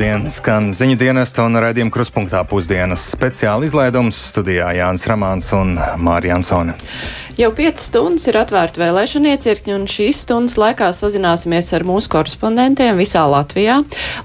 Labdien! 0.00 0.30
Skan 0.32 0.70
ziņu 0.72 0.94
dienesta 0.96 1.44
un 1.44 1.58
raidījuma 1.60 1.92
kruspunktā 1.92 2.38
pusdienas 2.48 3.02
speciāla 3.12 3.66
izlaidums 3.68 4.16
studijā 4.30 4.70
Jānis 4.78 5.04
Ramāns 5.04 5.50
un 5.52 5.74
Mārija 6.00 6.38
Ansone. 6.38 6.72
Jau 7.40 7.48
piecas 7.56 7.86
stundas 7.88 8.26
ir 8.28 8.36
atvērta 8.36 8.82
vēlēšana 8.82 9.30
iecirkņi, 9.32 9.72
un 9.72 9.86
šīs 9.88 10.18
stundas 10.26 10.58
laikā 10.60 10.90
sazināsimies 10.92 11.70
ar 11.72 11.86
mūsu 11.88 12.10
korespondentiem 12.12 12.98
visā 13.00 13.22
Latvijā, 13.32 13.78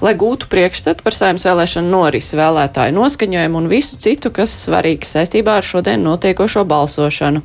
lai 0.04 0.12
gūtu 0.20 0.50
priekšstatu 0.52 1.06
par 1.06 1.16
saimnes 1.16 1.46
vēlēšanu 1.48 1.94
norisi, 1.94 2.36
vēlētāju 2.36 2.92
noskaņojumu 2.98 3.62
un 3.62 3.70
visu 3.72 3.96
citu, 4.04 4.34
kas 4.36 4.58
svarīgi 4.66 5.08
saistībā 5.08 5.56
ar 5.62 5.64
šodien 5.64 6.04
notiekošo 6.04 6.66
balsošanu. 6.68 7.40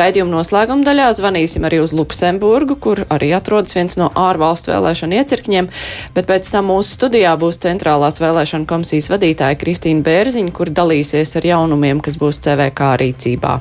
Raidījuma 0.00 0.32
noslēguma 0.38 0.88
daļā 0.88 1.10
zvanīsim 1.20 1.68
arī 1.68 1.82
uz 1.84 1.92
Luksemburgu, 1.92 2.78
kur 2.80 3.04
arī 3.12 3.34
atrodas 3.36 3.76
viens 3.76 4.00
no 4.00 4.08
ārvalstu 4.16 4.72
vēlēšanu 4.72 5.20
iecirkņiem, 5.20 5.70
bet 6.16 6.30
pēc 6.32 6.54
tam 6.56 6.72
mūsu 6.72 6.96
studijā 6.96 7.36
būs 7.36 7.60
centrālās 7.68 8.16
vēlēšana 8.24 8.64
komisijas 8.64 9.12
vadītāja 9.12 9.60
Kristīna 9.60 10.08
Bērziņa, 10.08 10.56
kur 10.56 10.72
dalīsies 10.72 11.36
ar 11.36 11.52
jaunumiem, 11.52 12.00
kas 12.00 12.16
būs 12.16 12.40
CVK 12.48 12.96
rīcībā. 13.04 13.60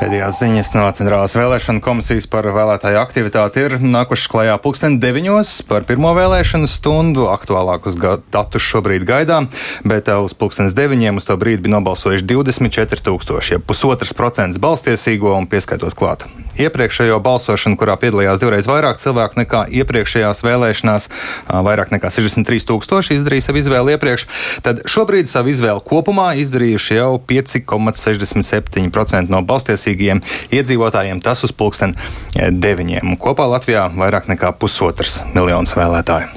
Pēdējās 0.00 0.38
ziņas 0.40 0.68
no 0.72 0.86
Centrālās 0.96 1.34
vēlēšana 1.36 1.82
komisijas 1.84 2.24
par 2.32 2.46
vēlētāju 2.48 2.96
aktivitāti 3.02 3.66
ir 3.66 3.74
nākušas 3.84 4.30
klajā 4.32 4.54
pulksten 4.64 4.94
deviņos 4.96 5.50
par 5.68 5.84
pirmo 5.84 6.14
vēlēšanu 6.16 6.64
stundu. 6.72 7.26
Aktuālākus 7.28 7.98
datus 8.32 8.64
šobrīd 8.64 9.04
gaidām, 9.04 9.50
bet 9.84 10.08
uh, 10.08 10.24
uz 10.24 10.32
pulkstens 10.32 10.72
deviņiem 10.78 11.20
uz 11.20 11.28
to 11.28 11.36
brīdi 11.36 11.66
bija 11.66 11.74
nobalsojuši 11.74 12.24
24 12.32 13.04
tūkstoši, 13.10 13.58
ja 13.58 13.60
pusotrs 13.60 14.16
procents 14.16 14.56
balstiesīgo 14.56 15.34
un 15.36 15.44
pieskaitot 15.52 15.92
klāt. 15.98 16.24
Iepriekšējo 16.56 17.20
balsošanu, 17.20 17.76
kurā 17.80 17.98
piedalījās 18.00 18.40
divreiz 18.40 18.70
vairāk 18.72 19.04
cilvēku 19.04 19.42
nekā 19.42 19.66
iepriekšējās 19.82 20.40
vēlēšanās, 20.48 21.10
uh, 21.12 21.60
vairāk 21.68 21.92
nekā 21.92 22.08
63 22.08 22.64
tūkstoši 22.72 23.20
izdarīja 23.20 23.50
savu 23.50 23.60
izvēli 23.60 23.98
iepriekš, 23.98 24.26
tad 24.64 24.80
šobrīd 24.88 25.28
savu 25.28 25.52
izvēli 25.52 25.84
kopumā 25.92 26.32
izdarījuši 26.40 27.00
jau 27.02 27.12
5,67% 27.20 29.28
no 29.28 29.44
balstiesīgo 29.44 29.89
attiecīgajiem 29.90 30.22
iedzīvotājiem 30.54 31.22
tas 31.22 31.44
uz 31.44 31.52
pulksten 31.52 31.94
eh, 31.96 32.50
deviņiem. 32.50 33.16
Kopā 33.20 33.48
Latvijā 33.50 33.90
vairāk 33.94 34.30
nekā 34.30 34.52
pusotrs 34.58 35.20
miljonus 35.34 35.74
vēlētāju. 35.76 36.30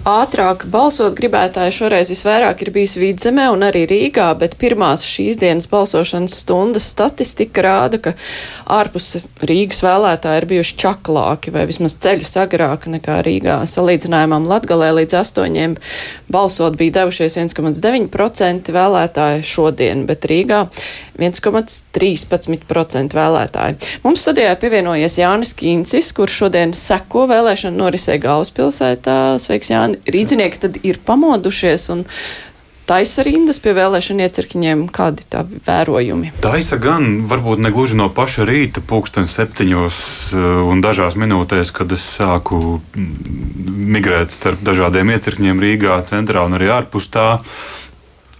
Ātrāk 0.00 0.62
balsot 0.72 1.12
gribētāji 1.18 1.74
šoreiz 1.76 2.08
visvairāk 2.08 2.62
ir 2.64 2.70
bijis 2.72 2.94
Vidzemē 2.96 3.50
un 3.52 3.66
arī 3.66 3.82
Rīgā, 3.84 4.30
bet 4.40 4.54
pirmās 4.56 5.04
šīs 5.04 5.36
dienas 5.36 5.66
balsošanas 5.68 6.38
stundas 6.40 6.86
statistika 6.88 7.60
rāda, 7.66 8.00
ka 8.00 8.14
ārpus 8.64 9.26
Rīgas 9.44 9.82
vēlētāji 9.84 10.40
ir 10.40 10.46
bijuši 10.54 10.78
čaklāki 10.80 11.52
vai 11.52 11.66
vismaz 11.68 11.98
ceļu 12.00 12.24
sagrāki 12.24 12.94
nekā 12.94 13.18
Rīgā. 13.26 13.58
Salīdzinājumam 13.68 14.48
Latgalē 14.48 14.88
līdz 15.02 15.18
astoņiem 15.20 15.76
balsot 16.32 16.80
bija 16.80 17.02
devušies 17.02 17.36
1,9% 17.36 18.72
vēlētāji 18.72 19.44
šodien, 19.52 20.06
bet 20.08 20.24
Rīgā 20.32 20.64
1,13% 21.20 22.64
vēlētāji. 22.94 23.78
Mums 24.04 24.24
studijā 24.24 24.52
pievienojies 24.60 25.18
Jānis 25.20 25.54
Kīncis, 25.56 26.12
kurš 26.16 26.42
šodien 26.44 26.74
seko 26.76 27.26
vēlēšanu 27.30 27.80
norisē 27.80 28.18
galvaspilsētā. 28.22 29.38
Sveiks, 29.42 29.72
Jāni! 29.72 30.00
Rīdzinieki 30.10 30.62
tad 30.62 30.78
ir 30.82 31.00
pamodušies 31.06 31.90
un 31.94 32.06
taisa 32.90 33.22
rindas 33.26 33.60
pie 33.62 33.72
vēlēšana 33.76 34.26
iecirkņiem, 34.26 34.86
kādi 34.94 35.26
tā 35.30 35.44
vērojumi? 35.46 36.32
Taisa 36.42 36.78
gan, 36.82 37.22
varbūt 37.30 37.62
ne 37.62 37.70
gluži 37.74 37.98
no 38.00 38.08
paša 38.14 38.46
rīta, 38.48 38.82
pulksten 38.82 39.28
septiņos 39.30 40.00
eh, 40.34 40.46
un 40.66 40.82
dažās 40.82 41.18
minūtēs, 41.20 41.70
kad 41.76 41.92
es 41.94 42.06
sāku 42.18 42.80
mm, 42.80 43.36
migrēt 43.94 44.34
starp 44.34 44.64
dažādiem 44.66 45.14
iecirkņiem 45.14 45.62
Rīgā, 45.62 46.00
centrā 46.08 46.42
un 46.46 46.58
arī 46.58 46.72
ārpus 46.80 47.10
tā. 47.14 47.28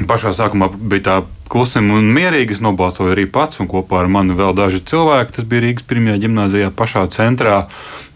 Pašā 0.01 0.33
sākumā 0.35 0.71
bija 0.75 1.07
tā 1.07 1.17
klusam 1.51 1.91
un 1.95 2.11
mierīgi. 2.15 2.57
Es 2.57 2.63
nobalsoju 2.65 3.15
arī 3.15 3.27
pats, 3.31 3.61
un 3.63 3.69
kopā 3.71 4.03
ar 4.03 4.11
mani 4.13 4.37
vēl 4.39 4.55
daži 4.57 4.83
cilvēki. 4.91 5.37
Tas 5.37 5.49
bija 5.51 5.67
Rīgas 5.67 5.87
pirmajā 5.91 6.21
gimnājā, 6.25 6.73
pašā 6.77 7.07
centrā. 7.15 7.65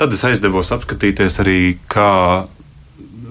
Tad 0.01 0.15
es 0.15 0.25
aizdevos 0.27 0.73
apskatīties 0.75 1.41
arī, 1.45 1.59
kā 1.91 2.47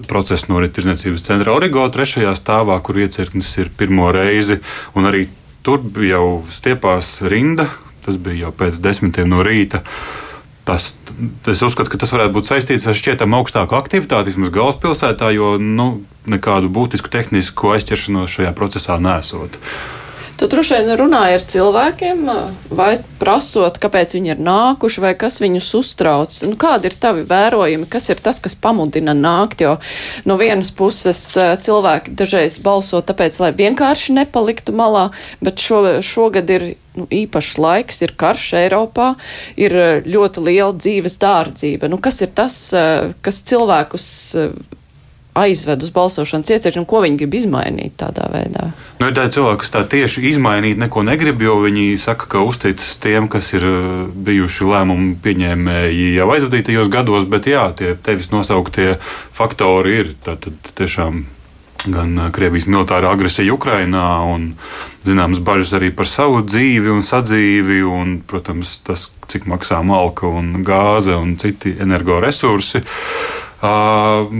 process 0.08 0.50
norit 0.50 0.74
Tirzniecības 0.76 1.24
centrā 1.24 1.54
Origo 1.56 1.84
trešajā 1.88 2.34
stāvā, 2.36 2.76
kur 2.84 3.00
iecirknis 3.00 3.48
ir 3.62 3.72
pirmo 3.78 4.10
reizi. 4.14 4.60
Un 4.98 5.08
arī 5.08 5.26
tur 5.64 5.80
jau 6.04 6.42
stiepās 6.52 7.16
rinda. 7.24 7.68
Tas 8.04 8.20
bija 8.20 8.46
jau 8.46 8.52
pēc 8.52 8.82
desmitiem 8.84 9.30
no 9.32 9.40
rīta. 9.46 9.80
Tas, 10.64 10.94
es 11.52 11.60
uzskatu, 11.60 11.92
ka 11.92 12.00
tas 12.00 12.12
varētu 12.14 12.32
būt 12.38 12.48
saistīts 12.48 12.86
ar 12.88 12.96
šķietami 12.96 13.36
augstāku 13.36 13.76
aktivitāti, 13.76 14.32
vismaz 14.32 14.52
galvaspilsētā, 14.54 15.28
jo 15.36 15.54
nu, 15.60 15.88
nekādu 16.30 16.70
būtisku 16.72 17.12
tehnisku 17.12 17.74
aizķeršanos 17.74 18.32
šajā 18.38 18.54
procesā 18.56 18.96
nesot. 18.96 19.58
Tu 20.44 20.48
droši 20.52 20.76
vien 20.76 20.98
runāji 21.00 21.36
ar 21.38 21.44
cilvēkiem, 21.48 22.18
vai 22.76 22.98
prasot, 23.16 23.78
kāpēc 23.80 24.10
viņi 24.12 24.34
ir 24.34 24.42
nākuši, 24.44 25.00
vai 25.00 25.12
kas 25.16 25.38
viņus 25.40 25.70
uztrauc. 25.78 26.34
Nu, 26.44 26.58
kādi 26.60 26.90
ir 26.90 26.98
tavi 27.00 27.24
vērojumi, 27.30 27.88
kas 27.88 28.10
ir 28.12 28.20
tas, 28.20 28.42
kas 28.44 28.52
pamudina 28.52 29.14
nākt? 29.16 29.64
Jo 29.64 29.78
no 30.28 30.36
vienas 30.36 30.68
puses 30.76 31.22
cilvēki 31.64 32.12
dažreiz 32.20 32.58
balso 32.60 33.00
tāpēc, 33.00 33.40
lai 33.40 33.54
vienkārši 33.56 34.18
nepaliktu 34.20 34.76
malā, 34.76 35.06
bet 35.40 35.64
šo, 35.64 35.80
šogad 36.04 36.52
ir 36.52 36.68
nu, 36.92 37.08
īpašs 37.08 37.56
laiks, 37.64 38.04
ir 38.04 38.12
karš 38.12 38.52
Eiropā, 38.66 39.14
ir 39.56 39.80
ļoti 40.04 40.44
liela 40.44 40.76
dzīves 40.76 41.16
dārdzība. 41.24 41.88
Nu, 41.88 41.96
kas 42.04 42.20
ir 42.20 42.36
tas, 42.36 42.60
kas 43.24 43.44
cilvēkus 43.48 44.12
aizved 45.34 45.82
uz 45.82 45.90
balsošanas 45.90 46.52
iecirkni, 46.54 46.84
ko 46.86 47.02
viņi 47.02 47.18
grib 47.18 47.34
izmainīt 47.34 47.96
tādā 47.98 48.28
veidā? 48.30 48.68
Nu, 49.00 49.08
ir 49.08 49.16
tādi 49.16 49.34
cilvēki, 49.34 49.60
kas 49.64 49.72
tā 49.74 49.82
tieši 49.90 50.22
izmainīt 50.30 50.78
neko 50.78 51.02
negrib, 51.06 51.42
jo 51.42 51.58
viņi 51.64 51.98
saka, 52.00 52.28
ka 52.30 52.44
uzticas 52.46 52.94
tiem, 53.02 53.26
kas 53.30 53.50
ir 53.56 53.66
uh, 53.66 53.78
bijuši 54.26 54.68
lēmumu 54.70 55.16
pieņēmēji 55.24 56.12
jau 56.14 56.28
aizvadītajos 56.36 56.90
gados, 56.92 57.26
bet 57.30 57.50
jā, 57.50 57.66
tie 57.74 57.96
tevis 57.98 58.30
nosauktie 58.30 58.94
faktori 59.34 59.96
ir 60.04 60.12
tātad 60.24 60.70
tiešām 60.78 61.24
gan 61.90 62.14
uh, 62.14 62.30
Krievijas 62.34 62.68
militārā 62.70 63.10
agresija 63.10 63.56
Ukrainā, 63.56 64.06
un 64.30 64.52
zināmas 65.04 65.42
bažas 65.44 65.74
arī 65.80 65.90
par 65.90 66.06
savu 66.08 66.44
dzīvi 66.46 66.94
un 66.94 67.02
sadzīvi, 67.02 67.82
un, 67.90 68.20
protams, 68.22 68.78
tas, 68.86 69.08
cik 69.34 69.50
maksā 69.50 69.82
malka 69.82 70.30
un 70.30 70.62
gāze 70.62 71.18
un 71.18 71.34
citi 71.42 71.74
energoresursi. 71.82 72.84
Uh, 73.64 74.30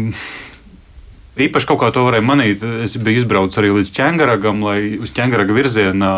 Īpaši 1.35 1.67
kaut 1.67 1.81
kā 1.83 1.91
to 1.95 2.05
varēja 2.07 2.23
manīt. 2.23 2.63
Es 2.85 2.95
biju 2.95 3.25
izbraucis 3.25 3.59
arī 3.59 3.73
līdz 3.75 3.91
ķēngaragam, 3.97 4.63
lai 4.63 4.79
uz 5.03 5.11
ķēngaraga 5.17 5.57
virzienā, 5.57 6.15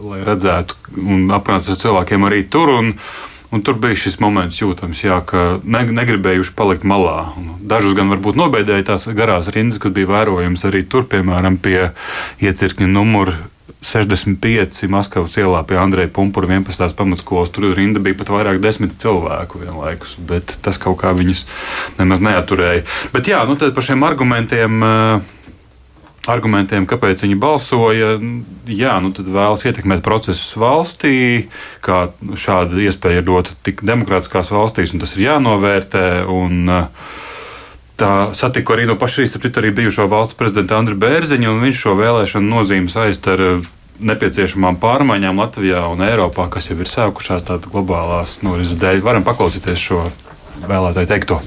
lai 0.00 0.24
redzētu 0.24 0.78
un 1.04 1.28
aprunātos 1.36 1.74
ar 1.74 1.80
cilvēkiem 1.84 2.28
arī 2.30 2.42
tur. 2.48 2.72
Un, 2.80 2.92
Un 3.54 3.62
tur 3.62 3.76
bija 3.78 3.94
šis 3.94 4.16
moments, 4.18 4.56
jūtams, 4.58 4.98
jā, 5.04 5.20
ka 5.22 5.60
ne, 5.62 5.84
negribējuši 5.94 6.56
palikt 6.58 6.82
malā. 6.90 7.28
Dažus 7.62 7.94
gan 7.94 8.10
varbūt 8.10 8.34
nobeidēja 8.40 8.88
tās 8.88 9.06
garās 9.14 9.46
rindas, 9.54 9.78
kas 9.78 9.94
bija 9.94 10.10
vērojams 10.10 10.66
arī 10.66 10.80
tur, 10.90 11.04
piemēram, 11.06 11.60
pie 11.62 11.92
iecirkņa 12.42 12.88
numura 12.90 13.36
65 13.84 14.88
Maskavas 14.92 15.36
ielā 15.40 15.60
pie 15.68 15.78
Andreja 15.80 16.10
Punkūra 16.12 16.48
11. 16.50 16.96
pamatskolas. 16.96 17.52
Tur 17.54 17.70
rinda 17.76 18.02
bija 18.04 18.18
pat 18.20 18.32
vairāk 18.32 18.60
desmit 18.64 18.96
cilvēku 19.00 19.62
vienlaikus, 19.62 20.16
bet 20.20 20.56
tas 20.64 20.80
kaut 20.80 20.98
kā 21.02 21.14
viņus 21.16 21.44
nemaz 22.00 22.24
neaturēja. 22.24 22.84
Bet 23.14 23.30
jā, 23.32 23.40
nu 23.48 23.56
tad 23.60 23.74
par 23.76 23.86
šiem 23.86 24.04
argumentiem. 24.06 24.84
Eh, 24.84 25.32
argumentiem, 26.24 26.86
kāpēc 26.88 27.20
viņi 27.20 27.36
balsoja, 27.36 28.14
jā, 28.64 28.94
nu 29.04 29.10
tad 29.12 29.28
vēlas 29.28 29.66
ietekmēt 29.68 30.00
procesus 30.06 30.54
valstī, 30.56 31.50
kā 31.84 32.06
šāda 32.16 32.80
iespēja 32.80 33.20
ir 33.20 33.26
dota 33.28 33.52
tik 33.66 33.84
demokrātiskās 33.84 34.48
valstīs, 34.54 34.94
un 34.96 35.04
tas 35.04 35.12
ir 35.18 35.26
jānovērtē. 35.26 36.06
Un, 36.32 36.64
uh, 36.64 37.12
Tā 37.94 38.34
satiku 38.34 38.74
arī 38.74 38.88
no 38.90 38.96
paša 38.98 39.22
rīta, 39.22 39.60
arī 39.60 39.70
bijušo 39.70 40.08
valsts 40.10 40.34
prezidenta 40.34 40.80
Andriu 40.80 40.98
Bērziņu, 40.98 41.52
un 41.52 41.62
viņš 41.62 41.82
šo 41.84 41.92
vēlēšanu 42.00 42.50
nozīmi 42.50 42.90
saist 42.90 43.28
ar 43.30 43.42
eh, 43.42 43.68
nepieciešamām 44.02 44.80
pārmaiņām 44.82 45.38
Latvijā 45.38 45.84
un 45.92 46.02
Eiropā, 46.02 46.48
kas 46.50 46.72
jau 46.72 46.78
ir 46.82 46.90
sākušās 46.90 47.46
tādas 47.46 47.70
globālās 47.70 48.40
norises 48.42 48.80
dēļ. 48.82 48.98
Varam 49.06 49.26
paklausīties 49.26 49.78
šo 49.78 50.08
vēlētāju 50.66 51.12
teikto. 51.12 51.38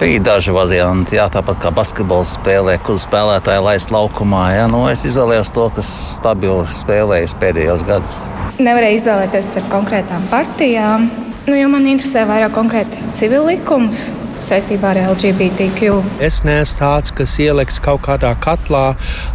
Bija 0.00 0.24
daži 0.24 0.56
varianti, 0.56 1.20
jā, 1.20 1.28
tāpat 1.30 1.60
kā 1.62 1.70
basketbola 1.70 2.24
spēlē, 2.26 2.80
kur 2.82 2.96
spēlētāji 2.98 3.62
laist 3.62 3.92
laukumā. 3.94 4.48
Jā, 4.56 4.64
nu, 4.72 4.86
es 4.90 5.04
izvēlējos 5.06 5.52
to, 5.54 5.68
kas 5.76 5.92
stabili 6.16 6.64
spēlējis 6.66 7.36
pēdējos 7.44 7.84
gados. 7.86 8.18
Nevarēju 8.56 9.02
izvēlēties 9.04 9.52
ar 9.60 9.70
konkrētām 9.76 10.26
partijām, 10.32 11.06
nu, 11.44 11.54
jo 11.60 11.70
man 11.70 11.86
interesē 11.92 12.24
vairāk 12.26 12.56
konkrēti 12.56 13.14
civil 13.20 13.46
likums 13.52 14.08
saistībā 14.44 14.92
ar 14.94 15.00
LGBTQ. 15.14 15.98
Es 16.24 16.42
neesmu 16.46 16.80
tāds, 16.80 17.12
kas 17.16 17.34
ieliks 17.42 17.80
kaut 17.84 18.04
kādā 18.06 18.34
katlā 18.44 18.86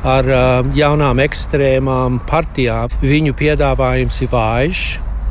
ar 0.07 0.31
uh, 0.31 0.71
jaunām 0.77 1.21
ekstrēmām 1.23 2.21
partijām. 2.29 2.93
Viņu 3.03 3.35
piedāvājums 3.39 4.21
ir 4.25 4.33
vājš. 4.33 4.87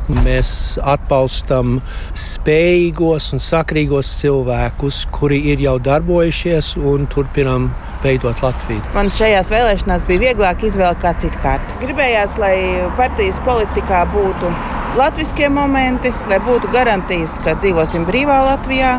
Mēs 0.09 0.51
atbalstam 0.81 1.75
spējīgos 2.17 3.27
un 3.35 3.43
sakrīgos 3.45 4.09
cilvēkus, 4.23 5.03
kuri 5.13 5.37
ir 5.51 5.61
jau 5.61 5.75
darbojušies 5.85 6.71
un 6.81 7.05
turpinām 7.13 7.67
veidot 8.01 8.41
Latviju. 8.41 8.81
Man 8.95 9.13
šajās 9.13 9.53
vēlēšanās 9.53 10.07
bija 10.09 10.23
vieglāk 10.29 10.65
izvēle 10.65 10.97
kā 11.03 11.13
citkārt. 11.21 11.77
Gribējās, 11.83 12.39
lai 12.41 12.55
partijas 12.97 13.37
politikā 13.45 14.01
būtu 14.15 14.49
latviskie 14.97 15.49
momenti, 15.53 16.09
lai 16.31 16.41
būtu 16.41 16.73
garantijas, 16.73 17.37
ka 17.45 17.53
dzīvosim 17.61 18.09
brīvā 18.09 18.41
Latvijā, 18.49 18.97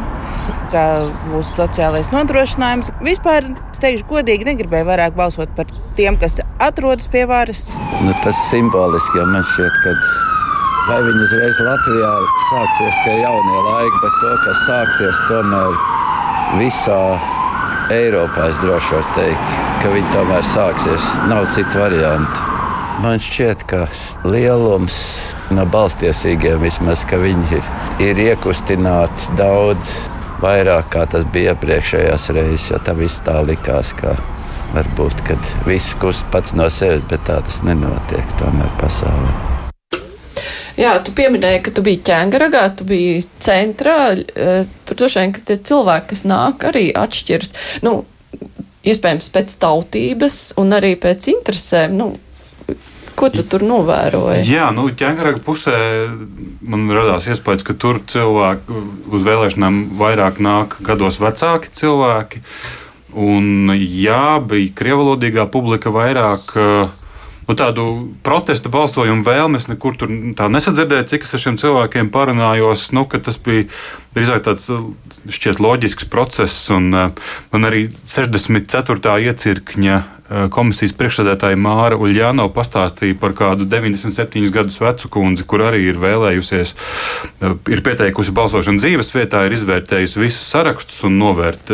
ka 0.72 0.84
būs 1.28 1.52
sociālais 1.56 2.10
nodrošinājums. 2.14 2.92
Vispār, 3.04 3.46
teikšu, 3.80 4.06
godīgi 4.10 4.48
negribēju 4.48 4.88
vairāk 4.88 5.16
balsot 5.18 5.52
par 5.56 5.70
tiem, 5.98 6.18
kas 6.20 6.40
atrodas 6.62 7.08
pie 7.12 7.24
varas. 7.28 7.70
Nu, 8.04 8.14
tas 8.24 8.38
simboliski, 8.50 9.18
jo 9.20 9.26
man 9.30 9.46
šķiet, 9.52 9.80
ka 9.84 9.94
vai 10.90 11.00
viņi 11.06 11.24
uzreiz 11.26 11.60
Latvijā 11.64 12.12
sāksies 12.48 13.02
tie 13.04 13.16
jaunie 13.20 13.58
laiki, 13.66 13.98
bet 14.04 14.16
to, 14.22 14.32
kas 14.46 14.62
sāksies 14.68 15.20
tomēr 15.28 15.76
visā 16.60 17.02
Eiropā, 17.90 18.46
es 18.52 18.60
droši 18.62 18.94
varu 18.94 19.14
teikt, 19.16 19.58
ka 19.82 19.90
viņi 19.90 20.14
tomēr 20.14 20.46
sāksies. 20.46 21.10
Nav 21.30 21.48
citu 21.56 21.82
variantu. 21.82 22.46
Man 23.02 23.18
šķiet, 23.22 23.64
ka 23.70 23.86
lielums 24.28 25.00
no 25.56 25.64
balstiesīgiem 25.66 26.60
vismaz, 26.62 27.02
ka 27.08 27.18
viņi 27.18 27.62
ir 28.04 28.20
iekustināti 28.28 29.34
daudz 29.40 29.94
vairāk 30.42 30.90
kā 30.94 31.06
tas 31.10 31.24
bija 31.32 31.54
iepriekšējās 31.54 32.28
reizes, 32.36 32.70
jo 32.72 32.80
tā 32.84 32.96
viss 32.98 33.22
tā 33.26 33.40
likās. 33.46 33.94
Varbūt, 34.70 35.24
kad 35.26 35.54
viss 35.66 35.96
kust 35.98 36.28
pats 36.30 36.54
no 36.54 36.68
sevis, 36.70 37.02
bet 37.10 37.24
tā 37.26 37.40
tas 37.42 37.62
nenotiek 37.66 38.36
tomēr 38.38 38.70
pasaulē. 38.78 39.32
Jā, 40.80 40.94
tu 41.04 41.12
pieminēji, 41.12 41.64
ka 41.66 41.72
tu 41.74 41.82
biji 41.84 42.00
ķēngaragā, 42.06 42.62
tu 42.78 42.86
biji 42.88 43.24
centrā. 43.42 44.14
Eh, 44.14 44.62
tur 44.88 45.00
droši 45.02 45.20
vien, 45.20 45.34
ka 45.36 45.42
tie 45.44 45.58
cilvēki, 45.58 46.08
kas 46.12 46.22
nāk, 46.24 46.64
arī 46.70 46.86
atšķiras. 46.96 47.52
Nu, 47.84 48.04
iespējams, 48.86 49.28
pēc 49.34 49.56
tautības 49.60 50.38
un 50.60 50.72
arī 50.78 50.94
pēc 51.00 51.28
interesēm. 51.34 51.98
Nu, 51.98 52.12
Ko 53.20 53.28
tu 53.28 53.42
tur 53.44 53.60
novēroji? 53.68 54.46
Jā, 54.48 54.70
nu, 54.72 54.86
ķēngaraga 54.96 55.42
pusē 55.44 55.76
man 56.64 56.86
radās 56.94 57.26
iespējas, 57.28 57.66
ka 57.68 57.76
tur 57.76 57.98
cilvēki 58.08 58.84
uz 59.12 59.26
vēlēšanām 59.26 59.82
vairāk 60.00 60.40
nāk 60.40 60.78
gados 60.86 61.20
vecāki 61.20 61.68
cilvēki. 61.76 62.40
Un 63.20 63.74
jā, 63.76 64.38
bija 64.40 64.72
krievalodīgā 64.78 65.44
publika 65.52 65.92
vairāk. 65.92 66.54
Uh, 66.56 66.96
nu, 67.50 67.56
tādu 67.58 67.84
protesta 68.24 68.70
balsojumu 68.72 69.26
vēlmes 69.26 69.66
nekur 69.68 69.98
tur 69.98 70.08
nesadzirdēju, 70.08 71.08
cik 71.10 71.26
es 71.26 71.34
ar 71.34 71.42
šiem 71.44 71.58
cilvēkiem 71.60 72.12
parunājos. 72.14 72.86
Nu, 72.96 73.04
tas 73.10 73.36
bija 73.42 73.66
drīzāk 74.16 74.46
tāds 74.46 74.70
šķiet 75.28 75.60
loģisks 75.60 76.08
process, 76.08 76.70
un 76.72 76.88
man 76.94 77.68
arī 77.68 77.88
64. 78.06 79.18
iecirkņa 79.28 80.00
komisijas 80.54 80.94
priekšsēdētāja 80.94 81.58
Māra 81.58 81.98
Uljāno 81.98 82.46
pastāstīja 82.54 83.18
par 83.18 83.34
kādu 83.38 83.66
97 83.70 84.52
gadus 84.54 84.78
vecu 84.82 85.10
kundzi, 85.10 85.46
kur 85.48 85.64
arī 85.66 85.82
ir 85.90 85.98
vēlējusies, 86.00 86.74
ir 87.74 87.82
pieteikusi 87.86 88.34
balsošanu 88.36 88.78
dzīves 88.82 89.10
vietā, 89.16 89.42
ir 89.46 89.56
izvērtējusi 89.58 90.22
visus 90.22 90.46
sarakstus 90.52 91.02
un 91.08 91.18
novērt, 91.18 91.72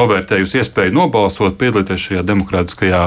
novērtējusi 0.00 0.62
iespēju 0.62 0.96
nobalsot, 0.98 1.58
piedalīties 1.60 2.08
šajā 2.08 2.26
demokrātiskajā 2.26 3.04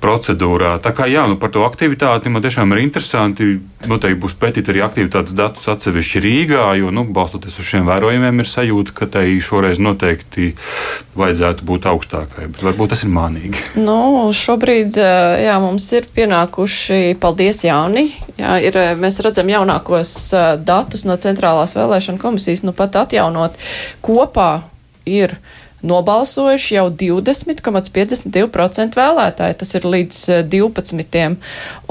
procedūrā. 0.00 0.74
Tā 0.82 0.92
kā 0.96 1.06
jā, 1.10 1.26
nu, 1.30 1.36
par 1.40 1.52
to 1.54 1.64
aktivitāti 1.66 2.32
man 2.32 2.44
tiešām 2.44 2.72
ir 2.74 2.82
interesanti. 2.84 3.50
Noteikti 3.88 4.20
būs 4.20 4.34
pētīt 4.40 4.68
arī 4.72 4.82
aktivitātes 4.84 5.34
datus 5.36 5.68
atsevišķi 5.72 6.22
Rīgā, 6.24 6.64
jo, 6.80 6.90
nu, 6.94 7.06
balstoties 7.08 7.56
uz 7.60 7.68
šiem 7.68 7.88
vērojumiem, 7.88 8.42
ir 8.42 8.48
sajūta, 8.50 8.94
ka 8.96 9.08
tai 9.16 9.24
šoreiz 9.44 9.80
noteikti 9.80 10.50
vajadzētu 11.20 11.68
būt 11.68 11.88
augstākai. 11.90 12.48
Bet 12.52 12.64
varbūt 12.66 12.92
tas 12.94 13.04
ir 13.06 13.12
mānīgi. 13.14 13.64
Nu, 13.80 14.28
šobrīd 14.36 14.98
jā, 15.00 15.56
mums 15.62 15.88
ir 15.96 16.08
pienākuši, 16.16 17.16
paldies 17.20 17.64
Jāni, 17.64 18.10
jā, 18.40 18.56
ir, 18.64 18.80
mēs 19.00 19.20
redzam 19.24 19.48
jaunākos 19.52 20.16
datus 20.64 21.06
no 21.08 21.16
Centrālās 21.20 21.76
vēlēšana 21.76 22.20
komisijas, 22.20 22.64
nu 22.66 22.76
pat 22.76 23.00
atjaunot 23.04 23.56
kopā 24.04 24.52
ir 25.08 25.38
nobalsojuši 25.86 26.74
jau 26.76 26.86
20,52% 27.02 28.98
vēlētāji. 28.98 29.58
Tas 29.60 29.70
ir 29.78 29.82
līdz 29.94 30.16
12. 30.50 31.18
Eh, 31.20 31.28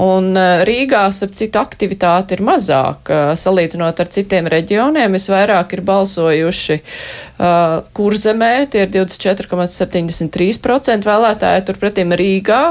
un 0.02 0.24
eh, 0.36 0.64
Rīgā, 0.68 1.02
ap 1.10 1.32
citu, 1.36 1.56
aktivitāte 1.60 2.30
ir 2.36 2.42
mazāka. 2.46 3.16
Salīdzinot 3.38 3.96
ar 4.00 4.08
citiem 4.12 4.46
reģioniem, 4.50 5.10
visvairāk 5.16 5.68
ir 5.76 5.82
balsojuši 5.86 6.76
uh, 6.80 6.84
Kurzemē, 7.96 8.54
tie 8.72 8.80
ir 8.86 8.90
24,73% 8.94 11.08
vēlētāji, 11.08 11.66
turpretim 11.68 12.08
Rīgā 12.16 12.62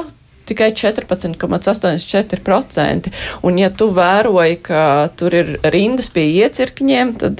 tikai 0.49 0.71
14,84%. 0.73 3.13
Un, 3.45 3.53
ja 3.61 3.69
tu 3.69 3.85
vēroji, 3.93 4.57
ka 4.65 4.81
tur 5.19 5.31
ir 5.37 5.47
rindas 5.73 6.09
pie 6.13 6.25
iecirkņiem, 6.41 7.07
tad 7.21 7.35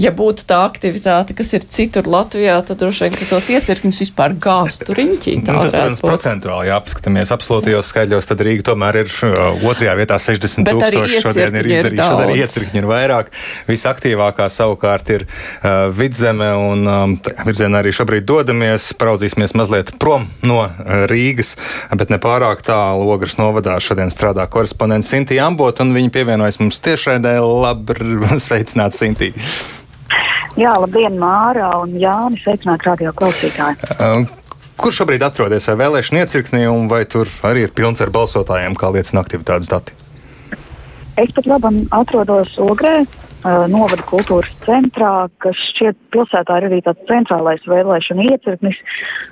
ja 0.00 0.12
būtu 0.14 0.46
tā 0.48 0.60
aktivitāte, 0.66 1.34
kas 1.36 1.52
ir 1.56 1.64
citur 1.68 2.08
Latvijā, 2.10 2.56
tad 2.66 2.80
droši 2.80 3.08
vien 3.08 3.28
tos 3.28 3.48
iecirkņus 3.52 4.00
vispār 4.04 4.34
gāztu 4.40 4.94
riņķī. 4.96 5.34
Nu, 5.40 5.46
tas, 5.46 5.72
protams, 5.72 6.02
būt. 6.02 6.08
procentuāli 6.08 6.70
jāapskatāmies 6.70 7.32
absolūtajos 7.34 7.90
skaļos, 7.92 8.28
tad 8.30 8.44
Rīga 8.46 8.66
tomēr 8.70 9.00
ir 9.02 9.10
uh, 9.26 9.66
otrajā 9.70 9.96
vietā 9.98 10.18
60 10.22 10.68
Bet 10.68 10.78
tūkstoši. 10.78 11.22
Šodien 11.24 11.58
ir 11.60 11.70
izdarījuši, 11.70 12.06
šodien 12.06 12.42
iecirkņi 12.44 12.82
ir 12.82 12.88
vairāk. 12.90 13.32
Visaktīvākā 13.68 14.48
savukārt 14.52 15.12
ir 15.16 15.26
uh, 15.26 15.88
vidzeme 15.96 16.50
un 16.56 16.90
um, 16.90 17.16
virzienā 17.48 17.82
arī 17.82 17.94
šobrīd 17.96 18.28
dodamies, 18.28 18.90
praudzīsimies 19.00 19.56
mazliet 19.58 19.94
prom 20.00 20.28
no 20.46 20.62
uh, 20.64 21.04
Rīgas, 21.10 21.56
bet 21.96 22.12
ne 22.12 22.20
pārāk 22.22 22.64
tālu 22.66 23.10
Ogras 23.10 23.36
novadā 23.40 23.76
šodien 23.82 24.12
strādā 24.12 24.46
korespondents 24.50 25.10
Sintīja 25.10 25.50
Ambot, 25.50 25.82
un 25.82 25.92
viņa 25.96 26.14
pievienojas 26.14 26.60
mums 26.62 26.80
tiešraidē. 26.84 27.36
Labi, 27.40 27.98
sveicināt 28.46 28.96
Sintīju! 28.96 29.36
Jā, 30.60 30.74
labdien, 30.76 31.14
Māra 31.16 31.70
un 31.80 31.94
Jānis, 31.96 32.42
sveicināt 32.44 32.84
radio 32.84 33.14
klausītāji. 33.16 33.78
Um, 33.96 34.26
kur 34.76 34.92
šobrīd 34.92 35.22
atrodas 35.24 35.68
vai 35.70 35.78
vēlēšana 35.80 36.26
iecirknī, 36.26 36.66
un 36.68 36.90
vai 36.90 37.06
tur 37.08 37.30
arī 37.48 37.62
ir 37.64 37.72
pilns 37.72 38.02
ar 38.04 38.12
balsotājiem, 38.12 38.76
kā 38.76 38.90
liecina 38.92 39.22
aktivitātes 39.24 39.70
dati? 39.72 39.96
Es 41.20 41.32
pat 41.36 41.48
labi 41.48 41.86
atrodos 41.96 42.52
Ogrē, 42.60 43.06
novada 43.44 44.04
kultūras 44.04 44.50
centrā, 44.66 45.28
kas 45.40 45.56
šķiet 45.72 45.96
pilsētā 46.12 46.58
ir 46.60 46.66
arī 46.68 46.80
tāds 46.84 47.04
centrālais 47.08 47.62
vēlēšana 47.68 48.26
iecirknis, 48.34 48.76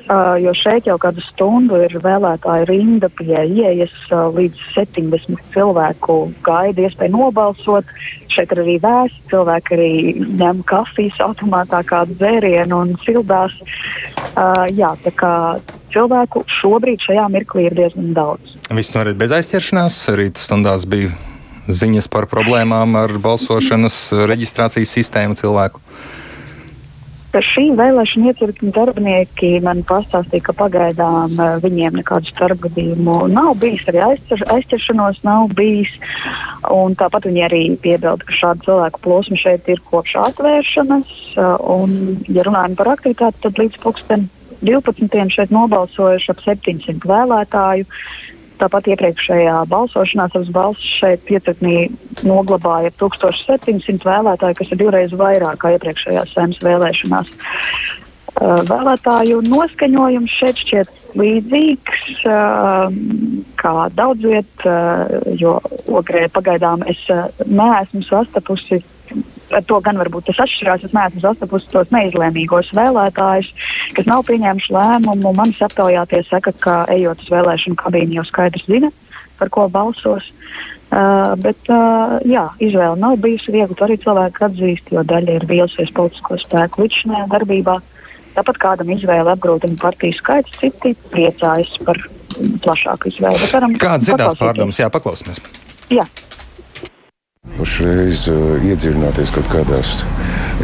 uh, 0.08 0.36
jo 0.40 0.54
šeit 0.56 0.88
jau 0.88 0.96
kādu 1.00 1.24
stundu 1.26 1.80
ir 1.84 1.98
vēlētāju 2.04 2.68
rinda 2.70 3.10
pie 3.18 3.36
ieejas 3.36 3.94
uh, 4.08 4.28
līdz 4.32 4.62
70 4.76 5.42
cilvēku 5.52 6.20
gaida 6.46 6.86
iespēju 6.88 7.16
nobalsot. 7.16 7.92
Šeit 8.32 8.52
ir 8.54 8.62
arī 8.62 8.76
vēsti, 8.80 9.24
cilvēki 9.32 9.76
arī 9.76 9.92
ņem 10.40 10.62
kafijas 10.68 11.20
automātā 11.24 11.82
kādu 11.88 12.16
dzērienu 12.20 12.84
un 12.84 12.92
sildās. 13.02 13.56
Jā, 14.76 14.92
tā 15.02 15.10
kā 15.18 15.32
cilvēku 15.90 16.44
šobrīd 16.60 17.02
šajā 17.02 17.24
mirklī 17.32 17.66
ir 17.66 17.74
diezgan 17.80 18.12
daudz. 18.14 18.54
Viss 18.68 18.94
norit 18.94 19.18
bez 19.18 19.34
aizķeršanās, 19.34 19.96
rīta 20.14 20.44
stundās 20.44 20.86
bija 20.86 21.10
ziņas 21.68 22.08
par 22.12 22.28
problēmām 22.30 22.96
ar 22.98 23.18
balsošanas 23.22 23.98
reģistrācijas 24.28 24.94
sistēmu 24.98 25.36
cilvēku? 25.38 25.82
Par 27.28 27.44
šī 27.44 27.66
vēlēšana 27.76 28.30
iecirkņa 28.30 28.70
darbinieki 28.72 29.50
man 29.60 29.82
pastāstīja, 29.88 30.46
ka 30.46 30.54
pagaidām 30.56 31.34
eh, 31.36 31.50
viņiem 31.60 31.98
nekādu 32.00 32.30
starpgadījumu 32.32 33.18
nav 33.34 33.52
bijis, 33.60 33.84
arī 33.90 34.00
aizcer, 34.06 34.44
aizķeršanos 34.54 35.20
nav 35.28 35.52
bijis. 35.58 35.92
Tāpat 36.64 37.28
viņi 37.28 37.44
arī 37.44 37.60
piebilda, 37.82 38.24
ka 38.24 38.38
šādu 38.38 38.64
cilvēku 38.70 39.02
plosma 39.04 39.36
šeit 39.42 39.68
ir 39.68 39.84
kopš 39.90 40.16
atvēršanas. 40.22 41.12
Eh, 41.36 41.52
un, 41.76 41.94
ja 42.32 42.48
runājam 42.48 42.78
par 42.80 42.94
aktivitāti, 42.96 43.44
tad 43.44 43.60
līdz 43.60 43.76
pulksten 43.84 44.24
12. 44.64 45.28
šeit 45.36 45.52
nobalsojuši 45.54 46.32
ap 46.32 46.40
700 46.46 47.12
vēlētāju. 47.12 47.86
Tāpat 48.58 48.88
iepriekšējā 48.92 49.54
balsošanā 49.70 50.26
savas 50.32 50.50
balsis 50.54 50.96
šeit 50.98 51.22
piecetnī 51.28 51.88
noglabāja 52.26 52.90
1700 52.98 54.06
vēlētāju, 54.08 54.58
kas 54.58 54.72
ir 54.74 54.80
divreiz 54.82 55.14
vairāk 55.14 55.60
kā 55.62 55.76
iepriekšējās 55.76 56.34
saimnes 56.34 56.60
vēlēšanās. 56.64 57.30
Uh, 58.38 58.60
vēlētāju 58.68 59.40
noskaņojums 59.46 60.34
šeit 60.40 60.60
šķiet 60.62 60.92
līdzīgs 61.18 62.20
uh, 62.28 62.92
kā 63.58 63.74
daudz 63.96 64.26
viet, 64.26 64.66
uh, 64.66 65.08
jo 65.40 65.56
ogrē 65.88 66.26
pagaidām 66.34 66.84
es 66.90 67.00
neesmu 67.46 68.04
sastapusi 68.06 68.82
ar 69.54 69.64
to 69.68 69.80
gan 69.84 69.98
varbūt 70.00 70.28
tas 70.28 70.40
atšķirās. 70.44 70.86
Es 70.86 70.94
neesmu 70.96 71.22
sastapusi 71.24 71.70
tos 71.72 71.92
neizlēmīgos 71.94 72.72
vēlētājus, 72.76 73.50
kas 73.96 74.08
nav 74.08 74.24
pieņēmuši 74.28 74.74
lēmumu. 74.74 75.34
Manis 75.36 75.60
aptaujātie 75.64 76.22
saka, 76.28 76.54
ka 76.64 76.80
ejot 76.94 77.22
uz 77.24 77.30
vēlēšanu 77.32 77.78
kabīni 77.80 78.18
jau 78.18 78.26
skaidrs 78.28 78.66
zina, 78.68 78.92
par 79.40 79.52
ko 79.54 79.68
balsos. 79.72 80.32
Uh, 80.88 81.34
bet, 81.36 81.58
uh, 81.68 82.16
jā, 82.24 82.46
izvēle 82.64 82.96
nav 82.96 83.18
bijusi 83.20 83.52
viegla. 83.52 83.76
To 83.76 83.84
arī 83.84 83.98
cilvēki 84.00 84.44
atzīst, 84.46 84.92
jo 84.94 85.02
daļa 85.04 85.34
ir 85.36 85.44
vīlusies 85.50 85.92
politisko 85.96 86.38
spēku 86.40 86.86
līdzinājā 86.86 87.26
darbībā. 87.34 87.74
Tāpat 88.38 88.60
kādam 88.62 88.94
izvēle 88.94 89.34
apgrūtina 89.34 89.76
partiju 89.82 90.16
skaits, 90.16 90.56
citi 90.62 90.94
priecājas 91.12 91.74
par 91.84 92.00
plašāku 92.64 93.12
izvēli. 93.12 93.50
Kādas 93.82 94.08
ir 94.08 94.16
tās 94.20 94.40
pārdomas? 94.40 94.80
Jā, 94.80 94.88
paklausīsimies. 94.94 95.42
Jā. 95.92 96.06
Pašreiz 97.58 98.28
uh, 98.30 98.58
iedziļināties 98.62 99.32
kaut 99.34 99.48
kādās 99.50 99.96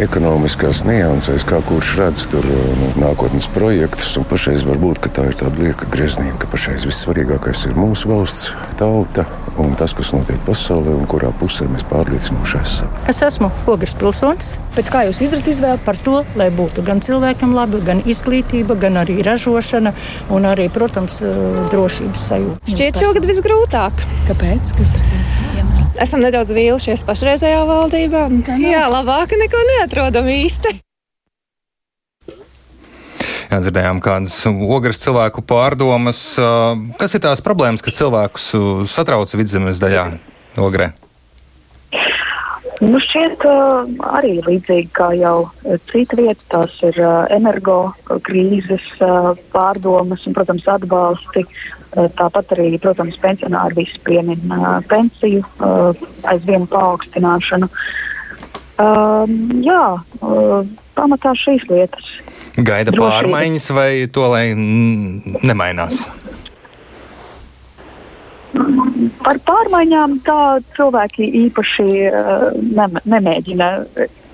ekonomiskās 0.02 0.84
niansēs, 0.86 1.42
kā 1.48 1.58
kurš 1.66 1.94
redz 1.98 2.26
tur 2.30 2.46
uh, 2.46 2.66
nu, 2.78 2.90
nākotnes 3.02 3.48
projektus. 3.54 4.12
Un 4.20 4.28
pašreiz 4.30 4.62
varbūt 4.68 5.08
tā 5.14 5.26
ir 5.30 5.38
tāda 5.40 5.58
lieka 5.58 5.88
greznība, 5.90 6.38
ka 6.44 6.50
pašreiz 6.52 6.86
vissvarīgākais 6.86 7.66
ir 7.68 7.74
mūsu 7.78 8.12
valsts, 8.12 8.52
tauta 8.78 9.26
un 9.58 9.74
tas, 9.78 9.94
kas 9.94 10.10
notiek 10.14 10.38
pasaulē 10.46 10.94
un 10.94 11.04
kurā 11.10 11.30
pusē 11.38 11.66
mēs 11.70 11.84
pārliecinoši 11.90 12.60
esam. 12.60 12.94
Es 13.10 13.20
esmu 13.26 13.50
Ogres 13.70 13.94
pilsonis. 13.98 14.54
Pēc 14.74 14.90
kā 14.90 15.04
jūs 15.08 15.22
izdarāt 15.26 15.50
izvēli 15.50 15.82
par 15.86 15.98
to, 16.06 16.20
lai 16.38 16.48
būtu 16.54 16.82
gan 16.86 17.02
cilvēkam 17.04 17.54
labi, 17.54 17.82
gan 17.86 18.02
izglītība, 18.06 18.78
gan 18.80 18.98
arī 19.04 19.20
ražošana 19.26 19.94
un 20.34 20.50
arī, 20.50 20.66
protams, 20.74 21.20
uh, 21.22 21.62
drošības 21.74 22.26
sajūta. 22.30 22.74
Šķiet 22.74 23.02
šogad 23.04 23.30
visgrūtāk. 23.30 24.04
Kāpēc? 24.30 24.74
Kas 24.80 24.96
Esam 25.94 26.24
nedaudz 26.24 26.50
vīlušies 26.50 27.04
pašreizējā 27.06 27.60
valdībā. 27.68 28.24
Jā, 28.58 28.86
labāk 28.90 29.36
neko 29.38 29.60
neatrodam 29.68 30.26
īsti. 30.26 30.72
Jā, 33.52 33.60
dzirdējām 33.62 34.00
kādas 34.02 34.34
ogres 34.50 34.98
cilvēku 35.04 35.44
pārdomas. 35.46 36.24
Kas 36.98 37.14
ir 37.14 37.22
tās 37.22 37.44
problēmas, 37.44 37.84
kas 37.84 38.00
cilvēkus 38.00 38.50
satrauc 38.90 39.30
vidzemes 39.38 39.78
daļā 39.82 40.08
ogrē? 40.58 40.90
Nu, 42.82 42.98
šķiet, 42.98 43.44
arī 44.10 44.32
līdzīgi 44.42 44.90
kā 44.96 45.12
jau 45.14 45.46
cita 45.92 46.18
vieta, 46.18 46.42
tās 46.56 46.74
ir 46.82 46.98
energo 47.32 47.94
krīzes 48.26 48.88
pārdomas 49.54 50.26
un, 50.26 50.34
protams, 50.34 50.66
atbalsti. 50.74 51.44
Uh, 51.94 52.08
tāpat 52.18 52.56
arī, 52.56 52.72
protams, 52.82 53.14
pensionāri 53.22 53.84
visi 53.84 54.00
piemin 54.02 54.50
uh, 54.50 54.80
pensiju 54.90 55.44
uh, 55.62 56.06
aizvienu 56.26 56.66
paaugstināšanu. 56.72 57.68
Uh, 58.74 59.30
jā, 59.62 59.82
pamatā 60.98 61.36
šīs 61.38 61.62
lietas. 61.70 62.08
Gaida 62.58 62.90
Drošība. 62.90 63.12
pārmaiņas 63.12 63.68
vai 63.74 63.90
to, 64.10 64.26
lai 64.32 64.48
nemainās? 64.54 66.08
Par 69.22 69.38
pārmaiņām 69.46 70.18
tā 70.26 70.40
cilvēki 70.74 71.30
īpaši 71.44 71.86
ne, 72.74 72.90
nemēģina 73.14 73.70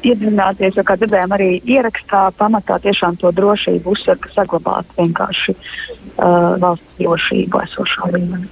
iedziļināties, 0.07 0.76
jo, 0.78 0.85
kā 0.87 0.97
dzirdējām, 1.00 1.35
arī 1.37 1.50
ierakstā 1.64 2.28
pamatā 2.38 2.78
tiešām 2.83 3.19
to 3.21 3.33
drošību 3.37 3.95
uzsver, 3.95 4.19
ka 4.23 4.33
saglabāt 4.35 4.88
vienkārši 4.99 5.54
uh, 5.57 6.57
valsts 6.62 7.00
drošību 7.00 7.62
esošā 7.66 8.11
līmenī. 8.14 8.49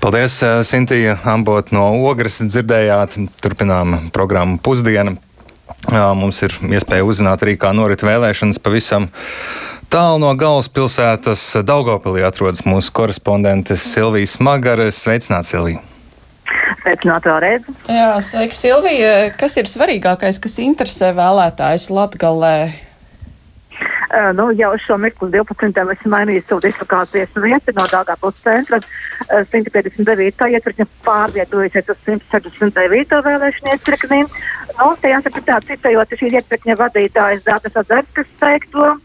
Paldies, 0.00 0.38
eh, 0.42 0.60
Sintīna 0.64 1.18
Ambot 1.28 1.72
no 1.76 1.90
Ogres. 2.08 2.40
Dzirdējāt, 2.40 3.18
turpinām 3.42 4.08
programmu 4.14 4.60
pusdienu. 4.62 5.18
Mums 5.90 6.42
ir 6.44 6.54
iespēja 6.76 7.04
uzzināt 7.06 7.42
arī, 7.44 7.56
kā 7.60 7.72
norit 7.76 8.04
vēlēšanas 8.04 8.60
pavisam 8.62 9.08
Tālu 9.90 10.20
no 10.22 10.28
galvaspilsētas 10.38 11.40
Daugopilī 11.66 12.22
atrodas 12.22 12.62
mūsu 12.62 12.92
korespondente 12.94 13.74
Silvija 13.74 14.30
Smagare. 14.30 14.92
Sveicināts, 14.94 15.50
Silvija! 15.50 15.89
Sveicināti 16.80 17.28
vēlreiz! 17.28 17.66
Jā, 17.92 18.12
sveiki, 18.24 18.56
Silvija! 18.56 19.16
Kas 19.36 19.58
ir 19.60 19.68
svarīgākais, 19.68 20.38
kas 20.40 20.56
interesē 20.62 21.10
vēlētājus 21.16 21.90
Latgalē? 21.92 22.54
Uh, 24.10 24.30
nu, 24.34 24.48
jau 24.58 24.72
šo 24.82 24.96
mirkli 24.98 25.28
12. 25.30 25.68
esmu 25.94 26.10
mainījis 26.10 26.46
savu 26.48 26.64
dislokācijas 26.64 27.36
vietu 27.44 27.74
no 27.76 27.84
Dāngāpils 27.92 28.40
centra. 28.42 28.80
Uh, 29.28 29.44
159. 29.52 30.48
ietverkņa 30.56 30.86
pārvietojusies 31.04 31.92
uz 31.92 32.00
169. 32.08 33.20
vēlēšanu 33.28 33.74
ietverkni. 33.76 34.22
Nu, 34.80 34.88
te 35.02 35.12
jāsaka 35.12 35.44
tā, 35.46 35.60
citējot 35.68 36.16
šī 36.18 36.32
ietverkņa 36.40 36.78
vadītājas 36.80 37.44
Dātas 37.46 37.76
Azarskas 37.84 38.32
teikto 38.40 38.96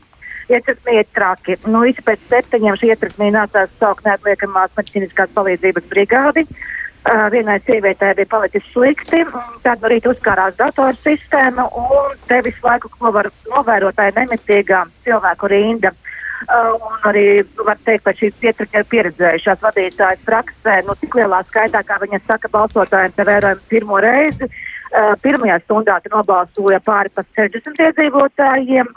ietekmē 0.50 1.02
ir 1.02 1.12
traki. 1.14 1.60
Nu, 1.68 1.84
visi 1.86 2.02
pēc 2.06 2.24
septiņiem 2.32 2.80
šī 2.80 2.94
ietekmē 2.96 3.30
nācās 3.36 3.78
saukt 3.82 4.08
neatliekamās 4.08 4.74
medicīniskās 4.80 5.36
palīdzības 5.38 5.92
brigādi. 5.92 6.48
Uh, 6.48 6.74
vienai 7.32 7.60
sievietei 7.66 8.14
bija 8.18 8.30
palicis 8.32 8.66
slikti, 8.74 9.22
tad 9.64 9.84
no 9.84 9.92
rīta 9.92 10.10
uzkārās 10.14 10.58
datorsistēma 10.58 11.68
un 11.82 12.16
te 12.30 12.42
visu 12.46 12.66
laiku, 12.66 12.90
var 13.00 13.30
novērotāji 13.52 14.18
nemitīgā 14.18 14.86
cilvēku 15.06 15.52
rinda. 15.52 15.94
Uh, 16.46 16.76
un 16.76 17.06
arī 17.10 17.28
var 17.66 17.78
teikt, 17.88 18.04
ka 18.06 18.12
šīs 18.14 18.44
ietekme 18.44 18.82
ir 18.82 18.88
pieredzējušās 18.92 19.62
vadītājas 19.64 20.26
praksē, 20.28 20.82
nu 20.86 20.94
tik 21.00 21.16
lielā 21.18 21.40
skaitā, 21.48 21.82
kā 21.88 21.96
viņa 22.02 22.20
saka, 22.28 22.52
balsotājiem 22.52 23.14
te 23.16 23.26
vērojam 23.26 23.62
pirmo 23.72 24.02
reizi. 24.04 24.50
Uh, 24.50 24.76
Uh, 24.96 25.12
pirmajā 25.20 25.58
stundā 25.66 25.98
nobalsoja 26.08 26.78
pāri 26.86 27.10
par 27.12 27.26
60 27.36 27.80
iedzīvotājiem, 27.84 28.92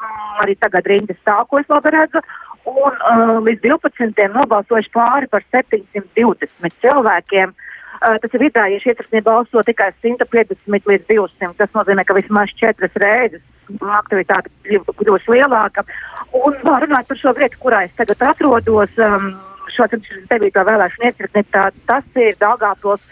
arī 0.44 0.54
tagad 0.60 0.86
rindas 0.86 1.16
stāv, 1.18 1.48
ko 1.48 1.58
es 1.58 1.70
labi 1.72 1.90
redzu, 1.90 2.20
un 2.70 2.92
uh, 2.92 3.32
līdz 3.42 3.64
12. 3.64 4.28
nobalsojuši 4.34 4.92
pāri 4.94 5.30
par 5.32 5.42
720 5.50 6.76
cilvēkiem. 6.84 7.56
Uh, 7.98 8.16
tas 8.22 8.34
ir 8.34 8.44
vidēji, 8.46 8.78
ja 8.78 8.94
šie 8.94 9.22
balso 9.26 9.62
tikai 9.66 9.90
150 9.98 10.90
līdz 10.90 11.06
200. 11.10 11.52
Tas 11.58 11.72
nozīmē, 11.74 12.04
ka 12.06 12.16
vismaz 12.18 12.52
četras 12.58 12.94
reizes 13.02 13.42
aktivitāte 13.98 14.48
kļūs 14.64 15.26
lielāka. 15.28 15.84
Un 16.32 16.56
var 16.62 16.86
runāt 16.86 17.08
par 17.08 17.18
šo 17.20 17.34
vietu, 17.36 17.58
kurā 17.60 17.84
es 17.88 17.96
tagad 17.98 18.22
atrodos. 18.30 18.94
Um, 19.02 19.32
šo 19.74 19.86
79. 19.92 20.62
vēlēšanu 20.66 21.10
iecirkni, 21.10 21.42
tas 21.52 22.06
ir 22.18 22.38
Dāngāpils 22.40 23.02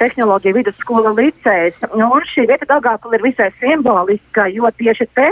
tehnoloģija 0.00 0.56
vidusskola 0.56 1.12
licējas. 1.16 1.78
Un 1.96 2.24
šī 2.32 2.46
vieta 2.50 2.68
Daugāpula 2.68 3.18
ir 3.18 3.26
visai 3.26 3.50
simboliska, 3.60 4.48
jo 4.52 4.70
tieši 4.78 5.08
te, 5.16 5.28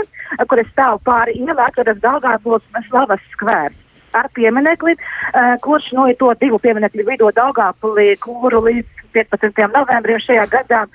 kur 0.49 0.61
es 0.61 0.69
stāvu 0.73 1.01
pāri 1.05 1.37
ielā, 1.41 1.69
atrodas 1.69 2.01
Daugāpulas 2.03 2.85
slavas 2.89 3.23
skvērs. 3.35 3.77
Ar 4.15 4.29
pieminekli, 4.37 4.93
uh, 4.95 5.55
kurš 5.63 5.91
no 5.97 6.07
to 6.19 6.31
divu 6.39 6.59
pieminekļu 6.63 7.07
vidū 7.09 7.31
Daugāpulī, 7.35 8.13
kuru 8.23 8.63
līdz 8.69 9.04
15. 9.15 9.65
novembrim 9.73 10.21
šajā 10.23 10.45
gadā, 10.51 10.85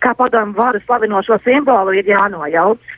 kā 0.00 0.14
padomu 0.16 0.56
varu 0.56 0.80
slavinošo 0.86 1.40
simbolu, 1.44 1.98
ir 1.98 2.08
jānojauc. 2.08 2.96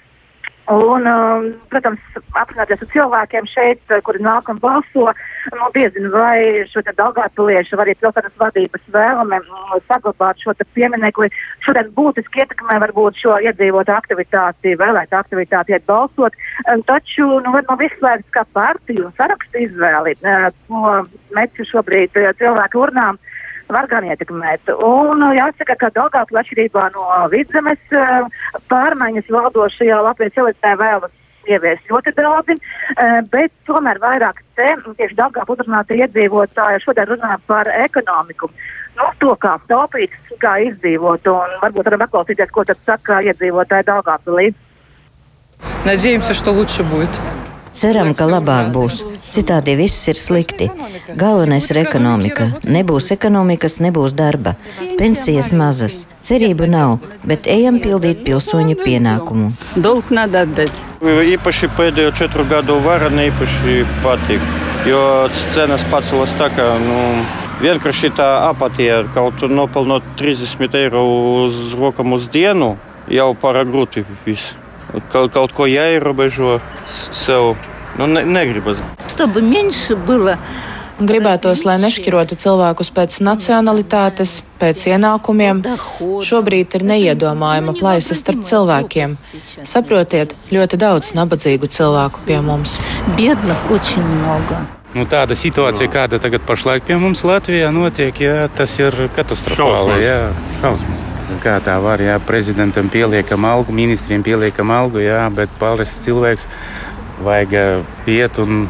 Un, 0.70 1.06
um, 1.10 1.46
protams, 1.72 2.02
aprunāties 2.38 2.84
ar 2.84 2.88
cilvēkiem 2.92 3.48
šeit, 3.50 3.80
kuri 4.06 4.20
nāk 4.22 4.46
un 4.46 4.60
balso, 4.62 5.08
nu, 5.50 5.70
diezinu, 5.74 6.12
vai 6.14 6.62
šo 6.70 6.84
te 6.86 6.94
dalgātuliešu, 7.00 7.74
vai 7.74 7.88
arī 7.88 7.96
pilsētas 7.98 8.36
vadības 8.38 8.84
vēlme 8.94 9.40
mm, 9.42 9.82
saglabāt 9.90 10.38
šo 10.38 10.54
te 10.54 10.66
pieminekli. 10.78 11.32
Šodien 11.66 11.90
būtiski 11.96 12.44
ietekmē 12.44 12.78
varbūt 12.84 13.18
šo 13.24 13.40
iedzīvotu 13.42 13.90
aktivitāti, 13.96 14.76
vēlēt 14.78 15.18
aktivitāti, 15.18 15.74
iet 15.74 15.88
balsot, 15.90 16.38
um, 16.70 16.86
taču, 16.86 17.26
nu, 17.42 17.56
var 17.56 17.66
nav 17.66 17.82
izslēgts 17.82 18.30
kā 18.30 18.46
partiju 18.54 19.10
sarakstu 19.18 19.66
izvēli, 19.66 20.14
uh, 20.22 20.46
ko 20.70 21.02
meci 21.34 21.66
šobrīd 21.74 22.22
uh, 22.22 22.30
cilvēku 22.38 22.86
urnām. 22.86 23.18
Uh, 23.18 23.31
var 23.73 23.87
gan 23.91 24.07
ietekmēt. 24.07 24.71
Un 24.73 25.23
uh, 25.23 25.35
jāsaka, 25.37 25.77
ka 25.79 25.91
Daugavpils 25.95 26.41
atšķirībā 26.43 26.89
no 26.95 27.05
vidzemes 27.33 27.95
uh, 27.95 28.27
pārmaiņas 28.71 29.31
valdošajā 29.33 30.01
Latvijas 30.09 30.43
elitē 30.43 30.75
vēlas 30.79 31.13
ievies 31.47 31.79
ļoti 31.87 32.13
daudzi, 32.17 32.57
uh, 32.57 33.19
bet 33.31 33.53
tomēr 33.69 34.01
vairāk 34.03 34.43
te 34.59 34.69
tieši 34.99 35.19
Daugavpils 35.19 35.63
uzrunāti 35.63 35.99
iedzīvotāji 36.03 36.83
šodien 36.85 37.11
runā 37.13 37.39
par 37.47 37.71
ekonomiku. 37.87 38.51
Nu, 38.97 39.11
to 39.21 39.35
kā 39.37 39.57
taupīt, 39.69 40.13
kā 40.41 40.57
izdzīvot, 40.71 41.27
un 41.29 41.59
varbūt 41.61 41.91
varam 41.91 42.05
paklausīties, 42.05 42.53
ko 42.53 42.65
tad 42.65 42.79
saka 42.85 43.21
iedzīvotāji 43.29 43.91
Daugavpilī. 43.91 44.53
Надеемся, 45.85 46.33
что 46.33 46.51
лучше 46.51 46.83
будет. 46.83 47.09
Ceram, 47.72 48.12
ka 48.14 48.26
labāk 48.28 48.70
būs. 48.74 49.00
Citādi 49.32 49.74
viss 49.78 50.08
ir 50.12 50.18
slikti. 50.20 50.68
Galvenais 51.16 51.68
ir 51.72 51.80
ekonomika. 51.82 52.50
Nebūs 52.68 53.10
ekonomikas, 53.14 53.78
nebūs 53.84 54.12
darba. 54.16 54.54
Pensijas 54.98 55.52
mazas. 55.56 56.02
Cerību 56.22 56.68
nav, 56.68 56.98
bet 57.24 57.48
ejam 57.50 57.80
pildīt 57.82 58.22
pilsoņa 58.26 58.76
pienākumu. 58.84 59.52
Dolg 59.76 60.12
nada 60.12 60.44
atdēt. 60.46 60.82
Īpaši 61.02 61.72
pēdējo 61.78 62.12
četru 62.20 62.44
gadu 62.50 62.76
vara 62.84 63.08
neīpaši 63.10 63.80
patīk, 64.04 64.50
jo 64.86 65.02
cenas 65.56 65.84
pacelās 65.90 66.34
tā, 66.38 66.52
ka. 66.52 66.74
Nu, 66.82 67.00
vienkārši 67.62 68.12
tā 68.18 68.28
apatija, 68.48 69.02
kaut 69.14 69.42
nopelnot 69.48 70.06
30 70.20 70.76
eiro 70.82 71.04
uz 71.44 71.72
rokām 71.78 72.16
uz 72.16 72.28
dienu, 72.32 72.74
jau 73.10 73.32
par 73.38 73.60
grūti 73.68 74.04
viss 74.26 74.56
Kaut, 75.11 75.33
kaut 75.33 75.51
ko 75.51 75.67
jāierobežo 75.67 76.61
sev. 76.87 77.57
Ну, 77.97 78.07
не, 78.07 78.23
не 78.23 78.45
грибы. 78.45 78.77
Чтобы 79.07 79.41
меньше 79.41 79.95
было 79.95 80.37
un 80.99 81.05
gribētos, 81.09 81.63
lai 81.65 81.77
nešķirotu 81.81 82.37
cilvēkus 82.39 82.89
pēc 82.93 83.17
nacionalitātes, 83.25 84.33
pēc 84.61 84.85
ienākumiem. 84.93 85.61
Šobrīd 86.25 86.77
ir 86.79 86.85
neiedomājama 86.87 87.75
plaisa 87.77 88.17
starp 88.17 88.45
cilvēkiem. 88.49 89.13
Saprotiet, 89.67 90.33
ļoti 90.53 90.79
daudz 90.81 91.13
nabadzīgu 91.17 91.69
cilvēku 91.69 92.25
pie 92.25 92.39
mums. 92.41 92.79
Бедных 93.17 93.69
очень 93.71 94.05
много. 94.05 94.63
Nu, 94.95 95.05
tāda 95.05 95.35
situācija, 95.37 95.89
kāda 95.91 96.17
tagad 96.17 96.41
pašlaik 96.47 96.87
pie 96.87 96.97
mums 96.97 97.21
Latvijā 97.27 97.69
notiek, 97.75 98.17
jā, 98.17 98.47
tas 98.49 98.79
ir 98.79 98.95
katastrofāli. 99.13 99.99
Šausmas. 99.99 100.05
Jā, 100.05 100.19
šausmas. 100.63 101.10
Kā 101.40 101.56
tā 101.64 101.78
var, 101.82 102.02
jā, 102.04 102.18
prezidentam 102.26 102.90
pieliekam 102.92 103.44
algu, 103.48 103.72
ministriem 103.72 104.22
pieliekam 104.22 104.70
algu, 104.70 105.00
jā, 105.02 105.24
bet 105.34 105.50
parasts 105.58 106.04
cilvēks 106.04 106.44
vajag 107.24 107.84
iet 108.10 108.38
un 108.42 108.66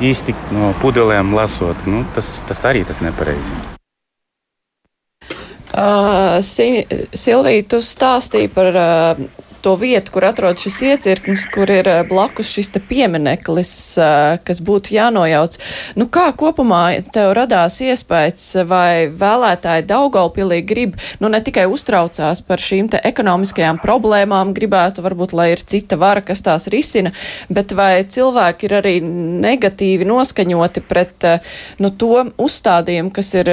iztikt 0.00 0.52
no 0.54 0.72
pudelēm 0.82 1.34
lasot. 1.36 1.86
Nu, 1.86 2.04
tas, 2.14 2.28
tas 2.48 2.62
arī 2.68 2.84
tas 2.88 3.02
nepareizi. 3.04 3.54
Uh, 5.76 6.40
Si 6.40 6.86
Silvija, 7.12 7.64
tu 7.68 7.82
stāstīji 7.84 8.48
par 8.52 8.76
uh, 8.76 9.20
to 9.66 9.74
vietu, 9.74 10.12
kur 10.14 10.28
atrodas 10.28 10.62
šis 10.62 10.76
iecirknis, 10.92 11.42
kur 11.50 11.70
ir 11.74 11.88
uh, 11.90 12.00
blakus 12.06 12.52
šis 12.54 12.70
piemineklis, 12.86 13.72
uh, 13.98 14.36
kas 14.46 14.60
būtu 14.62 14.94
jānojauc. 14.94 15.56
Nu, 15.98 16.06
kā 16.12 16.28
kopumā 16.38 16.82
tev 17.10 17.32
radās 17.34 17.80
iespējas, 17.82 18.46
vai 18.70 19.08
vēlētāji 19.10 19.88
Daugaupilī 19.90 20.60
grib, 20.62 20.94
nu, 21.18 21.32
ne 21.32 21.42
tikai 21.42 21.66
uztraucās 21.72 22.44
par 22.46 22.62
šīm 22.62 22.92
te 22.94 23.02
ekonomiskajām 23.10 23.82
problēmām, 23.82 24.54
gribētu 24.54 25.02
varbūt, 25.02 25.34
lai 25.34 25.50
ir 25.56 25.66
cita 25.66 25.98
vara, 25.98 26.22
kas 26.22 26.46
tās 26.46 26.70
risina, 26.70 27.10
bet 27.50 27.74
vai 27.74 28.04
cilvēki 28.06 28.70
ir 28.70 28.78
arī 28.84 28.96
negatīvi 29.02 30.06
noskaņoti 30.06 30.86
pret, 30.86 31.26
uh, 31.26 31.54
nu, 31.82 31.90
to 31.90 32.28
uzstādījumu, 32.38 33.10
kas 33.18 33.34
ir 33.42 33.50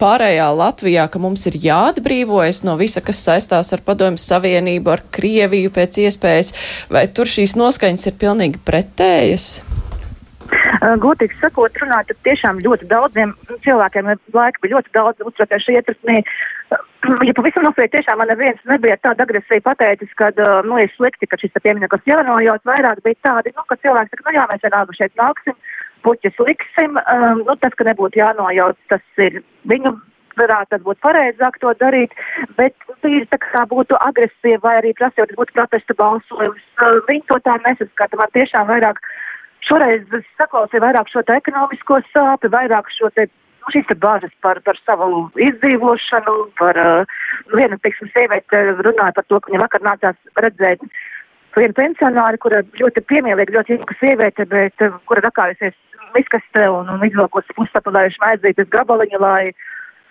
pārējā 0.00 0.48
Latvijā, 0.56 1.06
ka 1.12 1.20
mums 1.22 1.46
ir 1.50 1.58
jāatbrīvojas 1.60 2.62
no 2.66 2.76
visa, 2.80 3.02
kas 3.04 3.20
saistās 3.26 3.72
ar 3.76 3.84
Padomju 3.86 4.20
Savienību, 4.22 4.94
ar 4.94 5.04
Krieviju 5.14 5.72
pēc 5.76 6.00
iespējas, 6.06 6.54
vai 6.92 7.06
tur 7.12 7.28
šīs 7.28 7.56
noskaņas 7.60 8.08
ir 8.10 8.16
pilnīgi 8.20 8.62
pretējas? 8.66 9.50
Godīgi 10.80 11.36
sakot, 11.38 11.76
runāt, 11.82 12.08
tad 12.08 12.18
tiešām 12.26 12.62
ļoti 12.64 12.88
daudziem 12.90 13.34
cilvēkiem 13.64 14.08
laika 14.34 14.62
bija 14.62 14.78
ļoti 14.78 14.94
daudz 14.96 15.26
uztverējuši 15.28 15.76
ietversmī. 15.78 16.22
Ja 17.26 17.34
pavisam 17.36 17.64
nopietni 17.64 17.94
tiešām 17.96 18.18
man 18.20 18.28
neviens 18.28 18.60
nebija 18.68 18.96
tāda 19.04 19.24
agresija 19.24 19.62
pateicis, 19.64 20.10
ka, 20.18 20.30
nu, 20.66 20.80
ir 20.82 20.90
slikti, 20.96 21.28
ka 21.28 21.38
šis 21.40 21.54
piemineklis 21.62 22.08
jānojauc, 22.08 22.64
vairāk 22.68 23.00
bija 23.04 23.18
tādi, 23.28 23.54
nu, 23.56 23.64
ka 23.68 23.78
cilvēks 23.80 24.12
saka, 24.12 24.26
nu 24.26 24.34
jā, 24.36 24.44
mēs 24.50 24.66
vienalga 24.66 24.96
šeit 24.98 25.14
nāksim, 25.20 25.56
puķus 26.04 26.38
liksim, 26.46 26.98
um, 27.00 27.42
nu, 27.46 27.56
tas, 27.62 27.74
ka 27.76 27.86
nebūtu 27.88 28.20
jānojauc, 28.20 28.78
tas 28.92 29.22
ir 29.22 29.40
viņu 29.70 29.94
varētu 30.38 30.78
būt 30.84 31.00
pareizāk 31.04 31.58
to 31.62 31.72
darīt, 31.80 32.14
bet 32.58 32.76
tīri 33.04 33.26
tā 33.32 33.40
kā 33.42 33.64
būtu 33.70 33.98
agresija 34.00 34.60
vai 34.62 34.76
arī 34.80 34.94
prasījot, 34.98 35.32
tas 35.32 35.40
būtu 35.40 35.56
protesta 35.56 35.96
balsojums. 35.98 36.62
Uh, 36.78 37.00
Viņi 37.08 37.26
to 37.28 37.40
tā 37.44 37.58
nesaskata. 37.66 38.20
Man 38.20 38.32
tiešām 38.36 38.70
vairāk 38.70 39.02
šoreiz 39.68 40.16
es 40.16 40.26
saklausīju 40.40 40.84
vairāk 40.86 41.12
šo 41.12 41.22
te 41.26 41.36
ekonomisko 41.40 42.00
sāpi, 42.14 42.52
vairāk 42.52 42.90
šo 42.96 43.10
te 43.16 43.26
nu, 43.28 43.72
šīs 43.74 43.92
bāžas 44.02 44.32
par, 44.44 44.60
par 44.64 44.78
savu 44.86 45.26
izdzīvošanu, 45.48 46.36
par 46.60 46.80
uh, 46.80 47.16
vienu, 47.54 47.78
teiksim, 47.84 48.10
sievieti 48.14 48.64
runāja 48.80 49.16
par 49.18 49.26
to, 49.28 49.40
ka 49.40 49.52
viņa 49.52 49.64
vakar 49.66 49.84
nācās 49.86 50.44
redzēt 50.46 50.84
vienu 51.56 51.76
pensionāri, 51.76 52.40
kura 52.42 52.62
ļoti 52.80 53.02
piemīlīga, 53.10 53.56
ļoti 53.58 53.76
jauka 53.78 53.96
sieviete, 54.00 54.46
bet 54.50 54.86
uh, 54.86 54.98
kura 55.10 55.24
rakājusies 55.26 55.76
miskastē 56.14 56.66
un, 56.70 56.88
un 56.90 57.04
izvilkusi 57.06 57.56
pussapulējuši 57.58 58.22
maidzītes 58.22 58.70
gabaliņu, 58.74 59.20
lai 59.22 59.52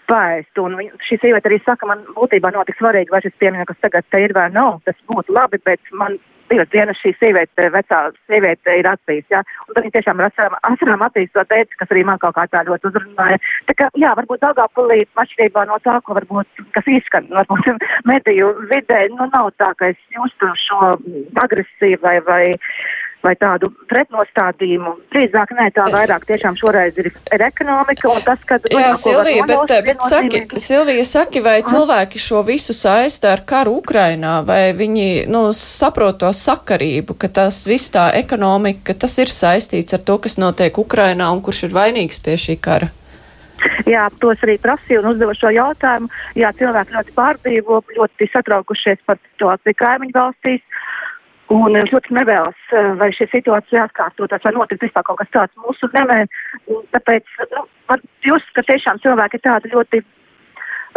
pēst. 0.09 0.59
Un 0.63 0.77
šī 1.05 1.19
sieviete 1.21 1.51
arī 1.51 1.59
saka, 1.65 1.87
man 1.89 2.03
būtībā 2.15 2.51
nav 2.55 2.65
tik 2.67 2.79
svarīgi, 2.79 3.13
vai 3.13 3.21
šis 3.25 3.37
piemineklis 3.41 3.81
tagad 3.83 4.07
te 4.09 4.23
ir 4.23 4.33
vai 4.37 4.47
nav. 4.53 4.79
Tas 4.87 4.97
būtu 5.11 5.35
labi, 5.35 5.61
bet 5.67 5.81
man 5.91 6.17
divas 6.51 6.69
dienas 6.73 6.99
šī 7.01 7.13
sieviete, 7.19 7.69
vecā 7.73 7.99
sieviete 8.29 8.75
ir 8.79 8.89
acīs, 8.89 9.25
jā. 9.33 9.41
Un 9.67 9.75
tad 9.75 9.85
viņa 9.85 9.95
tiešām 9.97 10.21
ar 10.21 10.29
asarām, 10.29 10.57
asarām 10.71 11.05
acīs 11.07 11.33
to 11.35 11.43
teica, 11.49 11.79
kas 11.81 11.93
arī 11.93 12.05
man 12.07 12.21
kaut 12.21 12.35
kā 12.38 12.45
tā 12.51 12.63
ļoti 12.67 12.91
uzrunāja. 12.91 13.41
Tā 13.69 13.77
kā, 13.79 13.89
jā, 14.03 14.13
varbūt 14.19 14.43
Daugavpilī 14.45 15.03
atšķirībā 15.23 15.65
no 15.69 15.79
tā, 15.85 15.99
ko 16.05 16.17
varbūt, 16.17 16.63
kas 16.77 16.89
izskan, 16.99 17.29
varbūt 17.33 17.69
mediju 18.12 18.53
vidē, 18.71 19.05
nu 19.15 19.29
nav 19.33 19.51
tā, 19.62 19.73
ka 19.79 19.93
es 19.93 20.01
justu 20.15 20.51
šo 20.65 20.95
agresiju 21.43 22.01
vai, 22.05 22.17
vai, 22.25 22.43
vai 23.23 23.34
tādu 23.39 23.69
pretnostādījumu. 23.91 24.93
Drīzāk 25.13 25.51
nē, 25.58 25.69
tā 25.75 25.88
vairāk 25.91 26.25
tiešām 26.29 26.58
šoreiz 26.60 26.97
ir, 27.01 27.10
ir 27.12 27.43
ekonomika 27.43 28.12
un 28.12 28.21
tas, 28.25 28.43
ka. 28.47 28.60
Jā, 28.71 28.93
Silvija, 28.99 29.45
bet, 29.49 29.55
nojaust, 29.58 29.88
bet 29.88 30.05
saki. 30.08 30.43
Silvija, 30.63 31.05
saki, 31.08 31.43
vai 31.43 31.58
cilvēki 31.67 32.21
šo 32.21 32.43
visu 32.47 32.75
saista 32.75 33.34
ar 33.36 33.43
karu 33.49 33.79
Ukrainā, 33.82 34.39
vai 34.47 34.71
viņi, 34.77 35.25
nu, 35.32 35.49
saprot 35.55 36.21
to 36.23 36.32
sakarību, 36.36 37.17
ka 37.19 37.32
tas 37.41 37.63
viss 37.69 37.91
tā 37.93 38.10
ekonomika, 38.19 38.91
ka 38.91 39.01
tas 39.05 39.17
ir 39.19 39.34
saistīts 39.34 39.97
ar 39.97 40.05
to, 40.05 40.19
kas 40.23 40.39
notiek 40.39 40.79
Ukrainā 40.79 41.32
un 41.34 41.43
kurš 41.43 41.67
ir 41.67 41.75
vainīgs 41.75 42.23
pie 42.23 42.39
šī 42.39 42.60
kara? 42.63 42.93
Jā, 43.89 44.05
tos 44.21 44.39
arī 44.45 44.55
prasīju 44.62 45.01
un 45.01 45.10
uzdevu 45.13 45.34
šo 45.36 45.51
jautājumu. 45.51 46.08
Jā, 46.39 46.51
cilvēki 46.55 46.95
ļoti 46.95 47.15
pārdzīvo, 47.17 47.82
ļoti 47.97 48.27
satraukušies 48.34 49.01
par 49.08 49.19
situāciju 49.19 49.79
kaimiņu 49.82 50.15
valstīs. 50.15 50.63
Un 51.49 51.73
eh, 51.73 51.88
ļoti 51.89 52.13
nevēlas, 52.13 52.62
eh, 52.77 52.91
vai 52.99 53.09
šī 53.15 53.25
situācija 53.31 53.88
atkārtotas, 53.88 54.43
vai 54.45 54.53
notiks 54.53 54.85
vispār 54.85 55.05
kaut 55.07 55.17
kas 55.21 55.31
tāds 55.33 55.65
mūsu 55.65 55.89
zemē. 55.95 56.21
Tāpēc, 56.93 57.35
nu, 57.55 57.65
var 57.89 58.03
just, 58.27 58.49
ka 58.53 58.65
tiešām 58.67 59.01
cilvēki 59.01 59.39
ir 59.39 59.45
tādi 59.47 59.71
ļoti, 59.73 60.01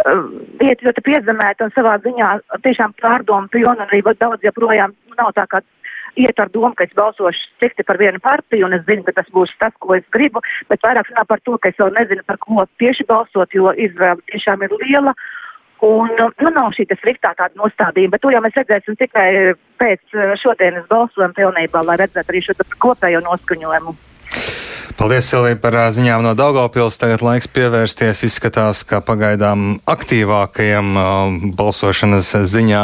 uh, 0.05 0.27
iet 0.61 0.83
ļoti 0.85 1.01
piezemēti 1.09 1.65
un 1.65 1.73
savā 1.73 1.95
ziņā 2.05 2.29
tiešām 2.65 2.93
pārdomu 3.01 3.49
pilni, 3.49 3.73
un 3.73 3.81
arī 3.87 4.03
daudz 4.05 4.45
joprojām 4.45 4.93
nav 5.17 5.33
tā 5.33 5.47
kā 5.49 5.63
iet 6.15 6.39
ar 6.39 6.49
domu, 6.53 6.73
ka 6.77 6.85
es 6.85 6.93
balsošu 6.97 7.49
cikti 7.61 7.85
par 7.87 7.97
vienu 7.97 8.21
partiju, 8.21 8.67
un 8.67 8.77
es 8.77 8.85
zinu, 8.85 9.05
ka 9.07 9.15
tas 9.17 9.29
būs 9.33 9.53
tas, 9.59 9.73
ko 9.81 9.95
es 9.97 10.05
gribu, 10.13 10.43
bet 10.69 10.85
vairāk 10.85 11.09
runā 11.09 11.25
par 11.29 11.41
to, 11.47 11.57
ka 11.57 11.71
es 11.73 11.79
vēl 11.81 11.93
nezinu, 11.97 12.25
par 12.29 12.37
ko 12.43 12.67
tieši 12.81 13.07
balsot, 13.09 13.53
jo 13.57 13.73
izvēle 13.73 14.21
tiešām 14.29 14.65
ir 14.65 14.77
liela. 14.83 15.15
Un, 15.83 16.11
nu, 16.15 16.49
nav 16.55 16.71
šī 16.77 16.85
sliktā 16.95 17.33
tāda 17.35 17.59
nostādījuma, 17.59 18.13
bet 18.15 18.21
to 18.23 18.31
jau 18.31 18.39
mēs 18.45 18.55
redzēsim 18.55 18.95
tikai 19.01 19.27
pēc 19.81 20.15
eh, 20.15 20.31
šodienas 20.39 20.87
balsojuma 20.87 21.35
pilnībā, 21.35 21.83
lai 21.83 21.97
redzētu 21.99 22.31
arī 22.31 22.43
šo 22.45 22.55
kopējo 22.85 23.19
noskaņojumu. 23.25 23.95
Paldies, 24.97 25.27
Silvija, 25.31 25.55
par 25.59 25.73
ziņām 25.95 26.23
no 26.25 26.33
Daugavpils. 26.37 26.97
Tagad 27.01 27.21
laiks 27.25 27.47
pievērsties. 27.51 28.23
Izskatās, 28.27 28.83
ka 28.87 28.97
pagaidām 29.05 29.59
aktīvākajam 29.89 30.87
balsošanas 31.57 32.29
ziņā 32.51 32.83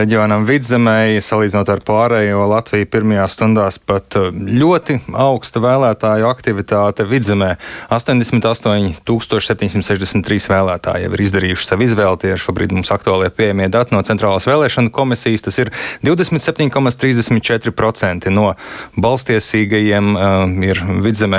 reģionam 0.00 0.42
Vidzemē, 0.48 1.20
salīdzinot 1.22 1.68
ar 1.74 1.80
pārējo 1.86 2.40
Latviju, 2.50 2.86
pirmajās 2.92 3.32
stundās 3.36 3.76
pat 3.78 4.16
ļoti 4.32 4.94
augsta 5.12 5.58
vēlētāju 5.62 6.24
aktivitāte 6.30 7.02
Vidzemē. 7.10 7.50
88,763 7.92 10.48
vēlētāji 10.54 11.02
jau 11.06 11.12
ir 11.12 11.20
izdarījuši 11.26 11.68
savu 11.68 11.82
izvēli. 11.88 12.20
Tie 12.22 12.30
ir 12.36 12.42
šobrīd 12.42 12.70
mums 12.76 12.90
aktuālie 12.94 13.30
pieejamie 13.34 13.68
dati 13.72 13.90
no 13.96 14.00
Centrālās 14.06 14.44
vēlēšana 14.48 14.88
komisijas. 14.94 15.42
Tas 15.48 15.56
ir 15.62 15.68
27,34% 16.06 18.32
no 18.32 18.46
balstiesīgajiem 18.96 20.06
uh, 20.16 20.22
ir 20.64 20.76
Vidzemē 21.02 21.31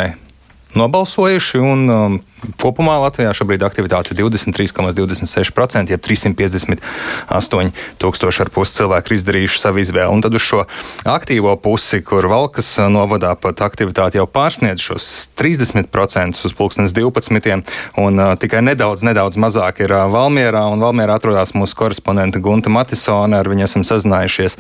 nobalsojuši. 0.76 1.60
Un, 1.62 1.90
um, 1.90 2.20
kopumā 2.60 2.98
Latvijā 3.00 3.32
šobrīd 3.36 3.64
aktivitāte 3.64 4.12
ir 4.12 4.20
23,26%, 4.20 5.94
jeb 5.94 6.02
358 6.04 7.72
tūkstoši 8.02 8.44
ar 8.44 8.52
pusi 8.54 8.76
cilvēku 8.80 9.12
ir 9.12 9.18
izdarījuši 9.20 9.62
savu 9.62 9.84
izvēli. 9.84 10.12
Un 10.12 10.24
tad 10.26 10.36
uz 10.36 10.44
šo 10.44 10.64
aktīvo 11.08 11.56
pusi, 11.64 12.02
kur 12.06 12.28
Valkas 12.32 12.74
novadā 12.92 13.34
pat 13.40 13.64
aktivitāte 13.66 14.20
jau 14.20 14.28
pārsniedz 14.28 14.84
šos 14.84 15.10
30% 15.40 16.44
uz 16.50 16.58
pulkstenes 16.58 16.96
12. 16.98 17.64
un 18.04 18.20
uh, 18.20 18.34
tikai 18.40 18.64
nedaudz, 18.66 19.06
nedaudz 19.08 19.40
mazāk 19.40 19.84
ir 19.86 19.96
uh, 19.96 20.06
Valmierā. 20.12 20.66
Un 20.74 20.84
Valmierā 20.84 21.20
atrodas 21.22 21.56
mūsu 21.56 21.78
korespondente 21.80 22.42
Gunta 22.44 22.74
Matisone, 22.74 23.40
ar 23.40 23.50
viņu 23.50 23.70
esam 23.70 23.88
sazinājušies 23.88 24.60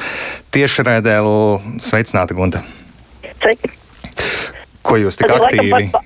tieši 0.53 0.87
rēdē. 0.87 1.19
Sveicināta, 1.83 2.35
Gunta! 2.37 2.63
Sveiki. 3.43 3.82
Ko 4.83 4.95
jūs 4.99 5.15
tik 5.17 5.27
ir 5.29 5.33
aktīvi? 5.39 5.71
laikam 5.71 5.71
pats 5.71 5.91
pa- 5.91 6.03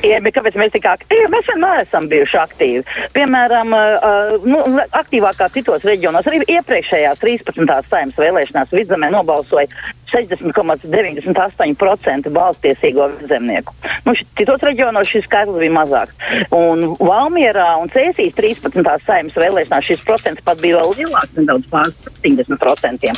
Jā, 0.00 0.16
bet 0.24 0.32
kāpēc 0.34 0.54
mēs 0.56 0.70
tik 0.72 0.86
aktīvi? 0.88 1.26
Mēs 1.28 1.44
vienmēr 1.50 1.80
esam 1.82 2.06
bijuši 2.08 2.36
aktīvi. 2.40 2.82
Piemēram, 3.12 3.68
uh, 3.76 4.40
nu, 4.48 4.56
le- 4.76 4.86
aktīvāk 4.96 5.36
kā 5.36 5.48
citos 5.52 5.82
reģionos. 5.84 6.24
Arī 6.30 6.38
iepriekšējās 6.48 7.18
13. 7.20 7.84
saimnes 7.90 8.16
vēlēšanās 8.16 8.72
vidzemē 8.72 9.10
nobalsoja 9.12 9.66
60,98% 10.10 12.30
balstiesīgo 12.34 13.04
vidzemnieku. 13.20 13.70
Nu, 14.06 14.10
citos 14.38 14.60
reģionos 14.66 15.06
šis 15.12 15.24
skaitlis 15.28 15.60
bija 15.62 15.74
mazāks. 15.76 16.14
Un 16.54 16.76
Valmierā 16.98 17.68
un 17.82 17.88
Cēsīs 17.92 18.34
13. 18.34 18.98
saimnes 19.06 19.36
vēlēšanās 19.38 19.84
šis 19.90 20.00
procents 20.06 20.42
pat 20.44 20.56
bija 20.64 20.74
vēl 20.80 20.90
lielāks, 21.02 21.32
nedaudz 21.36 21.66
pār 21.70 21.86
70%. 22.24 23.14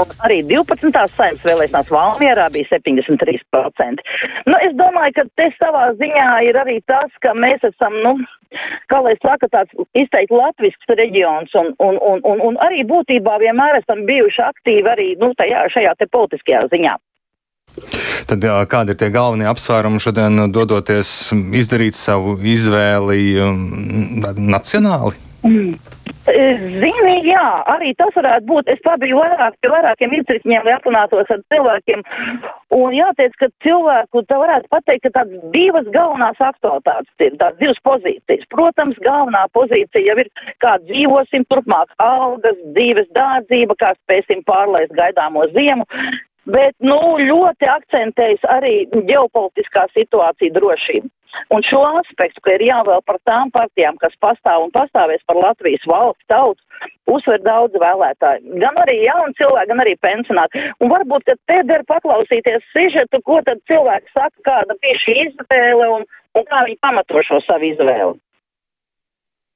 Arī 0.00 0.40
12. 0.48 0.92
saimnes 1.16 1.44
vēlēšanās 1.44 1.90
Valmierā 1.92 2.48
bija 2.54 2.68
73%. 2.72 4.04
Nu, 4.48 4.56
es 4.64 4.72
domāju, 4.78 5.16
ka 5.18 5.24
te 5.36 5.48
savā 5.58 5.90
ziņā 6.00 6.28
ir 6.48 6.58
arī 6.58 6.78
tas, 6.88 7.12
ka 7.24 7.34
mēs 7.36 7.64
esam, 7.68 7.98
nu, 8.04 8.14
kā 8.92 9.02
lai 9.04 9.14
saka, 9.20 9.50
tāds 9.52 9.72
izteikti 9.98 10.36
latvisks 10.36 10.96
reģions 10.96 11.52
un, 11.58 11.72
un, 11.78 11.98
un, 12.00 12.22
un, 12.24 12.44
un 12.48 12.60
arī 12.64 12.84
būtībā 12.88 13.38
vienmēr 13.42 13.82
esam 13.82 14.04
bijuši 14.08 14.44
aktīvi 14.48 14.94
arī, 14.94 15.08
nu, 15.20 15.32
tajā, 15.38 15.66
šajā 15.76 15.96
te 16.00 16.08
politiskajā 16.12 16.66
ziņā. 16.72 16.96
Tad 18.28 18.44
kādi 18.68 18.92
ir 18.92 18.98
tie 19.00 19.08
galvenie 19.12 19.48
apsvērumi 19.48 20.00
šodien 20.02 20.46
dodoties 20.52 21.32
izdarīt 21.56 21.96
savu 21.96 22.36
izvēli 22.52 23.36
um, 23.40 23.62
nacionāli? 24.36 25.31
Mm. 25.42 25.74
Zini, 26.22 27.14
jā, 27.26 27.46
arī 27.72 27.90
tas 27.98 28.14
varētu 28.14 28.46
būt. 28.46 28.68
Es 28.70 28.82
pabiju 28.84 29.18
vairāk 29.18 29.56
pie 29.58 29.70
vairākiem 29.72 30.14
izcirkņiem, 30.20 30.68
lai 30.68 30.74
aprunātos 30.76 31.30
ar 31.34 31.40
cilvēkiem. 31.50 32.04
Un 32.78 32.94
jāteic, 32.94 33.34
ka 33.40 33.48
cilvēku 33.66 34.22
tā 34.30 34.38
varētu 34.38 34.70
pateikt, 34.70 35.02
ka 35.08 35.14
tādas 35.18 35.42
divas 35.54 35.88
galvenās 35.94 36.38
aktualitātes 36.38 37.26
ir, 37.26 37.34
tādas 37.42 37.58
divas 37.58 37.82
pozīcijas. 37.88 38.46
Protams, 38.54 39.00
galvenā 39.02 39.42
pozīcija 39.56 40.12
jau 40.12 40.18
ir, 40.22 40.30
kā 40.62 40.76
dzīvosim 40.86 41.48
turpmāk, 41.50 41.90
algas, 41.98 42.60
dzīves 42.78 43.10
dārdzība, 43.18 43.78
kā 43.82 43.94
spēsim 43.98 44.46
pārlaist 44.46 44.94
gaidāmo 44.94 45.48
ziemu. 45.56 45.88
Bet, 46.50 46.74
nu, 46.82 46.98
ļoti 47.22 47.68
akcentējas 47.70 48.46
arī 48.50 48.86
ģeopolitiskā 48.90 49.86
situācija 49.94 50.54
drošība. 50.56 51.10
Un 51.54 51.62
šo 51.64 51.80
aspektu, 52.00 52.42
ka 52.44 52.56
ir 52.56 52.64
jāvēl 52.66 53.00
par 53.08 53.18
tām 53.28 53.52
partijām, 53.54 53.96
kas 54.00 54.12
pastāv 54.20 54.66
un 54.66 54.72
pastāvēs 54.74 55.22
par 55.28 55.38
Latvijas 55.38 55.86
valsts 55.88 56.26
tautas, 56.28 56.88
uzsver 57.08 57.40
daudz 57.46 57.78
vēlētāju. 57.80 58.58
Gan 58.60 58.80
arī 58.82 58.98
jauni 59.06 59.38
cilvēki, 59.38 59.70
gan 59.70 59.84
arī 59.84 59.94
pensionāti. 60.04 60.64
Un 60.82 60.92
varbūt, 60.92 61.24
ka 61.28 61.38
te 61.48 61.62
der 61.70 61.86
paklausīties 61.88 62.66
sižetu, 62.74 63.22
ko 63.24 63.40
tad 63.46 63.62
cilvēki 63.70 64.12
saka, 64.12 64.36
kāda 64.50 64.76
bija 64.82 65.00
šī 65.06 65.16
izvēle 65.28 65.88
un, 65.96 66.04
un 66.36 66.46
kā 66.50 66.66
viņi 66.66 66.80
pamato 66.84 67.24
šo 67.28 67.40
savu 67.46 67.70
izvēli. 67.70 68.18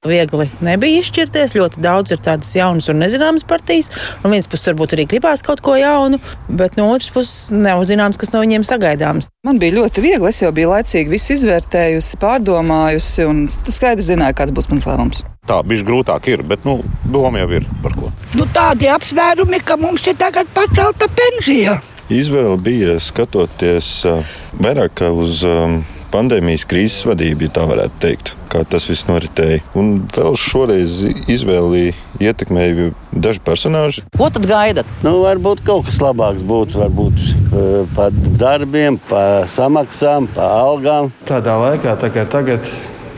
Viegli 0.05 0.45
nebija 0.61 1.01
izšķirties. 1.01 1.55
Ļoti 1.57 1.81
daudz 1.81 2.13
ir 2.13 2.19
tādas 2.21 2.51
jaunas 2.53 2.85
un 2.91 2.99
nezināmas 3.01 3.41
partijas. 3.49 3.89
No 4.21 4.29
vienas 4.29 4.45
puses, 4.45 4.67
varbūt 4.69 4.93
arī 4.93 5.07
gribās 5.09 5.41
kaut 5.41 5.63
ko 5.65 5.73
jaunu, 5.73 6.19
bet 6.53 6.77
no 6.77 6.91
otras 6.91 7.09
puses, 7.15 7.47
nav 7.49 7.81
zināms, 7.89 8.19
kas 8.21 8.29
no 8.29 8.43
viņiem 8.43 8.61
sagaidāms. 8.67 9.31
Man 9.47 9.57
bija 9.57 9.79
ļoti 9.79 10.03
viegli. 10.05 10.29
Es 10.29 10.43
jau 10.43 10.51
biju 10.53 10.69
laicīgi 10.75 11.09
visu 11.09 11.33
izvērtējusi, 11.33 12.21
pārdomājusi 12.21 13.25
un 13.25 13.41
skaidri 13.49 14.05
zināju, 14.05 14.37
kāds 14.37 14.53
būs 14.53 14.69
mans 14.69 14.85
lēmums. 14.85 15.25
Tā 15.49 15.63
bija 15.65 15.89
grūtāk, 15.89 16.29
ir, 16.29 16.45
bet 16.45 16.69
nu, 16.69 16.77
doma 17.09 17.41
jau 17.41 17.49
ir 17.57 17.65
par 17.81 17.97
ko. 17.97 18.13
Nu, 18.37 18.45
tādi 18.53 18.91
apsvērumi, 18.93 19.63
ka 19.65 19.81
mums 19.81 20.05
ir 20.05 20.21
tagad 20.21 20.53
pacelta 20.53 21.09
pensija. 21.09 21.79
Izvēle 22.13 22.53
bija 22.61 22.99
skatoties 23.01 23.95
uh, 24.05 24.37
vairāk 24.61 25.07
uz 25.09 25.41
um, 25.47 25.79
pandēmijas 26.13 26.65
krīzes 26.69 27.05
vadību, 27.07 27.47
ja 27.47 27.53
tā 27.57 27.65
varētu 27.69 28.01
teikt, 28.03 28.33
kā 28.51 28.63
tas 28.69 28.87
viss 28.89 29.07
noritēja. 29.09 29.61
Un 29.77 30.03
vēl 30.13 30.37
šoreiz 30.39 31.01
izvēli 31.29 31.91
ietekmēja 32.23 32.91
daži 33.11 33.43
personāļi. 33.45 34.05
Ko 34.17 34.29
tad 34.33 34.47
gaidat? 34.49 34.89
Nu, 35.05 35.19
varbūt 35.25 35.63
kaut 35.67 35.87
kas 35.89 35.99
labāks 36.03 36.45
būtu, 36.47 36.81
varbūt 36.83 37.23
uh, 37.23 37.81
par 37.97 38.15
darbiem, 38.39 38.99
par 39.09 39.47
samaksām, 39.53 40.29
par 40.35 40.55
algām. 40.63 41.11
Tādā 41.27 41.57
laikā, 41.61 41.97
tā 42.01 42.11
kā 42.13 42.25
tagad, 42.29 42.65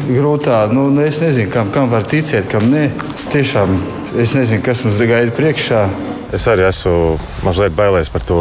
grūtā, 0.07 0.65
nu, 0.73 0.89
es 1.03 1.21
nezinu, 1.23 1.51
kam, 1.53 1.71
kam 1.75 1.89
var 1.93 2.07
ticēt, 2.09 2.49
kam 2.51 2.69
nē. 2.73 2.89
Tiešām 3.33 3.79
es 4.19 4.35
nezinu, 4.37 4.63
kas 4.65 4.83
mums 4.85 5.01
gaida 5.09 5.35
priekšā. 5.35 5.87
Es 6.35 6.45
arī 6.49 6.67
esmu 6.67 7.17
mazliet 7.45 7.73
bailēs 7.77 8.11
par 8.13 8.23
to, 8.25 8.39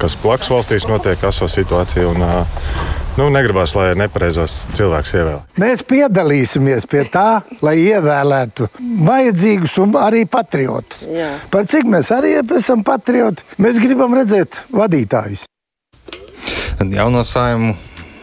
kas 0.00 0.16
blakus 0.18 0.50
valstīs 0.50 0.88
notiek, 0.90 1.20
aso 1.28 1.46
situācija. 1.50 2.08
Un, 2.10 2.24
nu, 3.18 3.28
negribās, 3.32 3.74
lai 3.76 3.92
nepareizos 3.98 4.62
cilvēkus 4.76 5.14
ievēl. 5.18 5.38
Mēs 5.60 5.84
piedalīsimies 5.88 6.86
pie 6.90 7.04
tā, 7.12 7.42
lai 7.64 7.76
ievēlētu 7.82 8.68
vajadzīgus 9.06 9.78
un 9.84 9.96
arī 10.00 10.24
patriotus. 10.30 11.04
Jā. 11.08 11.30
Par 11.52 11.68
cik 11.70 11.90
mēs 11.92 12.12
arī 12.14 12.38
esam 12.42 12.84
patrioti, 12.86 13.46
mēs 13.62 13.80
gribam 13.82 14.16
redzēt 14.16 14.64
vadītājus. 14.72 15.46
Jauno 16.82 17.22
saimu 17.26 17.76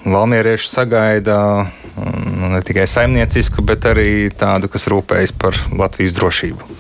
valmierieši 0.10 0.68
sagaida 0.68 1.40
ne 2.50 2.62
tikai 2.66 2.88
saimniecisku, 2.90 3.64
bet 3.66 3.88
arī 3.90 4.30
tādu, 4.36 4.72
kas 4.72 4.88
rūpējas 4.92 5.36
par 5.40 5.58
Latvijas 5.76 6.16
drošību. 6.18 6.79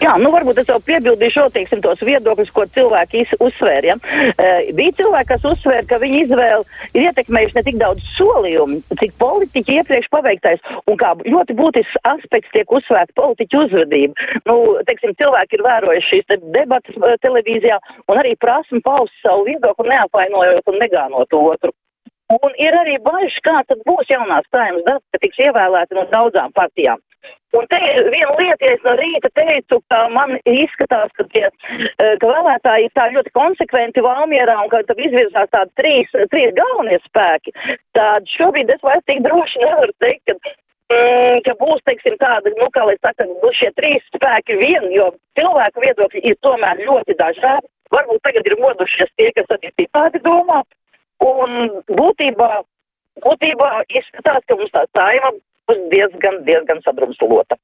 Jā, 0.00 0.14
nu 0.20 0.30
varbūt 0.32 0.62
es 0.62 0.70
jau 0.70 0.78
piebildīšu, 0.86 1.44
teiksim, 1.52 1.82
tos 1.84 2.00
viedokļus, 2.06 2.52
ko 2.56 2.64
cilvēki 2.76 3.26
uzsvēra. 3.44 3.92
Ja? 3.92 3.96
Uh, 3.98 4.70
bija 4.78 4.94
cilvēki, 5.00 5.28
kas 5.28 5.44
uzsvēra, 5.50 5.84
ka 5.90 5.98
viņa 6.00 6.22
izvēle 6.24 6.62
ir 6.94 7.08
ietekmējuši 7.10 7.58
ne 7.58 7.64
tik 7.66 7.78
daudz 7.82 8.06
solījumu, 8.16 8.80
cik 9.02 9.12
politiķi 9.20 9.78
iepriekš 9.82 10.08
paveiktais, 10.14 10.64
un 10.88 10.98
kā 11.00 11.12
ļoti 11.26 11.58
būtisks 11.58 12.00
aspekts 12.14 12.54
tiek 12.56 12.72
uzsvērts 12.72 13.16
politiķu 13.18 13.66
uzvedība. 13.66 14.30
Nu, 14.48 14.58
teiksim, 14.88 15.12
cilvēki 15.20 15.58
ir 15.58 15.66
vērojuši 15.68 16.08
šīs 16.08 16.28
te 16.32 16.40
debatas 16.56 16.98
uh, 17.02 17.14
televīzijā 17.26 17.78
un 18.08 18.24
arī 18.24 18.34
prasmu 18.40 18.80
paust 18.86 19.14
savu 19.20 19.44
viedokli, 19.50 19.92
neapvainojot 19.92 20.72
un 20.72 20.82
negānot 20.86 21.40
otru. 21.42 21.76
Un 22.32 22.54
ir 22.56 22.72
arī 22.72 22.96
bažas, 23.04 23.34
kā 23.44 23.60
tad 23.68 23.82
būs 23.84 24.08
jaunās 24.08 24.46
saimnes 24.48 24.86
darbs, 24.86 25.04
ka 25.12 25.20
tiks 25.20 25.40
ievēlēti 25.46 25.98
no 25.98 26.06
daudzām 26.12 26.54
partijām. 26.56 27.02
Un 27.52 27.66
te 27.68 27.78
viena 28.08 28.32
lieta, 28.38 28.64
ja 28.64 28.76
es 28.76 28.84
no 28.86 28.94
rīta 28.96 29.28
teicu, 29.36 29.78
ka 29.92 29.98
man 30.14 30.38
izskatās, 30.48 31.10
ka, 31.18 31.26
tie, 31.34 31.50
eh, 31.50 32.14
ka 32.20 32.30
vēlētāji 32.30 32.88
tā 32.96 33.10
ļoti 33.12 33.32
konsekventi 33.36 34.04
Valmierā 34.06 34.54
un 34.62 34.70
ka 34.72 34.80
tad 34.88 35.02
izvirzās 35.04 35.52
tādi 35.52 35.76
trīs, 35.80 36.14
trīs 36.32 36.54
galvenie 36.56 36.96
spēki. 37.04 37.52
Tad 37.98 38.24
šobrīd 38.38 38.72
es 38.72 38.80
vairs 38.88 39.04
tik 39.04 39.20
droši 39.26 39.60
nevaru 39.66 39.92
teikt, 40.00 40.24
ka, 40.30 40.54
mm, 40.96 41.44
ka 41.44 41.56
būs, 41.60 41.84
teiksim, 41.84 42.16
tāda, 42.24 42.54
nu, 42.56 42.70
kā 42.72 42.88
lai 42.88 42.96
saka, 43.02 43.28
būs 43.44 43.60
šie 43.60 43.70
trīs 43.76 44.08
spēki 44.16 44.56
vien, 44.56 44.88
jo 44.96 45.12
cilvēku 45.36 45.84
viedokļi 45.84 46.24
ir 46.32 46.40
tomēr 46.40 46.80
ļoti 46.88 47.20
dažādi. 47.20 47.68
Varbūt 47.92 48.24
tagad 48.24 48.48
ir 48.48 48.60
modušies 48.64 49.12
tie, 49.20 49.28
kas 49.36 49.52
arī 49.52 49.68
citādi 49.76 50.24
domā. 50.24 50.64
Un 51.20 51.82
būtībā, 52.00 52.52
būtībā 53.20 53.72
izskatās, 53.92 54.40
ka 54.48 54.56
mums 54.56 54.72
tā 54.72 54.88
saima 54.96 55.36
būs 55.68 55.84
diezgan, 55.92 56.42
diezgan 56.48 56.82
sadrumstalota. 56.86 57.58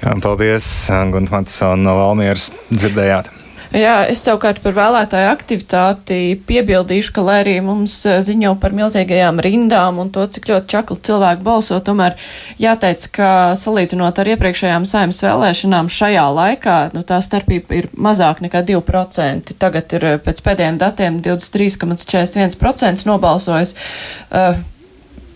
Jā, 0.00 0.16
paldies, 0.24 0.64
Gunta 1.12 1.36
Matisona 1.36 1.82
no 1.84 1.98
Valmieras 1.98 2.48
dzirdējāt. 2.72 3.28
Jā, 3.70 4.00
es 4.10 4.18
savukārt 4.26 4.58
par 4.64 4.72
vēlētāju 4.74 5.28
aktivitāti 5.30 6.16
piebildīšu, 6.48 7.12
ka, 7.14 7.22
lai 7.22 7.36
arī 7.44 7.52
mums 7.62 8.00
eh, 8.02 8.16
ziņo 8.26 8.56
par 8.58 8.74
milzīgajām 8.74 9.38
rindām 9.46 10.00
un 10.02 10.10
to, 10.10 10.24
cik 10.26 10.48
ļoti 10.50 10.66
čakli 10.72 10.96
cilvēki 11.06 11.46
balso, 11.46 11.78
tomēr 11.86 12.16
jāteic, 12.58 13.06
ka 13.14 13.28
salīdzinot 13.60 14.18
ar 14.18 14.32
iepriekšējām 14.32 14.88
saimnes 14.90 15.22
vēlēšanām 15.22 15.92
šajā 16.00 16.26
laikā, 16.40 16.80
nu, 16.96 17.04
tā 17.06 17.20
starpība 17.22 17.78
ir 17.78 17.88
mazāk 17.94 18.42
nekā 18.42 18.64
2%. 18.72 19.54
Tagad 19.62 19.94
ir 20.00 20.08
eh, 20.16 20.18
pēc 20.26 20.42
pēdējiem 20.48 20.82
datiem 20.82 21.22
23,41% 21.30 23.06
nobalsojis. 23.06 23.76
Uh, 24.34 24.58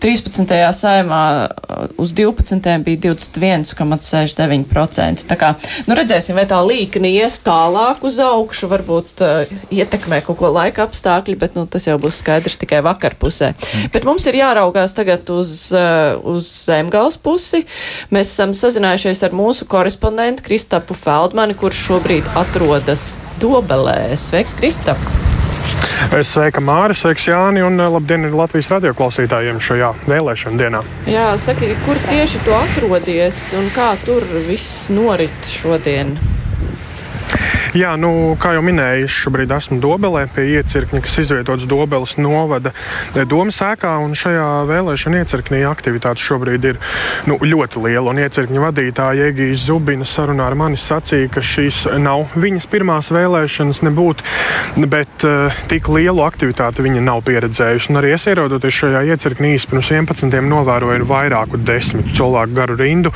13. 0.05 0.45
saimā 0.77 1.49
uh, 1.49 1.89
uz 1.97 2.13
12. 2.13 2.61
bija 2.85 2.99
21,69%. 3.07 5.25
Tā 5.25 5.33
kā, 5.39 5.55
nu 5.89 5.95
redzēsim, 5.97 6.35
vai 6.37 6.45
tā 6.49 6.59
līkni 6.61 7.09
ies 7.17 7.39
tālāk 7.41 8.03
uz 8.05 8.19
augšu, 8.21 8.69
varbūt 8.69 9.21
uh, 9.25 9.49
ietekmē 9.73 10.21
kaut 10.27 10.37
ko 10.43 10.49
laika 10.53 10.85
apstākļi, 10.85 11.35
bet, 11.41 11.57
nu, 11.57 11.65
tas 11.65 11.87
jau 11.89 11.97
būs 12.01 12.21
skaidrs 12.21 12.57
tikai 12.61 12.79
vakar 12.85 13.13
pusē. 13.17 13.57
Mm. 13.57 13.89
Bet 13.95 14.05
mums 14.05 14.25
ir 14.29 14.37
jāraugās 14.43 14.93
tagad 14.93 15.25
uz, 15.33 15.73
uh, 15.73 16.21
uz 16.21 16.45
zemgals 16.67 17.17
pusi. 17.17 17.65
Mēs 18.13 18.29
esam 18.35 18.53
sazinājušies 18.53 19.25
ar 19.25 19.33
mūsu 19.33 19.65
korespondentu 19.69 20.45
Kristapu 20.45 20.93
Feldmani, 20.93 21.57
kurš 21.57 21.77
šobrīd 21.89 22.25
atrodas 22.37 23.17
Dobelē. 23.41 24.13
Sveiks, 24.21 24.53
Kristap! 24.61 25.01
Es 26.15 26.31
sveiku 26.35 26.61
Māri, 26.65 26.95
sveiks 26.97 27.27
Jāni 27.29 27.63
un 27.65 27.79
eh, 27.81 27.89
labdien 27.91 28.27
Latvijas 28.35 28.69
radioklausītājiem 28.75 29.59
šajā 29.63 29.91
vēlēšana 30.09 30.61
dienā. 30.61 30.83
Jā, 31.09 31.27
saki, 31.41 31.73
kur 31.87 31.99
tieši 32.09 32.43
tu 32.45 32.55
atrodies 32.57 33.41
un 33.57 33.69
kā 33.75 33.93
tur 34.05 34.25
viss 34.47 34.87
norit 34.93 35.51
šodien? 35.51 36.17
Jā, 37.75 37.89
nu, 37.99 38.09
kā 38.39 38.53
jau 38.55 38.61
minēju, 38.63 39.03
es 39.09 39.15
šobrīd 39.19 39.51
esmu 39.51 39.81
Dobelē 39.83 40.21
pie 40.31 40.45
iecirkņa, 40.61 40.99
kas 41.03 41.17
izvietots 41.25 41.65
Dobeles 41.67 42.13
novada 42.15 42.71
domas 43.27 43.57
ēkā. 43.59 43.97
Šajā 44.15 44.45
vēlēšana 44.69 45.19
iecirknī 45.19 45.59
aktivitāte 45.67 46.23
šobrīd 46.23 46.67
ir 46.69 46.79
nu, 47.27 47.35
ļoti 47.35 47.81
liela. 47.83 48.13
Un 48.13 48.21
iecirkņa 48.23 48.61
vadītāja 48.63 49.27
Egijas 49.33 49.65
Zubina 49.67 50.07
sarunā 50.07 50.45
ar 50.47 50.55
mani 50.55 50.79
sacīja, 50.79 51.27
ka 51.33 51.43
šīs 51.43 51.81
nav 51.99 52.37
viņas 52.39 52.69
pirmās 52.71 53.09
vēlēšanas 53.11 53.83
nebūt, 53.89 54.23
bet 54.87 55.27
uh, 55.27 55.59
tik 55.67 55.91
lielu 55.91 56.23
aktivitāti 56.23 56.85
viņa 56.87 57.03
nav 57.03 57.25
pieredzējuši. 57.27 57.91
Un 57.91 57.99
arī 57.99 58.15
es 58.15 58.29
ierodoties 58.31 58.79
šajā 58.79 59.03
iecirknī 59.11 59.51
pirms 59.67 59.91
11. 59.91 60.39
novēroju 60.47 61.11
vairāku 61.11 61.59
desmitu 61.59 62.15
cilvēku 62.21 62.55
garu 62.55 62.79
rindu. 62.79 63.11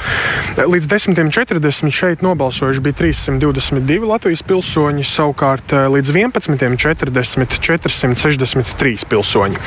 Līdz 0.59 0.91
10.40 0.97 1.95
šeit 1.95 2.27
nobalsojuši 2.27 2.85
bija 2.89 2.99
322 3.05 4.03
Latvijas 4.11 4.43
pilsoņi, 4.49 5.05
savukārt 5.07 5.73
līdz 5.93 6.13
11.40 6.15 7.59
463 7.59 9.05
pilsoņi. 9.09 9.59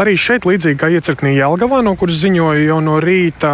Arī 0.00 0.16
šeit, 0.18 0.46
līdzīgi 0.48 0.78
kā 0.80 0.90
iecirknī 0.92 1.34
Jelgavā, 1.36 1.80
no 1.84 1.94
kuras 1.98 2.20
ziņoja 2.22 2.64
jau 2.66 2.80
no 2.84 2.98
rīta, 3.02 3.52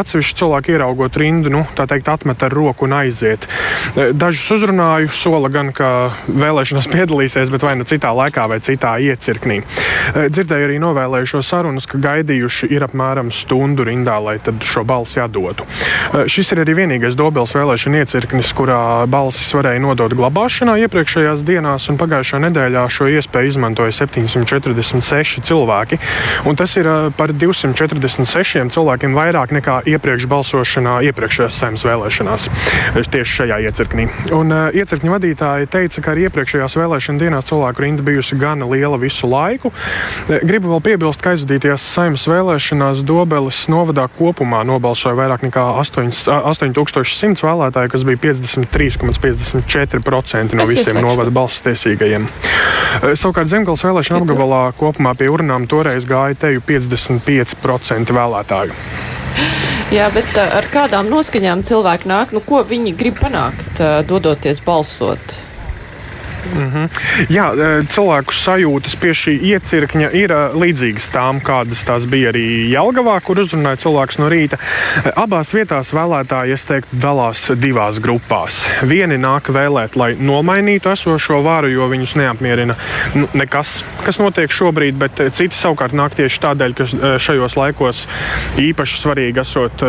atsevišķi 0.00 0.38
cilvēki 0.40 0.76
ieraugot 0.76 1.16
rindu, 1.20 1.52
nu, 1.52 1.64
tā 1.76 1.86
teikt, 1.90 2.08
atmet 2.12 2.42
ar 2.46 2.54
roku 2.54 2.86
un 2.88 2.96
aiziet. 3.02 3.46
Dažus 4.16 4.48
uzrunāju, 4.56 5.12
sola 5.16 5.50
gan, 5.52 5.72
ka 5.76 5.90
vēlēšanās 6.28 6.88
piedalīsies, 6.94 7.52
bet 7.52 7.66
vai 7.66 7.76
nu 7.80 7.88
citā 7.88 8.12
laikā 8.16 8.48
vai 8.50 8.60
citā 8.64 8.94
iecirknī. 9.02 9.60
Dzirdēju 10.32 10.68
arī 10.68 10.80
novēlējušo 10.82 11.42
sarunas, 11.46 11.88
ka 11.90 12.00
gaidījuši 12.02 12.70
ir 12.72 12.86
apmēram 12.88 13.32
stundu 13.34 13.86
rindā, 13.88 14.18
lai 14.22 14.38
šo 14.62 14.84
balsi 14.88 15.20
atdotu. 15.22 15.66
Šis 16.30 16.54
ir 16.54 16.62
arī 16.64 16.76
vienīgais 16.82 17.16
Dobels 17.18 17.54
vēlēšana 17.56 18.02
iecirknis, 18.02 18.52
kurā 18.56 18.80
balsis 19.10 19.52
varēja 19.56 19.81
nodot 19.82 20.14
glabāšanā 20.16 20.76
iepriekšējās 20.86 21.42
dienās, 21.46 21.88
un 21.90 21.98
pagājušā 22.00 22.40
nedēļā 22.46 22.84
šo 22.92 23.08
iespēju 23.12 23.52
izmantoja 23.52 23.94
746 23.96 25.42
cilvēki. 25.48 25.98
Un 26.48 26.58
tas 26.58 26.76
ir 26.78 26.88
par 27.18 27.34
246 27.34 28.72
cilvēkiem 28.74 29.16
vairāk 29.16 29.54
nekā 29.58 29.80
iepriekš 29.92 30.28
balsošanā 30.30 30.98
iepriekšējās 31.10 31.58
saimnes 31.62 31.86
vēlēšanās 31.86 32.48
tieši 33.12 33.38
šajā 33.40 33.58
iecirknī. 33.68 34.06
Un 34.32 34.52
uh, 34.54 34.68
iecirkņa 34.76 35.14
vadītāji 35.16 35.70
teica, 35.72 36.04
ka 36.04 36.14
arī 36.14 36.26
iepriekšējās 36.28 36.78
vēlēšana 36.78 37.22
dienās 37.22 37.48
cilvēku 37.50 37.84
rinda 37.84 38.06
bijusi 38.06 38.38
gana 38.40 38.68
liela 38.70 38.98
visu 39.00 39.28
laiku. 39.28 39.72
Gribu 40.28 40.72
vēl 40.72 40.82
piebilst, 40.86 41.22
ka 41.22 41.34
aizvadītajās 41.34 41.84
saimnes 41.96 42.26
vēlēšanās 42.30 43.02
Dobeles 43.08 43.64
novadā 43.72 44.06
kopumā 44.16 44.62
nobalsoja 44.68 45.16
vairāk 45.18 45.44
nekā 45.48 45.64
8100 45.82 47.46
vēlētāju, 47.46 47.92
kas 47.92 48.06
bija 48.08 48.22
53,54% 48.28 49.71
no 50.58 50.66
visiem 50.68 51.00
novada 51.02 51.32
balss 51.34 51.62
tiesīgajiem. 51.64 52.28
Savukārt 53.18 53.50
Zemgales 53.50 53.84
vēlēšana 53.86 54.20
apgabalā 54.22 54.62
kopumā 54.78 55.14
pie 55.18 55.30
urnām 55.32 55.66
toreiz 55.70 56.06
gāja 56.08 56.38
teju 56.46 56.64
55% 56.68 58.12
vēlētāju. 58.16 58.76
Jā, 59.92 60.08
bet 60.12 60.36
ar 60.40 60.68
kādām 60.72 61.08
noskaņām 61.12 61.64
cilvēki 61.68 62.08
nāk? 62.08 62.32
Nu, 62.32 62.40
ko 62.44 62.62
viņi 62.64 62.94
grib 62.96 63.18
panākt, 63.20 63.80
dodoties 64.08 64.62
balsot? 64.64 65.41
Mm 66.44 66.70
-hmm. 66.70 66.88
Jā, 67.30 67.46
e, 67.54 67.84
cilvēku 67.86 68.34
sajūtas 68.34 68.96
pie 69.00 69.12
šī 69.14 69.34
iecirkņa 69.52 70.08
ir 70.12 70.32
e, 70.32 70.40
līdzīgas 70.58 71.08
tām, 71.14 71.40
kādas 71.40 71.84
tās 71.86 72.06
bija 72.06 72.32
arī 72.32 72.72
Jelgavā, 72.72 73.20
kur 73.20 73.38
uzrunāja 73.38 73.76
cilvēks 73.84 74.18
no 74.18 74.28
rīta. 74.28 74.58
E, 75.06 75.12
abās 75.16 75.54
vietās 75.54 75.92
vēlētāji, 75.94 76.52
es 76.52 76.64
teiktu, 76.64 76.96
dalās 77.02 77.50
divās 77.54 78.00
grupās. 78.00 78.66
Vieni 78.82 79.18
nāk 79.18 79.52
vēlēt, 79.54 79.96
lai 79.96 80.14
nomainītu 80.18 80.90
esošo 80.92 81.42
varu, 81.42 81.68
jo 81.68 81.88
viņus 81.88 82.16
neapmierina 82.16 82.74
nu, 83.14 83.28
nekas, 83.34 83.84
kas 84.04 84.18
notiek 84.18 84.50
šobrīd, 84.50 84.98
bet 84.98 85.22
citi 85.32 85.54
savukārt 85.54 85.92
nāk 85.92 86.14
tieši 86.18 86.40
tādēļ, 86.40 86.74
ka 86.74 87.18
šajos 87.18 87.56
laikos 87.56 88.06
īpaši 88.58 89.00
svarīgi 89.00 89.40
esot 89.40 89.84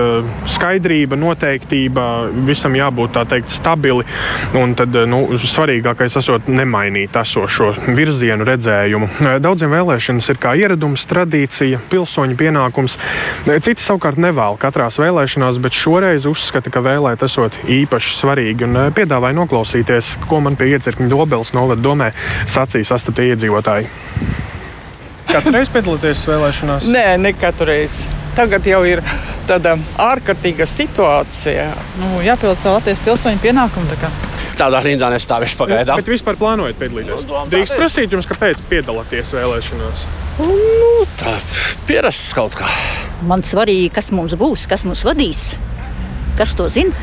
skaidrība, 0.46 1.16
noteiktība, 1.16 2.30
visam 2.46 2.76
jābūt 2.76 3.14
tā 3.18 3.26
teikt 3.26 3.50
stabili, 3.50 4.06
un 4.54 4.76
tad 4.76 4.96
nu, 5.08 5.26
svarīgākais 5.38 6.18
esot 6.18 6.43
varbūt 6.44 6.48
nemainīt 6.48 7.16
esošo 7.16 7.74
virzienu, 7.96 8.44
redzējumu. 8.44 9.08
Daudziem 9.40 9.72
vēlēšanas 9.72 10.30
ir 10.30 10.38
kā 10.38 10.56
ieradums, 10.56 11.06
tradīcija, 11.08 11.80
pilsoņu 11.90 12.36
pienākums. 12.36 12.98
Citi 13.46 13.82
savukārt 13.82 14.18
nevēl 14.18 14.58
katrās 14.60 15.00
vēlēšanās, 15.00 15.60
bet 15.60 15.74
šoreiz 15.74 16.26
uzskata, 16.26 16.70
ka 16.70 16.82
vēlēt 16.84 17.24
esot 17.24 17.54
īpaši 17.68 18.18
svarīgi 18.20 18.68
un 18.68 18.92
piedāvāja 18.94 19.38
noklausīties, 19.40 20.18
ko 20.28 20.42
man 20.42 20.56
pie 20.56 20.74
iecirkņa 20.76 21.10
Dobeles 21.10 21.54
novada 21.54 21.82
domē 21.82 22.12
sacīs 22.48 22.92
astaptie 22.92 23.34
iedzīvotāji. 23.34 23.88
Katru 25.30 25.56
reizi 25.56 25.72
piedalīties 25.74 26.28
vēlēšanās? 26.28 26.92
Nē, 26.92 27.08
ne 27.18 27.34
katru 27.34 27.72
reizi. 27.72 28.10
Tagad 28.36 28.66
jau 28.66 28.82
ir 28.86 29.00
tāda 29.48 29.78
ārkārtīga 30.02 30.66
situācija. 30.68 31.70
Nu, 32.02 32.20
jāpild 32.26 32.58
savu 32.60 32.80
Latvijas 32.80 33.02
pilsoņu 33.06 33.42
pienākumu. 33.44 34.33
Tā 34.54 34.68
tādā 34.68 34.84
rindā 34.86 35.10
nestāvēšu 35.14 35.58
pagaidām. 35.60 36.00
Bet 36.02 36.12
vispār 36.14 36.38
plānojat 36.40 36.78
piedalīties? 36.80 37.26
Nu, 37.28 37.44
Drīkst 37.50 37.76
prasīt 37.78 38.14
jums, 38.14 38.28
kāpēc 38.30 38.62
piedalāties 38.70 39.34
vēlēšanās? 39.34 40.06
Nu, 40.40 40.92
tā 41.20 41.36
pierasts 41.90 42.34
kaut 42.38 42.58
kā. 42.58 42.70
Man 43.26 43.46
svarīgi, 43.46 43.90
kas 43.94 44.12
mums 44.14 44.36
būs, 44.38 44.68
kas 44.70 44.86
mums 44.88 45.04
vadīs. 45.08 45.54
Kas 46.38 46.56
to 46.58 46.66
zina? 46.74 46.94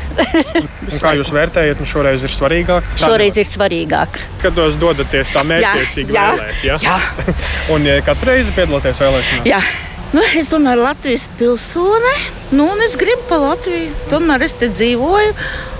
kā 1.03 1.13
jūs 1.15 1.31
vērtējat, 1.31 1.79
nu 1.79 1.87
šoreiz 1.87 2.23
ir 2.27 2.33
svarīgāk? 2.35 2.87
Šoreiz 2.99 3.37
ir 3.39 3.47
svarīgāk. 3.47 4.19
Kad 4.41 4.59
jūs 4.59 4.75
dodaties 4.79 5.31
tā 5.31 5.45
mērķiecīgi 5.47 6.11
vēlēt, 6.11 6.65
ja? 6.67 6.75
jā. 6.83 6.97
un 7.73 7.87
ja 7.87 8.01
katru 8.03 8.33
reizi 8.33 8.51
piedalāties 8.57 8.99
vēlēšanās? 8.99 9.47
Jā. 9.47 9.63
Nu, 10.11 10.19
es 10.35 10.49
domāju, 10.51 10.83
Latvijas 10.83 11.29
pilsone, 11.39 12.11
nu, 12.51 12.65
un 12.73 12.83
es 12.83 12.97
gribu 12.99 13.23
pa 13.29 13.37
Latviju. 13.39 13.93
Tomēr 14.11 14.43
es 14.43 14.57
te 14.59 14.67
dzīvoju, 14.67 15.31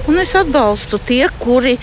un 0.10 0.20
es 0.22 0.34
atbalstu 0.38 1.00
tie, 1.06 1.26
kuri 1.42 1.76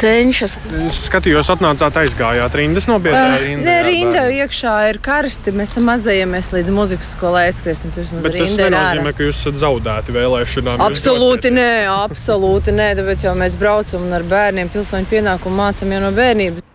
cenšas. 0.00 0.56
Es 0.88 1.02
skatījos, 1.08 1.50
atnācāt 1.52 1.98
aizgājāt 2.02 2.56
rindas, 2.60 2.86
nobiedrāt 2.90 3.36
uh, 3.36 3.44
rindu. 3.44 3.66
Nē, 3.68 3.76
rinda 3.86 4.24
iekšā 4.40 4.76
ir 4.90 5.00
karsti. 5.04 5.54
Mēs 5.56 5.76
mazājamies 5.84 6.50
līdz 6.54 6.72
muzikas 6.74 7.12
skolai 7.16 7.46
aizskriesim. 7.50 7.92
Bet 7.94 8.38
tas 8.38 8.56
nenozīmē, 8.60 9.14
ka 9.16 9.28
jūs 9.28 9.42
esat 9.42 9.60
zaudēti 9.64 10.16
vēlēšanām. 10.16 10.86
Absolūti 10.88 11.52
nē, 11.54 11.70
absolūti 11.92 12.74
nē, 12.76 12.90
tāpēc 13.00 13.28
jau 13.28 13.36
mēs 13.38 13.58
braucam 13.60 14.08
un 14.08 14.18
ar 14.18 14.26
bērniem 14.30 14.72
pilsoņu 14.72 15.12
pienākumu 15.12 15.62
mācam 15.64 15.96
jau 15.96 16.02
no 16.06 16.12
bērnības. 16.16 16.69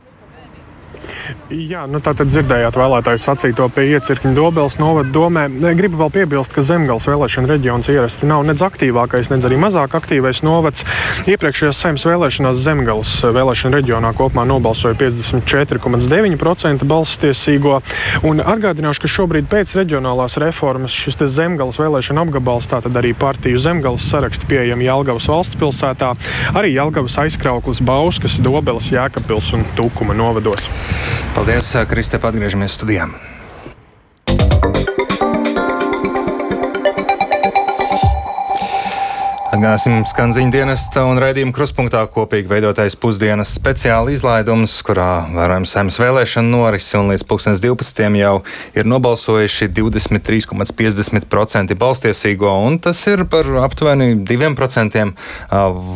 Jā, 1.50 1.86
nu 1.90 2.00
tā 2.04 2.14
tad 2.18 2.30
dzirdējāt 2.30 2.76
vēlētāju 2.78 3.22
sacīto 3.22 3.68
pie 3.74 3.86
iecirkņa 3.96 4.34
Dobeles 4.38 4.78
novada 4.82 5.10
domē. 5.14 5.46
Gribu 5.78 6.00
vēl 6.00 6.12
piebilst, 6.14 6.54
ka 6.54 6.64
Zemgals 6.66 7.08
vēlēšana 7.10 7.50
reģions 7.50 7.90
ierasti 7.94 8.30
nav 8.30 8.44
nedz 8.48 8.64
aktīvākais, 8.66 9.30
nedz 9.34 9.46
arī 9.48 9.58
mazāk 9.62 9.96
aktīvais 9.98 10.42
novads. 10.46 10.86
Iepriekšējās 11.30 11.82
saimnes 11.82 12.06
vēlēšanās 12.10 12.62
Zemgals 12.66 13.14
vēlēšana 13.26 13.80
reģionā 13.80 14.12
kopumā 14.18 14.46
nobalsoja 14.50 14.98
54,9% 15.00 16.86
balstiesīgo. 16.90 17.80
Un 18.26 18.42
atgādināšu, 18.42 19.06
ka 19.06 19.14
šobrīd 19.16 19.50
pēc 19.52 19.78
reģionālās 19.80 20.38
reformas 20.42 20.94
šis 20.94 21.22
Zemgals 21.36 21.80
vēlēšana 21.82 22.26
apgabals, 22.26 22.70
tātad 22.72 22.98
arī 22.98 23.14
partiju 23.18 23.62
Zemgals 23.62 24.10
saraksti 24.12 24.50
pieejami 24.50 24.90
Jelgavas 24.90 25.30
valsts 25.32 25.62
pilsētā, 25.62 26.14
arī 26.54 26.76
Jelgavas 26.76 27.18
aizkrauklis 27.26 27.82
Bauskas, 27.86 28.38
Dobeles, 28.42 28.92
Jēkabpils 28.94 29.54
un 29.58 29.66
Tukuma 29.78 30.18
novados. 30.18 30.70
Paldies, 31.36 31.73
Kristē, 31.89 32.19
atgriežamies 32.21 32.78
studijām. 32.78 33.15
Atgādāsim 39.56 40.02
skan 40.04 40.34
ziņu 40.36 40.52
dienesta 40.52 41.06
un 41.08 41.15
raidījuma 41.22 41.54
kruspunktā 41.56 42.02
kopīgi 42.12 42.50
veidotais 42.52 42.98
pusdienas 43.00 43.54
speciāla 43.56 44.12
izlaidums, 44.12 44.74
kurā 44.84 45.30
vērojams 45.32 45.72
saimnes 45.72 46.00
vēlēšana 46.02 46.52
norisi 46.52 46.98
un 47.00 47.13
līdz 47.13 47.24
2012. 47.24 48.18
jau 48.20 48.34
ir 48.76 48.89
nobalsojuši 48.91 49.70
23,50% 49.78 51.78
balstiesīgo, 51.80 52.52
un 52.68 52.82
tas 52.84 53.00
ir 53.08 53.24
par 53.32 53.48
aptuveni 53.63 54.18
2% 54.28 55.06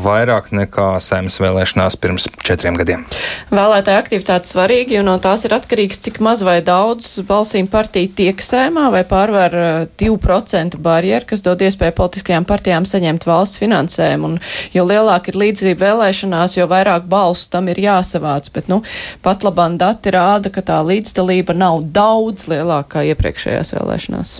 vairāk 0.06 0.48
nekā 0.56 0.88
saimnes 1.04 1.36
vēlēšanās 1.44 2.00
pirms 2.00 2.30
četriem 2.40 2.80
gadiem. 2.80 3.04
Vēlētāja 3.52 4.00
aktivitāte 4.06 4.54
svarīga, 4.54 4.96
jo 4.96 5.04
no 5.04 5.18
tās 5.20 5.44
ir 5.44 5.58
atkarīgs, 5.60 6.00
cik 6.08 6.22
maz 6.24 6.46
vai 6.48 6.62
daudz 6.64 7.18
balsīm 7.28 7.68
partija 7.68 8.16
tiek 8.24 8.40
sēmā 8.40 8.88
vai 8.96 9.04
pārvar 9.04 9.60
2% 10.00 10.80
barjeru, 10.80 11.34
kas 11.34 11.44
dod 11.44 11.68
iespēju 11.68 12.00
politiskajām 12.00 12.48
partijām 12.48 12.88
saņemt 12.88 13.28
valsts 13.28 13.49
valsts 13.50 13.60
finansējumu. 13.60 14.30
Un, 14.30 14.40
jo 14.74 14.86
lielāka 14.86 15.32
ir 15.32 15.40
līdzdzība 15.40 15.88
vēlēšanās, 15.88 16.58
jo 16.58 16.68
vairāk 16.70 17.08
balsu 17.10 17.50
tam 17.50 17.70
ir 17.70 17.80
jāsavāc. 17.82 18.52
Bet, 18.54 18.70
nu, 18.70 18.84
pat 19.22 19.44
labāk 19.44 19.78
dati 19.80 20.14
rāda, 20.14 20.50
ka 20.50 20.62
tā 20.62 20.80
līdzdalība 20.86 21.56
nav 21.58 21.84
daudz 21.92 22.48
lielākā 22.50 23.04
iepriekšējās 23.14 23.74
vēlēšanās. 23.76 24.36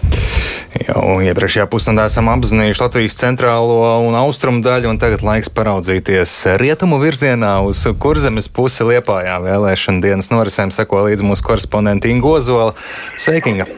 Jau 0.86 1.20
iepriekšējā 1.26 1.66
pusstundā 1.70 2.06
esam 2.10 2.30
apzinājuši 2.30 2.84
Latvijas 2.84 3.18
centrālo 3.18 3.82
un 4.06 4.16
austrumu 4.20 4.62
daļu, 4.66 4.92
un 4.94 5.02
tagad 5.02 5.26
laiks 5.26 5.50
paraudzīties 5.50 6.36
rietumu 6.62 7.02
virzienā 7.02 7.60
uz 7.66 7.84
kurzemes 8.00 8.50
pusi 8.50 8.86
Liepājā. 8.86 9.40
Vēlēšana 9.44 10.04
dienas 10.06 10.30
norisēm 10.34 10.74
seko 10.76 11.08
līdz 11.10 11.26
mūsu 11.26 11.46
korespondenti 11.50 12.14
Ingo 12.14 12.38
Ozola. 12.38 12.76
Sveikinga! 13.18 13.70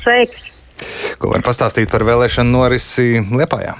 Sveiki! 0.00 0.48
Ko 1.20 1.34
var 1.34 1.44
pastāstīt 1.44 1.92
par 1.92 2.06
vēlēšanu 2.08 2.56
norisi 2.56 3.20
Liepājā? 3.20 3.76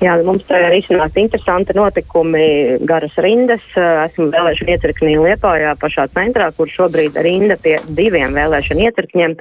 Jā, 0.00 0.14
mums 0.24 0.46
te 0.48 0.56
ir 0.56 0.78
iznākt 0.78 1.18
interesanti 1.20 1.74
notikumi, 1.76 2.44
garas 2.88 3.12
rindas. 3.20 3.64
Esmu 3.76 4.30
vēlēšana 4.32 4.72
iecirknī 4.72 5.18
Liepājā 5.20 5.74
pašā 5.76 6.06
centrā, 6.14 6.46
kur 6.56 6.72
šobrīd 6.72 7.18
rinda 7.20 7.58
pie 7.60 7.76
diviem 7.98 8.32
vēlēšana 8.38 8.86
iecirkņiem, 8.88 9.34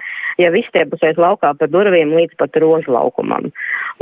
ja 0.43 0.49
viss 0.51 0.73
tiepusies 0.75 1.15
laukā 1.15 1.53
pa 1.55 1.69
durvīm 1.71 2.11
līdz 2.17 2.35
pat 2.41 2.59
rožu 2.59 2.91
laukumam. 2.91 3.47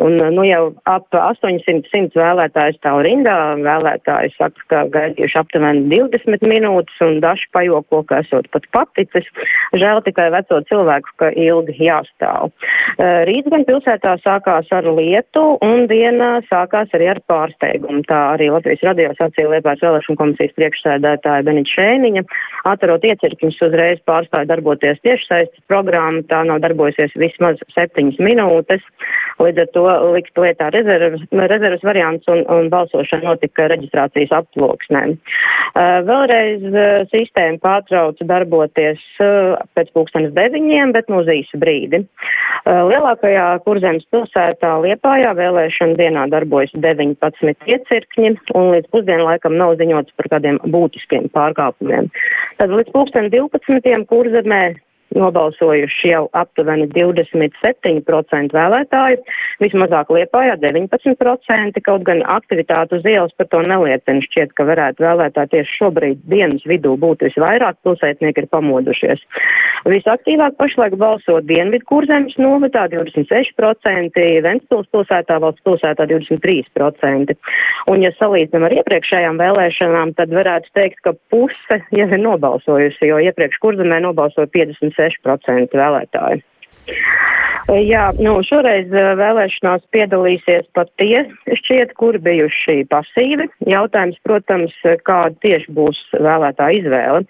Un, 0.04 0.18
nu, 0.34 0.46
jau 0.46 0.64
ap 0.90 1.08
800 1.18 2.14
vēlētāju 2.18 2.78
stāv 2.78 3.02
rindā. 3.08 3.38
Vēlētāji 3.62 4.34
saka, 4.38 4.66
ka 4.72 4.84
gaidījuši 4.94 5.40
aptuveni 5.42 5.88
20 5.92 6.46
minūtes 6.48 7.02
un 7.06 7.20
daži 7.24 7.50
pajoko, 7.56 8.04
ka 8.08 8.22
esot 8.26 8.50
pat 8.54 8.68
paticis. 8.76 9.30
Žēl 9.78 10.04
tikai 10.06 10.30
veco 10.36 10.62
cilvēku, 10.70 11.16
ka 11.22 11.32
ilgi 11.34 11.80
jāstāv. 11.90 12.54
Uh, 12.98 13.18
Rīt 13.28 13.48
gan 13.52 13.66
pilsētā 13.68 14.16
sākās 14.24 14.70
ar 14.74 14.88
lietu 14.98 15.42
un 15.66 15.86
diena 15.90 16.38
sākās 16.48 16.92
arī 16.98 17.10
ar 17.12 17.20
pārsteigumu. 17.30 18.04
Tā 18.10 18.20
arī 18.36 18.50
Latvijas 18.54 18.84
radio 18.88 19.12
sacīja 19.18 19.52
Liepājas 19.52 19.84
vēlēšana 19.86 20.20
komisijas 20.22 20.56
priekšsēdētāja 20.58 21.46
Benita 21.48 21.74
Šēniņa. 21.76 22.24
Atcerot 22.72 23.06
iecirkņus 23.08 23.60
uzreiz 23.70 24.02
pārstāja 24.10 24.50
darboties 24.50 25.02
tiešsaistes 25.06 25.66
programma. 25.72 26.24
Tā 26.30 26.44
nav 26.50 26.62
darbojusies 26.66 27.16
vismaz 27.20 27.62
septiņas 27.76 28.22
minūtes. 28.24 28.86
Līdz 29.38 29.64
ar 29.64 29.70
to 29.76 29.86
likt 30.16 30.40
lietā 30.42 30.72
rezervas, 30.74 31.22
rezervas 31.52 31.84
variants 31.86 32.30
un, 32.32 32.44
un 32.50 32.72
balsošana 32.74 33.30
notika 33.30 33.68
reģistrācijas 33.72 34.34
aploksnē. 34.40 35.04
Uh, 35.14 36.00
vēlreiz 36.08 36.64
sistēma 37.12 37.62
pārtrauca 37.62 38.26
darboties 38.28 39.04
pēc 39.78 39.92
pulkstenes 39.94 40.34
deviņiem, 40.38 40.94
bet 40.96 41.10
no 41.12 41.22
īsu 41.22 41.60
brīdi. 41.62 42.04
Lielākajā 42.68 43.46
kurzemes 43.66 44.06
pilsētā 44.12 44.74
Liepājā 44.84 45.34
vēlēšana 45.38 45.98
dienā 46.00 46.26
darbojas 46.34 46.74
19 46.76 47.70
iecirkņi 47.70 48.34
un 48.58 48.72
līdz 48.74 48.90
pusdienlaikam 48.94 49.58
nav 49.60 49.78
ziņots 49.80 50.16
par 50.18 50.32
kādiem 50.36 50.60
būtiskiem 50.66 51.30
pārkāpumiem. 51.36 52.10
Tad 52.60 52.74
līdz 52.74 52.94
pulksten 52.96 53.32
12. 53.34 54.04
kurzemē 54.10 54.64
nobalsojuši 55.16 56.12
jau 56.12 56.24
aptuveni 56.38 56.88
27% 56.92 58.56
vēlētāju, 58.56 59.22
vismazāk 59.64 60.12
Liepājā 60.14 60.58
19%, 60.62 61.82
kaut 61.86 62.06
gan 62.08 62.24
aktivitāte 62.28 63.00
uz 63.00 63.08
ielas 63.08 63.34
par 63.38 63.50
to 63.52 63.62
neliecina. 63.64 64.24
Šķiet, 64.28 64.54
ka 64.58 64.68
varētu 64.68 65.06
vēlētāji 65.06 65.54
tieši 65.54 65.78
šobrīd 65.80 66.24
dienas 66.32 66.66
vidū 66.68 66.96
būt 67.00 67.28
visvairāk, 67.28 67.80
pilsētnieki 67.88 68.44
ir 68.44 68.50
pamodušies. 68.52 69.24
Visaktīvāk 69.88 70.58
pašlaik 70.60 70.98
balso 71.00 71.40
Dienvidu 71.48 71.86
kurzemes 71.88 72.36
novadā 72.42 72.88
26%, 72.92 74.26
Ventspils 74.44 74.90
pilsētā, 74.92 75.40
valsts 75.44 75.64
pilsētā 75.64 76.08
23%. 76.10 77.38
Un, 77.88 78.04
ja 78.04 78.12
salīdzinām 78.18 78.68
ar 78.68 78.76
iepriekšējām 78.82 79.40
vēlēšanām, 79.40 80.14
tad 80.18 80.34
varētu 80.36 80.74
teikt, 80.76 81.00
ka 81.06 81.14
puse 81.32 81.80
jau 81.96 82.08
ir 82.08 82.22
nobalsojusi, 82.24 83.08
jo 83.08 83.22
iepriekš 83.30 83.62
kurzemē 83.64 84.02
nobalsoja 84.04 84.50
50 84.52 84.97
6% 85.00 85.82
vēlētāju. 85.82 86.44
Jā, 87.68 88.06
nu, 88.16 88.38
šoreiz 88.48 88.88
vēlēšanās 88.88 89.82
piedalīsies 89.92 90.70
pat 90.78 90.88
tie 91.02 91.26
šķiet, 91.52 91.92
kuri 92.00 92.22
bijuši 92.24 92.86
pasīvi. 92.88 93.50
Jautājums, 93.68 94.16
protams, 94.24 94.76
kāda 95.04 95.36
tieši 95.44 95.74
būs 95.76 96.00
vēlētā 96.16 96.70
izvēle. 96.78 97.26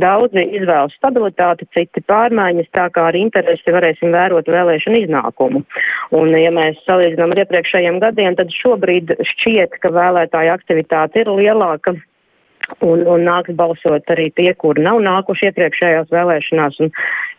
Daudzi 0.00 0.46
izvēlas 0.56 0.96
stabilitāti, 0.96 1.68
citi 1.76 2.00
pārmaiņas, 2.08 2.70
tā 2.72 2.88
kā 2.96 3.10
ar 3.10 3.18
interesi 3.18 3.76
varēsim 3.76 4.16
vērot 4.16 4.48
vēlēšanu 4.48 5.02
iznākumu. 5.04 5.60
Un, 6.16 6.32
ja 6.40 6.54
mēs 6.54 6.80
salīdzinām 6.88 7.36
ar 7.36 7.44
iepriekšējiem 7.44 8.00
gadiem, 8.06 8.40
tad 8.40 8.56
šobrīd 8.56 9.12
šķiet, 9.34 9.76
ka 9.84 9.92
vēlētāja 9.92 10.56
aktivitāte 10.56 11.26
ir 11.26 11.34
lielāka 11.36 11.92
Un, 12.84 13.02
un 13.08 13.26
nāks 13.26 13.54
balsot 13.56 14.08
arī 14.12 14.30
tie, 14.36 14.50
kuri 14.58 14.84
nav 14.84 15.00
nākuši 15.04 15.50
iepriekšējās 15.50 16.12
vēlēšanās. 16.14 16.80
Un, 16.84 16.92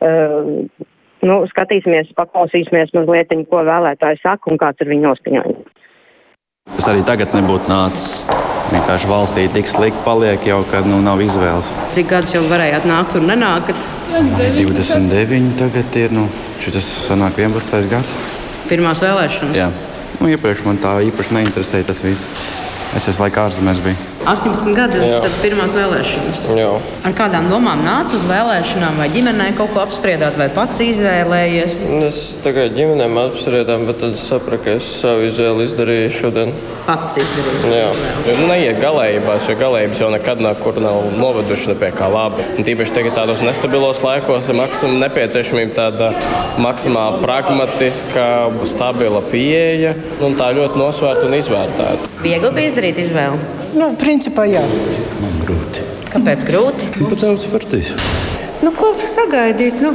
uh, 0.06 0.86
nu, 1.26 1.40
skatīsimies, 1.52 2.14
paklausīsimies 2.18 2.94
mazliet, 2.98 3.34
ko 3.50 3.64
vēlētāji 3.68 4.22
saka 4.24 4.52
un 4.52 4.62
kāds 4.62 4.82
ir 4.84 4.94
viņu 4.94 5.10
noskaņojums. 5.10 5.84
Es 6.80 6.88
arī 6.90 7.04
tagad 7.06 7.34
nebūtu 7.38 7.70
nācis. 7.70 8.26
Vienkārši 8.72 9.10
valstī 9.10 9.44
tik 9.54 9.68
slikti 9.70 10.02
paliek, 10.02 10.42
jau 10.50 10.64
kad 10.72 10.88
nu, 10.90 10.98
nav 11.06 11.22
izvēles. 11.22 11.70
Cik 11.94 12.10
gadus 12.10 12.34
jau 12.34 12.42
varējāt 12.50 12.88
nākt 12.90 13.14
un 13.20 13.30
nenākat? 13.30 13.78
29 14.16 15.54
tagad 15.60 16.00
ir. 16.02 16.16
Nu, 16.16 16.26
šis 16.64 16.90
sanāk 17.06 17.38
11. 17.42 17.86
gads. 17.92 18.16
Pirmās 18.66 19.04
vēlēšanas? 19.06 19.54
Jā. 19.60 19.70
Nu, 20.18 20.32
iepriekš 20.34 20.66
man 20.66 20.82
tā 20.82 20.98
īpaši 21.12 21.38
neinteresēja 21.38 21.92
tas 21.92 22.02
viss. 22.02 22.26
Es 22.98 23.06
esmu 23.12 23.28
laikā 23.28 23.46
ārzemēs 23.46 23.86
bijis. 23.86 24.15
18 24.26 24.74
gadi, 24.76 25.00
Jā. 25.06 25.20
tad 25.24 25.36
pirmās 25.44 25.74
vēlēšanas. 25.78 26.44
Jā. 26.58 26.70
Ar 27.06 27.16
kādām 27.18 27.50
domām 27.52 27.84
nāca 27.86 28.18
uz 28.18 28.26
vēlēšanām, 28.30 28.98
vai 29.00 29.08
ģimenē 29.14 29.52
kaut 29.58 29.74
ko 29.76 29.84
apspriedāt, 29.84 30.38
vai 30.40 30.48
pats 30.54 30.82
izvēlējies? 30.86 31.78
Es 32.08 32.20
tikai 32.46 32.68
ģimenēm 32.76 33.20
apspriedām, 33.22 33.86
bet 33.90 34.02
tad 34.02 34.18
sapratu, 34.20 34.64
ka 34.66 34.78
es 34.80 34.88
savu 35.02 35.28
izvēli 35.28 35.68
izdarīju 35.68 36.14
šodien. 36.16 36.54
Pats 36.88 37.20
izdarījis. 37.22 37.68
Jā, 37.70 37.90
jo 38.30 38.48
neiet 38.50 38.82
galējībās, 38.82 39.50
jo 39.50 39.58
galējības 39.62 40.02
jau 40.04 40.10
nekad 40.14 40.42
nekur 40.46 40.82
nav 40.84 41.12
noveduši 41.20 41.72
ne 41.72 41.78
pie 41.82 41.92
kā 41.96 42.10
labi. 42.12 42.46
Un 42.58 42.68
tīpaši 42.68 42.96
tagad 42.98 43.18
tādos 43.20 43.46
nestabilos 43.46 44.02
laikos 44.06 44.50
ir 44.50 44.60
maksimum 44.60 45.00
nepieciešamība 45.06 45.78
tāda 45.78 46.12
maksimāli 46.62 47.22
pragmatiska, 47.26 48.28
stabila 48.70 49.22
pieeja 49.32 49.96
un 50.26 50.38
tā 50.40 50.52
ļoti 50.58 50.82
nosvērta 50.82 51.30
un 51.30 51.38
izvērtēta. 51.42 52.12
Viegli 52.26 52.54
bija 52.58 52.72
izdarīt 52.74 53.06
izvēli? 53.06 53.65
Nu, 53.76 53.90
principā 54.00 54.46
jā. 54.48 54.62
Man 55.20 55.34
grūti. 55.44 55.84
Kāpēc 56.14 56.46
grūti? 56.48 56.88
Nu, 56.96 57.10
pat 57.12 57.26
daudz 57.26 57.48
partijas. 57.52 57.92
Nu, 58.64 58.72
ko 58.72 58.94
sagaidīt? 59.04 59.82
Nu, 59.84 59.92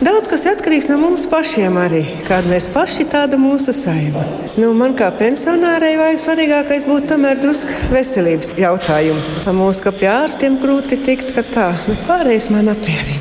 daudz 0.00 0.30
kas 0.32 0.46
atkarīgs 0.48 0.88
no 0.88 0.96
mums 1.02 1.26
pašiem 1.28 1.76
arī. 1.76 2.00
Kāda 2.24 2.48
mēs 2.48 2.70
paši 2.72 3.04
tāda 3.12 3.36
mūsu 3.40 3.74
saima. 3.76 4.24
Nu, 4.56 4.72
man 4.76 4.96
kā 4.96 5.10
pensionārai 5.20 5.92
vai 6.00 6.12
svarīgākais 6.20 6.88
būtu 6.88 7.12
tomēr 7.12 7.42
drusku 7.42 7.92
veselības 7.92 8.54
jautājums. 8.60 9.34
Mums 9.60 9.84
kā 9.84 9.92
pie 9.92 10.08
ārstiem 10.14 10.56
grūti 10.62 11.02
tikt, 11.04 11.36
ka 11.36 11.44
tā, 11.44 11.68
bet 11.84 12.08
pārējais 12.08 12.48
man 12.54 12.72
apmierina. 12.72 13.20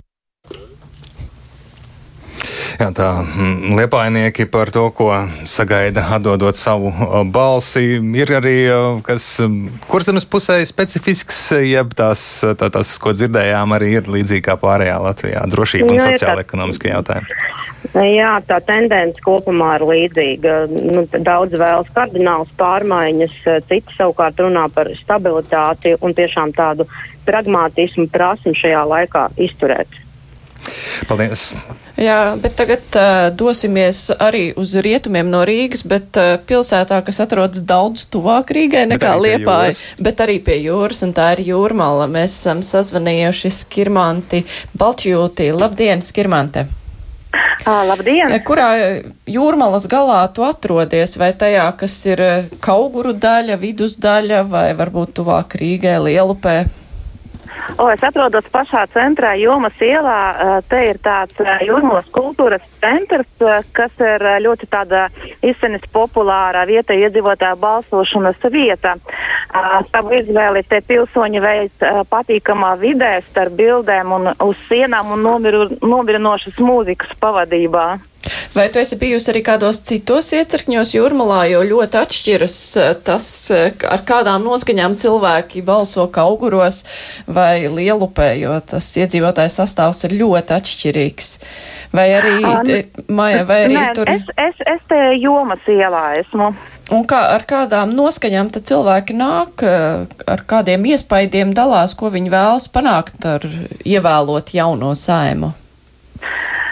Jā, 2.81 2.87
tā 2.97 3.07
mm, 3.21 3.75
liepainieki 3.77 4.47
par 4.49 4.71
to, 4.73 4.87
ko 4.97 5.11
sagaida 5.45 6.01
atdodot 6.15 6.57
savu 6.57 6.89
balsi, 7.29 7.99
ir 8.17 8.31
arī 8.39 8.55
kas 9.05 9.27
kurzemes 9.91 10.25
pusē 10.25 10.57
specifisks, 10.65 11.43
jeb 11.61 11.93
tās, 11.97 12.23
tā, 12.57 12.71
tas, 12.73 12.95
ko 12.97 13.13
dzirdējām, 13.13 13.77
arī 13.77 13.91
ir 13.99 14.09
līdzīgi 14.09 14.47
kā 14.49 14.57
pārējā 14.57 14.97
Latvijā- 14.97 15.45
drošība 15.53 15.93
un 15.93 16.01
sociāla 16.07 16.41
ekonomiskie 16.41 16.89
jautājumi. 16.95 17.37
Jā, 17.91 18.33
tā 18.49 18.57
tendence 18.65 19.21
kopumā 19.21 19.75
ir 19.77 19.85
līdzīga. 19.85 20.57
Nu, 20.71 21.05
daudz 21.21 21.53
vēlas 21.61 21.89
kardināls 21.93 22.49
pārmaiņas, 22.57 23.37
citi 23.69 23.97
savukārt 23.97 24.41
runā 24.41 24.65
par 24.73 24.89
stabilitāti 25.03 25.97
un 26.01 26.17
tiešām 26.17 26.57
tādu 26.57 26.89
pragmātismu 27.29 28.09
prasmu 28.09 28.57
šajā 28.57 28.85
laikā 28.89 29.29
izturēt. 29.37 30.00
Paldies! 31.09 31.51
Jā, 32.01 32.33
bet 32.41 32.55
tagad 32.57 32.95
uh, 32.97 33.29
dosimies 33.37 34.07
arī 34.15 34.51
uz 34.57 34.73
rietumiem 34.81 35.27
no 35.29 35.43
Rīgas, 35.45 35.83
bet 35.85 36.17
uh, 36.17 36.33
pilsētā, 36.49 37.01
kas 37.05 37.21
atrodas 37.21 37.61
daudz 37.67 38.07
tuvāk 38.11 38.53
Rīgai 38.55 38.87
nekā 38.89 39.13
Liepāja, 39.21 39.75
bet 40.01 40.23
arī 40.23 40.39
pie 40.41 40.57
jūras, 40.63 41.03
un 41.05 41.13
tā 41.17 41.33
ir 41.35 41.43
jūrmala. 41.51 42.09
Mēs 42.11 42.39
esam 42.39 42.63
sazvanījuši 42.65 43.53
Skirmanti 43.61 44.45
Balčjūtī. 44.77 45.51
Labdien, 45.53 46.01
Skirmante! 46.05 46.67
Uh, 47.61 47.83
labdien! 47.85 48.33
Kurā 48.47 48.71
jūrmalas 49.29 49.85
galā 49.91 50.23
tu 50.33 50.47
atrodies? 50.47 51.13
Vai 51.21 51.29
tajā, 51.37 51.67
kas 51.77 51.99
ir 52.09 52.23
kauguru 52.63 53.13
daļa, 53.13 53.59
vidusdaļa, 53.61 54.45
vai 54.49 54.69
varbūt 54.79 55.19
tuvāk 55.21 55.59
Rīgai, 55.61 55.99
Lielupē? 56.07 56.63
O, 57.77 57.87
es 57.91 58.03
atrodos 58.03 58.45
pašā 58.51 58.85
centrā, 58.93 59.33
Jomas 59.39 59.77
ielā. 59.81 60.61
Te 60.69 60.81
ir 60.89 60.99
tāds 61.03 61.37
jūrmos 61.65 62.09
kultūras 62.13 62.63
centrs, 62.81 63.29
kas 63.75 64.01
ir 64.01 64.25
ļoti 64.45 64.69
tāda 64.71 65.07
izsenis 65.45 65.85
populāra 65.93 66.65
vieta, 66.69 66.95
iedzīvotāja 66.97 67.57
balsošanas 67.61 68.41
vieta. 68.53 68.95
Savu 69.91 70.15
izvēli 70.19 70.63
te 70.67 70.81
pilsoņi 70.87 71.43
veids 71.43 71.89
patīkamā 72.11 72.75
vidē 72.81 73.17
starp 73.29 73.57
bildēm 73.59 74.15
un 74.17 74.31
uz 74.35 74.61
sienām 74.69 75.15
un 75.15 75.25
nomiru, 75.25 75.67
nomirinošas 75.81 76.59
mūzikas 76.61 77.17
pavadībā. 77.21 77.87
Vai 78.53 78.67
tu 78.69 78.77
esi 78.77 78.97
bijusi 79.01 79.31
arī 79.31 79.41
kādos 79.45 79.79
citos 79.87 80.27
iecirkņos 80.37 80.93
jūrmalā, 80.93 81.39
jo 81.49 81.61
ļoti 81.65 81.97
atšķiras 82.01 82.57
eh, 82.77 82.91
tas, 83.07 83.25
eh, 83.49 83.71
ar 83.89 84.03
kādām 84.05 84.45
noskaņām 84.45 84.97
cilvēki 85.01 85.63
balso 85.65 86.05
kauguros 86.13 86.83
vai 87.25 87.65
lielupē, 87.65 88.29
jo 88.37 88.59
tas 88.73 88.91
iedzīvotājs 89.01 89.57
sastāvs 89.61 90.03
ir 90.05 90.19
ļoti 90.19 90.57
atšķirīgs. 90.57 91.31
Vai 91.97 92.05
arī, 92.19 92.35
te, 92.67 92.77
Maja, 93.09 93.41
vai 93.47 93.63
arī 93.65 93.79
Nē, 93.79 93.87
tur? 93.97 94.11
Es, 94.13 94.29
es, 94.39 94.61
es 94.69 94.85
te 94.91 94.99
jomas 95.17 95.65
ielā 95.67 96.05
esmu. 96.21 96.51
Un 96.91 97.05
kā, 97.07 97.23
ar 97.33 97.47
kādām 97.47 97.95
noskaņām 97.95 98.51
tad 98.53 98.69
cilvēki 98.69 99.17
nāk, 99.17 99.65
eh, 99.65 100.05
ar 100.35 100.45
kādiem 100.45 100.85
iespaidiem 100.93 101.55
dalās, 101.57 101.97
ko 101.97 102.13
viņi 102.13 102.35
vēlas 102.35 102.69
panākt 102.69 103.25
ar 103.25 103.49
ievēlot 103.81 104.53
jauno 104.59 104.93
saimu? 104.93 105.55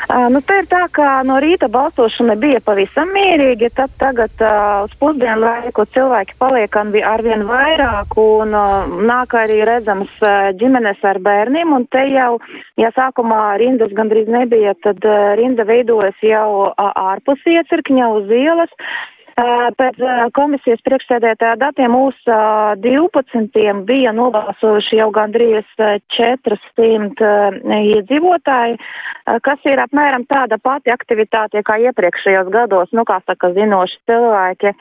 Uh, 0.10 0.26
nu, 0.34 0.40
tā 0.42 0.64
ir 0.64 0.66
tā, 0.66 0.80
ka 0.90 1.20
no 1.22 1.36
rīta 1.38 1.68
balsošana 1.70 2.34
bija 2.42 2.58
pavisam 2.66 3.12
mierīga, 3.14 3.68
tad 3.78 3.92
tagad 4.02 4.42
uh, 4.42 4.88
uz 4.88 4.96
pusdienu 4.98 5.44
laiku 5.44 5.86
cilvēki 5.94 6.34
paliek 6.42 6.78
arvien 7.06 7.44
vairāk 7.46 8.18
un 8.18 8.56
uh, 8.58 8.90
nāk 9.06 9.36
arī 9.38 9.60
redzamas 9.70 10.10
uh, 10.26 10.50
ģimenes 10.58 11.06
ar 11.06 11.22
bērniem, 11.22 11.76
un 11.78 11.86
te 11.94 12.02
jau, 12.10 12.40
ja 12.82 12.90
sākumā 12.98 13.60
rindas 13.62 13.94
gandrīz 13.94 14.34
nebija, 14.34 14.74
tad 14.82 15.06
uh, 15.06 15.36
rinda 15.38 15.68
veidojas 15.70 16.18
jau 16.26 16.50
uh, 16.72 16.90
ārpus 17.14 17.46
iecirkņa 17.46 18.10
uz 18.18 18.34
ielas. 18.34 18.74
Pēc 19.80 20.00
komisijas 20.36 20.82
priekšsēdētāja 20.84 21.56
datiem 21.62 21.94
mūs 21.94 22.18
12 22.84 23.84
bija 23.88 24.12
nobalsojuši 24.16 25.00
jau 25.00 25.08
gandrīz 25.16 25.68
400 26.16 27.30
iedzīvotāji, 27.78 28.76
kas 29.46 29.70
ir 29.70 29.80
apmēram 29.86 30.26
tāda 30.28 30.58
pati 30.60 30.92
aktivitāte 30.92 31.62
kā 31.64 31.78
iepriekšējos 31.86 32.50
gados, 32.52 32.92
nu 32.92 33.06
kā 33.08 33.20
saka 33.28 33.52
zinoši 33.56 34.00
cilvēki. 34.10 34.74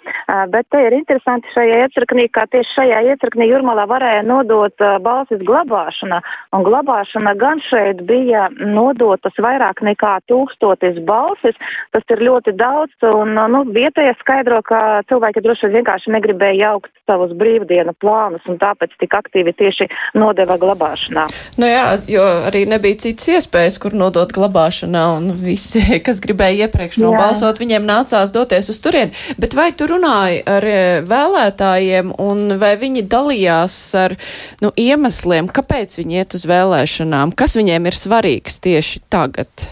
Bet 0.55 0.67
te 0.73 0.83
ir 0.89 0.97
interesanti 0.97 1.53
šajā 1.55 1.85
iecirknī, 1.85 2.27
ka 2.33 2.49
tieši 2.51 2.75
šajā 2.81 3.05
iecirknī 3.13 3.51
Jurmalā 3.53 3.87
varēja 3.91 4.27
nodot 4.27 4.87
balsis 5.05 5.45
glabāšana, 5.47 6.23
un 6.57 6.67
glabāšana 6.67 7.37
gan 7.39 7.63
šeit 7.69 8.03
bija 8.09 8.49
nodotas 8.59 9.39
vairāk 9.39 9.85
nekā 9.87 10.17
tūkstotis 10.27 10.99
balsis, 11.07 11.55
tas 11.95 12.11
ir 12.11 12.27
ļoti 12.27 12.57
daudz, 12.59 12.97
un 13.07 13.37
nu, 13.39 13.65
vietējais 13.77 14.19
skaidrs 14.25 14.48
skaidro, 14.49 14.63
ka 14.65 15.03
cilvēki 15.09 15.43
droši 15.43 15.67
vien 15.67 15.79
vienkārši 15.79 16.13
negribēja 16.13 16.73
jaukt 16.73 16.91
savus 17.07 17.33
brīvdienu 17.37 17.93
plānus 18.01 18.45
un 18.49 18.59
tāpēc 18.59 18.91
tik 19.01 19.15
aktīvi 19.15 19.53
tieši 19.53 19.89
nodeva 20.15 20.57
glabāšanā. 20.59 21.29
Nu 21.59 21.69
jā, 21.69 21.99
jo 22.09 22.25
arī 22.49 22.65
nebija 22.69 22.99
citas 22.99 23.29
iespējas, 23.29 23.79
kur 23.79 23.95
nodot 23.95 24.33
glabāšanā 24.33 25.05
un 25.19 25.31
visi, 25.33 25.83
kas 26.07 26.21
gribēja 26.25 26.69
iepriekš 26.69 27.01
nobalsot, 27.03 27.61
viņiem 27.61 27.87
nācās 27.89 28.33
doties 28.33 28.71
uz 28.73 28.81
turieni. 28.81 29.13
Bet 29.39 29.57
vai 29.59 29.71
tu 29.73 29.89
runāji 29.91 30.43
ar 30.49 30.65
e, 30.65 30.79
vēlētājiem 31.09 32.15
un 32.19 32.59
vai 32.61 32.75
viņi 32.81 33.07
dalījās 33.09 33.79
ar 33.99 34.17
nu, 34.65 34.73
iemesliem, 34.77 35.51
kāpēc 35.53 36.01
viņi 36.01 36.23
iet 36.23 36.39
uz 36.39 36.47
vēlēšanām, 36.49 37.37
kas 37.37 37.59
viņiem 37.59 37.91
ir 37.91 37.99
svarīgs 37.99 38.63
tieši 38.65 39.05
tagad? 39.13 39.69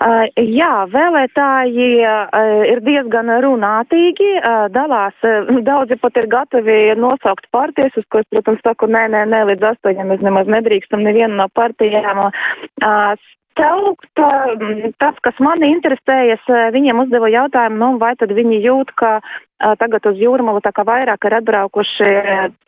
Uh, 0.00 0.24
jā, 0.48 0.86
vēlētāji 0.88 1.88
uh, 2.08 2.38
ir 2.70 2.80
diezgan 2.86 3.28
runātīgi, 3.44 4.30
uh, 4.38 4.62
dalās, 4.72 5.16
daudzi 5.68 5.98
pat 6.00 6.16
ir 6.16 6.28
gatavi 6.32 6.78
nosaukt 6.96 7.50
partijas, 7.52 7.98
uz 8.00 8.06
ko 8.08 8.22
es, 8.22 8.28
protams, 8.32 8.62
saku, 8.64 8.88
nē, 8.88 9.06
nē, 9.12 9.26
nē, 9.28 9.42
līdz 9.50 9.66
astoņiem 9.74 10.08
mēs 10.14 10.24
nemaz 10.24 10.48
nedrīkstam 10.56 11.04
nevienu 11.04 11.36
no 11.42 11.50
partijām. 11.52 12.30
Uh, 13.60 13.70
Saukt, 13.70 14.08
tas, 15.00 15.16
kas 15.24 15.38
mani 15.42 15.68
interesējas, 15.74 16.42
viņiem 16.74 17.02
uzdeva 17.04 17.28
jautājumu, 17.32 17.76
nu, 17.80 17.88
vai 18.00 18.14
tad 18.16 18.32
viņi 18.32 18.60
jūt, 18.64 18.92
ka 18.96 19.18
tagad 19.80 20.06
uz 20.08 20.16
jūrmalu 20.20 20.62
tā 20.64 20.72
kā 20.72 20.84
vairāk 20.88 21.26
ir 21.28 21.36
atbraukuši 21.36 22.08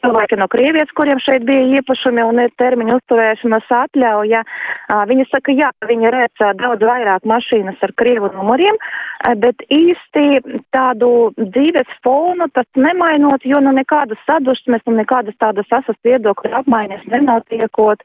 cilvēki 0.03 0.37
no 0.37 0.49
Krievijas, 0.53 0.93
kuriem 0.97 1.21
šeit 1.25 1.47
bija 1.49 1.79
īpašumi 1.79 2.25
un 2.27 2.43
ir 2.45 2.53
termiņu 2.61 2.99
uzturēšanas 3.01 3.71
atļauja. 3.79 4.43
Viņi 5.09 5.27
saka, 5.31 5.55
jā, 5.57 5.71
viņi 5.89 6.13
redz 6.13 6.45
daudz 6.61 6.85
vairāk 6.85 7.25
mašīnas 7.29 7.81
ar 7.87 7.95
Krievu 7.97 8.29
numuriem, 8.37 8.77
bet 9.41 9.65
īsti 9.73 10.43
tādu 10.77 11.33
dzīves 11.41 11.97
fonu 12.05 12.51
tas 12.53 12.69
nemainot, 12.77 13.49
jo 13.49 13.63
nu 13.65 13.73
nekādas 13.79 14.21
sadursmes 14.29 14.85
un 14.85 15.01
nekādas 15.01 15.39
tādas 15.41 15.73
asas 15.73 15.97
viedokļu 16.05 16.53
apmaiņas 16.61 17.09
nenotiekot. 17.17 18.05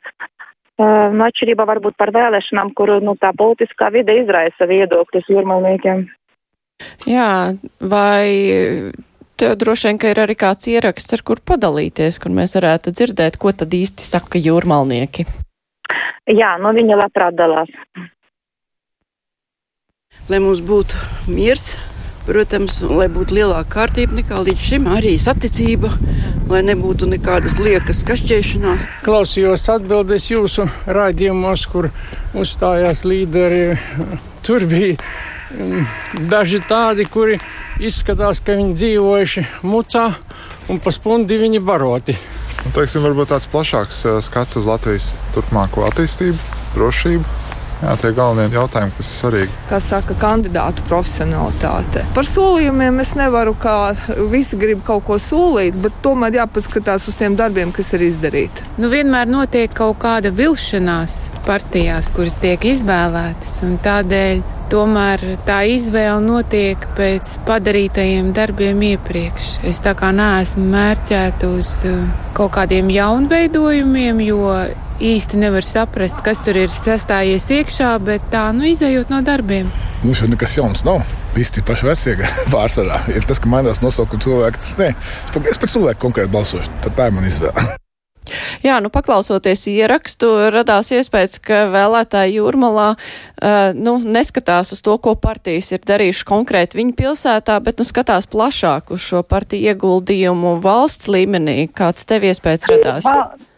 Nu, 0.77 1.23
atšķirībā 1.25 1.65
varbūt 1.65 1.95
par 1.97 2.11
vēlēšanām, 2.13 2.69
kur 2.77 2.91
nu, 3.01 3.15
tā 3.17 3.31
politiskā 3.33 3.89
vide 3.93 4.13
izraisa 4.21 4.67
viedokļus 4.69 5.31
jūrmalniekiem. 5.33 6.03
Jā, 7.09 7.29
vai 7.81 8.27
tev 9.41 9.55
droši 9.57 9.89
vien, 9.89 9.99
ka 10.01 10.11
ir 10.13 10.21
arī 10.21 10.35
kāds 10.37 10.69
ieraksts, 10.69 11.17
ar 11.17 11.23
kur 11.25 11.41
padalīties, 11.41 12.19
kur 12.21 12.33
mēs 12.33 12.53
varētu 12.59 12.93
dzirdēt, 12.93 13.39
ko 13.41 13.53
tad 13.57 13.73
īsti 13.73 14.05
saka 14.05 14.41
jūrmalnieki? 14.41 15.25
Jā, 16.29 16.53
nu 16.61 16.73
viņa 16.75 16.99
labprāt 17.01 17.37
dalās. 17.39 17.73
Lai 20.27 20.41
mums 20.43 20.61
būtu 20.61 21.31
miers, 21.31 21.77
protams, 22.27 22.81
lai 22.83 23.07
būtu 23.11 23.37
lielāka 23.37 23.77
kārtība 23.77 24.19
nekā 24.19 24.41
līdz 24.43 24.65
šim, 24.69 24.87
arī 24.91 25.13
saticība, 25.21 25.91
lai 26.51 26.61
nebūtu 26.67 27.07
nekādas 27.09 27.57
liekas 27.61 28.03
kašķēšanās. 28.07 28.85
Klausījos 29.07 29.67
atbildes 29.71 30.27
jūsu 30.31 30.67
raidījumos, 30.85 31.65
kur 31.71 31.89
uzstājās 32.37 33.05
līderi. 33.07 33.77
Tur 34.47 34.67
bija 34.67 34.95
mm, 35.55 35.87
daži 36.31 36.61
tādi, 36.67 37.07
kuri 37.11 37.39
izskatās, 37.83 38.43
ka 38.43 38.57
viņi 38.59 38.75
dzīvojuši 38.81 39.45
mucā 39.67 40.07
un 40.71 40.83
pa 40.83 40.93
spundi 40.95 41.39
viņi 41.39 41.63
baroti. 41.63 42.17
Un, 42.65 42.73
teiksim, 42.75 43.03
varbūt 43.05 43.31
tāds 43.31 43.47
plašāks 43.51 44.03
eh, 44.07 44.21
skats 44.25 44.59
uz 44.59 44.67
Latvijas 44.67 45.11
turpmāko 45.35 45.87
attīstību, 45.87 46.39
drošību 46.75 47.36
Jā, 47.77 47.93
tie 48.01 48.09
galvenie 48.17 48.57
jautājumi, 48.57 48.93
kas 48.97 49.09
ir 49.11 49.17
svarīgi. 49.19 49.57
Kā 49.69 49.77
saka, 49.83 50.15
kandidātu 50.17 50.81
profesionalitāte. 50.89 52.01
Par 52.15 52.25
solījumiem 52.25 53.03
es 53.03 53.13
nevaru, 53.19 53.53
kā 53.61 53.75
visi 54.31 54.57
grib 54.57 54.81
kaut 54.87 55.05
ko 55.05 55.19
solīt, 55.21 55.77
bet 55.83 55.99
tomēr 56.05 56.39
jāpaskatās 56.39 57.05
uz 57.11 57.17
tiem 57.19 57.37
darbiem, 57.37 57.73
kas 57.75 57.93
ir 57.93 58.07
izdarīti. 58.07 58.65
Nu, 58.81 58.89
vienmēr 58.93 59.29
notiek 59.29 59.73
kaut 59.77 59.99
kāda 60.01 60.33
vilšanās 60.33 61.19
partijās, 61.45 62.09
kuras 62.15 62.39
tiek 62.41 62.65
izvēlētas, 62.65 63.59
un 63.67 63.77
tādēļ 63.85 64.41
tomēr 64.71 65.21
tā 65.47 65.61
izvēle 65.69 66.19
notiek 66.25 66.81
pēc 66.97 67.37
padarītajiem 67.47 68.33
darbiem 68.35 68.81
iepriekš. 68.89 69.53
Es 69.69 69.79
tā 69.85 69.93
kā 69.97 70.09
neesmu 70.15 70.65
mērķēta 70.73 71.53
uz 71.59 71.77
uh, 71.87 72.01
kaut 72.37 72.55
kādiem 72.57 72.89
jaunveidojumiem, 72.91 74.25
jo 74.27 74.41
īsti 75.03 75.39
nevar 75.41 75.65
saprast, 75.65 76.21
kas 76.25 76.41
tur 76.45 76.57
ir 76.59 76.71
sastājies 76.73 77.47
iekšā, 77.53 77.93
bet 78.03 78.25
tā, 78.33 78.49
nu, 78.55 78.67
izējot 78.69 79.13
no 79.13 79.21
darbiem. 79.25 79.71
Mums 80.03 80.21
jau 80.21 80.29
nekas 80.29 80.53
jauns 80.57 80.85
nav. 80.87 81.01
Visi 81.37 81.59
ir 81.59 81.65
paši 81.67 81.89
vecie 81.89 82.15
pārsvarā. 82.53 83.01
Ir 83.13 83.25
tas, 83.27 83.41
ka 83.41 83.49
mainās 83.51 83.81
nosaukuma 83.83 84.23
cilvēki. 84.23 84.63
Tas 84.63 84.77
nē, 84.81 84.93
es 85.49 85.59
par 85.61 85.73
cilvēku 85.73 86.07
konkrēti 86.07 86.33
balsošu. 86.33 86.79
Tad 86.85 86.97
tā 86.97 87.09
ir 87.09 87.17
mana 87.17 87.29
izvēle. 87.29 87.67
Jā, 88.65 88.81
nu 88.83 88.89
paklausoties 88.91 89.61
ierakstu, 89.71 90.27
radās 90.51 90.89
iespējas, 90.91 91.39
ka 91.39 91.61
vēlētāji 91.71 92.41
jūrmalā 92.41 92.89
uh, 92.97 93.71
nu, 93.77 93.97
neskatās 94.03 94.73
uz 94.75 94.83
to, 94.83 94.97
ko 94.99 95.15
partijas 95.15 95.71
ir 95.71 95.83
darījuši 95.87 96.27
konkrēti 96.27 96.81
viņa 96.81 96.95
pilsētā, 96.99 97.55
bet 97.63 97.79
nu, 97.79 97.87
skatās 97.87 98.27
plašāk 98.27 98.91
uz 98.95 99.05
šo 99.05 99.23
partiju 99.23 99.71
ieguldījumu 99.71 100.57
valsts 100.63 101.07
līmenī. 101.07 101.69
Kāds 101.71 102.07
tev 102.09 102.27
iespējas 102.27 102.67
radās? 102.73 103.07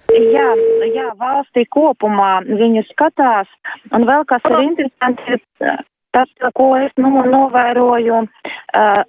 Jā, 0.09 0.49
jā, 0.89 1.11
valstī 1.19 1.65
kopumā 1.69 2.39
viņu 2.47 2.81
skatās, 2.89 3.49
un 3.93 4.07
vēl 4.09 4.25
kas 4.29 4.45
ir 4.49 4.57
interesanti, 4.65 5.37
ir 5.37 5.83
tas, 6.15 6.29
ko 6.57 6.71
es 6.79 6.93
nu, 6.97 7.11
novēroju 7.29 8.23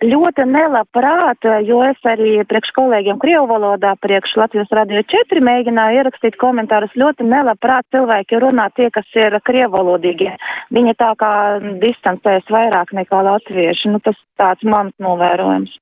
ļoti 0.05 0.47
nelabprāt, 0.49 1.49
jo 1.65 1.81
es 1.89 2.09
arī 2.09 2.39
priekš 2.49 2.73
kolēģiem 2.77 3.21
Krievu 3.23 3.49
valodā, 3.51 3.95
priekš 4.05 4.37
Latvijas 4.41 4.73
radio 4.77 5.03
4 5.13 5.45
mēģināju 5.49 6.01
ierakstīt 6.03 6.39
komentārus, 6.41 6.97
ļoti 7.01 7.29
nelabprāt 7.29 7.89
cilvēki 7.95 8.41
runā 8.45 8.69
tie, 8.77 8.91
kas 8.95 9.09
ir 9.17 9.39
Krievu 9.45 9.79
valodīgie. 9.79 10.35
Viņi 10.75 10.97
tā 11.01 11.15
kā 11.21 11.35
distancēs 11.83 12.49
vairāk 12.53 12.93
nekā 12.97 13.23
latvieši. 13.31 13.95
Nu, 13.95 14.03
tas 14.05 14.19
tāds 14.41 14.65
mans 14.65 14.93
novērojums. 15.01 15.73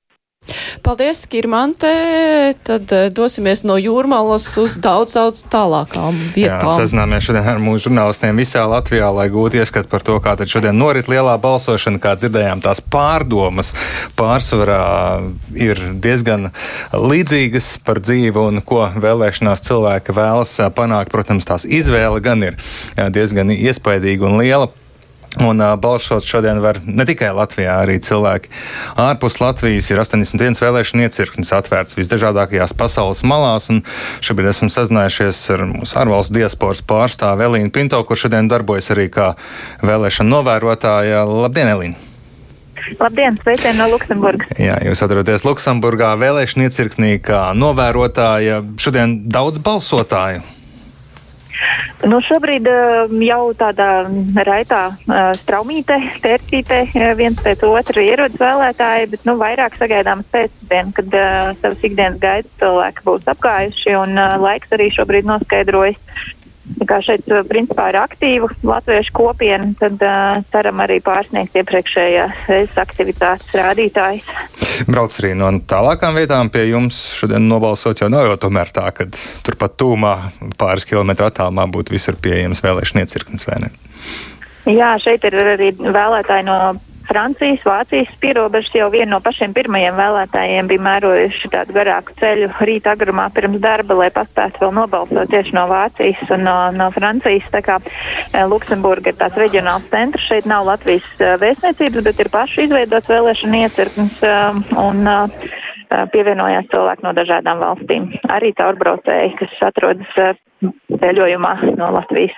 Paldies, 0.82 1.26
Kirmante. 1.28 1.90
Tad 2.64 2.92
uh, 2.94 3.08
dosimies 3.12 3.64
no 3.66 3.76
jūrmalas 3.80 4.46
uz 4.60 4.78
daudz, 4.82 5.16
daudz 5.18 5.44
tālākām 5.52 6.16
vietām. 6.34 6.70
Jā, 6.70 6.76
sazināmies 6.80 7.26
šodien 7.28 7.48
ar 7.52 7.60
mūsu 7.62 7.88
žurnālistiem 7.88 8.40
visā 8.40 8.64
Latvijā, 8.70 9.10
lai 9.14 9.28
gūtu 9.32 9.60
ieskatu 9.60 9.90
par 9.92 10.04
to, 10.06 10.16
kā 10.24 10.34
tad 10.38 10.50
šodien 10.50 10.78
norit 10.78 11.10
lielā 11.10 11.36
balsošana, 11.42 12.00
kā 12.02 12.14
dzirdējām 12.20 12.62
tās 12.64 12.80
pārdomas 12.80 13.74
pārsvarā 14.18 14.82
ir 15.58 15.82
diezgan 16.00 16.50
līdzīgas 16.92 17.74
par 17.86 18.02
dzīvi 18.04 18.44
un 18.48 18.62
ko 18.64 18.86
vēlēšanās 18.96 19.64
cilvēki 19.68 20.16
vēlas 20.16 20.58
panākt. 20.76 21.12
Protams, 21.12 21.48
tās 21.48 21.64
izvēle 21.68 22.20
gan 22.24 22.44
ir 22.44 22.58
diezgan 23.14 23.52
iespaidīga 23.54 24.28
un 24.28 24.38
liela. 24.40 24.70
Un 25.36 25.60
uh, 25.60 25.74
balsot 25.76 26.24
šodien 26.24 26.62
var 26.64 26.80
ne 26.88 27.04
tikai 27.04 27.28
Latvijā, 27.36 27.74
arī 27.82 27.98
cilvēki 28.00 28.48
ārpus 29.04 29.36
Latvijas. 29.42 29.90
Ir 29.92 30.00
81 30.00 30.56
vēlēšana 30.64 31.04
iecirknis 31.04 31.52
atvērts 31.52 31.98
visdažādākajās 31.98 32.72
pasaules 32.78 33.20
malās. 33.28 33.68
Šobrīd 34.24 34.50
esam 34.54 34.72
sazinājušies 34.72 35.42
ar 35.54 35.66
mūsu 35.68 36.00
ārvalstu 36.00 36.40
diasporas 36.40 36.80
pārstāvu 36.80 37.44
Elīnu 37.50 37.72
Pinto, 37.74 38.00
kur 38.08 38.16
šodien 38.16 38.48
darbojas 38.48 38.88
arī 38.96 39.10
kā 39.12 39.34
vēlēšana 39.84 40.32
novērotāja. 40.32 41.26
Labdien, 41.28 41.74
Elīna! 41.76 42.04
Labdien, 42.98 43.36
sveicieni 43.42 43.76
no 43.76 43.88
Luksemburgas. 43.92 44.52
Jā, 44.56 44.78
jūs 44.86 45.02
atrodaties 45.04 45.44
Luksemburgā 45.44 46.14
vēlēšana 46.20 46.68
iecirknī 46.70 47.18
kā 47.20 47.50
novērotāja. 47.58 48.62
Šodien 48.80 49.18
daudz 49.28 49.60
balsotāju. 49.60 50.40
Nu, 52.08 52.20
šobrīd 52.22 52.68
uh, 52.70 53.10
jau 53.26 53.50
tādā 53.58 53.88
raitā 54.46 54.82
uh, 54.92 55.32
straumīte, 55.40 55.96
tērcīte, 56.22 56.80
uh, 56.86 57.10
viens 57.18 57.40
pēc 57.42 57.64
otra 57.66 58.04
ierodas 58.04 58.38
vēlētāji, 58.38 59.10
bet 59.14 59.26
nu, 59.26 59.34
vairāk 59.40 59.74
sagaidām 59.80 60.22
pēcdienu, 60.32 60.94
kad 60.96 61.18
uh, 61.18 61.50
savas 61.58 61.82
ikdienas 61.88 62.20
gaidas 62.22 62.52
cilvēki 62.62 63.06
būs 63.08 63.30
apgājuši 63.34 63.96
un 63.98 64.14
uh, 64.14 64.36
laiks 64.42 64.76
arī 64.78 64.90
šobrīd 64.94 65.26
noskaidrojas. 65.28 65.98
Šeit 67.04 67.26
principā 67.48 67.88
ir 67.92 67.98
aktīva 68.00 68.48
latviešu 68.66 69.12
kopiena, 69.16 69.68
tad 69.78 70.00
uh, 70.04 70.38
ceram 70.52 70.80
arī 70.84 70.98
pārsniegt 71.04 71.56
iepriekšējās 71.60 72.46
reizes 72.48 72.80
aktivitātes 72.80 73.52
rādītājus. 73.56 74.28
Brauc 74.88 75.14
arī 75.20 75.34
no 75.38 75.50
tālākām 75.68 76.16
vietām 76.18 76.50
pie 76.54 76.68
jums 76.68 77.00
šodien 77.18 77.48
nobalsot, 77.50 78.00
jo 78.02 78.10
nav 78.12 78.28
jau 78.28 78.36
tomēr 78.46 78.72
tā, 78.74 78.88
ka 78.94 79.08
turpat 79.46 79.76
tūmā 79.80 80.14
pāris 80.60 80.86
kilometru 80.88 81.28
attālumā 81.28 81.66
būtu 81.72 81.96
visur 81.96 82.18
pieejams 82.20 82.62
vēlēšana 82.64 83.04
iecirknis 83.04 83.48
vai 83.48 83.62
ne? 83.64 83.72
Jā, 84.68 84.94
šeit 85.00 85.24
ir 85.24 85.36
arī 85.40 85.72
vēlētāji 85.78 86.46
no 86.46 86.58
Francijas, 87.08 87.62
Vācijas 87.64 88.10
pierobežas 88.20 88.74
jau 88.76 88.90
viena 88.92 89.14
no 89.14 89.18
pašiem 89.24 89.54
pirmajiem 89.56 89.96
vēlētājiem 89.96 90.66
bija 90.68 90.84
mērojuši 90.84 91.50
tādu 91.54 91.72
garāku 91.76 92.12
ceļu 92.20 92.50
rīta 92.68 92.92
agrumā 92.92 93.30
pirms 93.32 93.62
darba, 93.64 93.96
lai 93.96 94.10
paspētu 94.12 94.60
vēl 94.60 94.74
nobalsot 94.76 95.30
tieši 95.32 95.56
no 95.56 95.64
Vācijas 95.70 96.34
un 96.36 96.44
no, 96.44 96.56
no 96.76 96.90
Francijas. 96.92 97.46
Tā 97.54 97.62
kā 97.64 97.78
e, 97.80 98.42
Luksemburga 98.50 99.14
ir 99.14 99.16
tāds 99.20 99.40
reģionāls 99.40 99.88
centrs, 99.92 100.26
šeit 100.28 100.48
nav 100.50 100.68
Latvijas 100.68 101.08
e, 101.16 101.32
vēstniecības, 101.40 102.04
bet 102.10 102.20
ir 102.20 102.32
paši 102.34 102.68
izveidots 102.68 103.08
vēlēšana 103.14 103.64
iecirknis 103.64 104.20
e, 104.28 104.36
un 104.84 105.08
pievienojās 106.12 106.68
cilvēki 106.68 107.08
no 107.08 107.14
dažādām 107.16 107.64
valstīm. 107.64 108.12
Arī 108.28 108.52
caurbraucēji, 108.60 109.32
kas 109.40 109.58
atrodas 109.70 110.36
ceļojumā 111.00 111.56
no 111.80 111.92
Latvijas. 111.96 112.36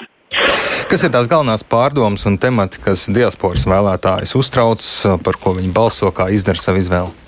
Kas 0.91 1.05
ir 1.07 1.13
tās 1.15 1.29
galvenās 1.31 1.65
pārdomas 1.67 2.27
un 2.27 2.39
temati, 2.39 2.81
kas 2.83 3.09
diasporas 3.11 3.67
vēlētājus 3.71 4.37
uztrauc, 4.39 4.85
par 5.27 5.39
ko 5.43 5.57
viņi 5.59 5.73
balso, 5.75 6.11
kā 6.15 6.31
izdara 6.35 6.63
savu 6.63 6.83
izvēli? 6.83 7.21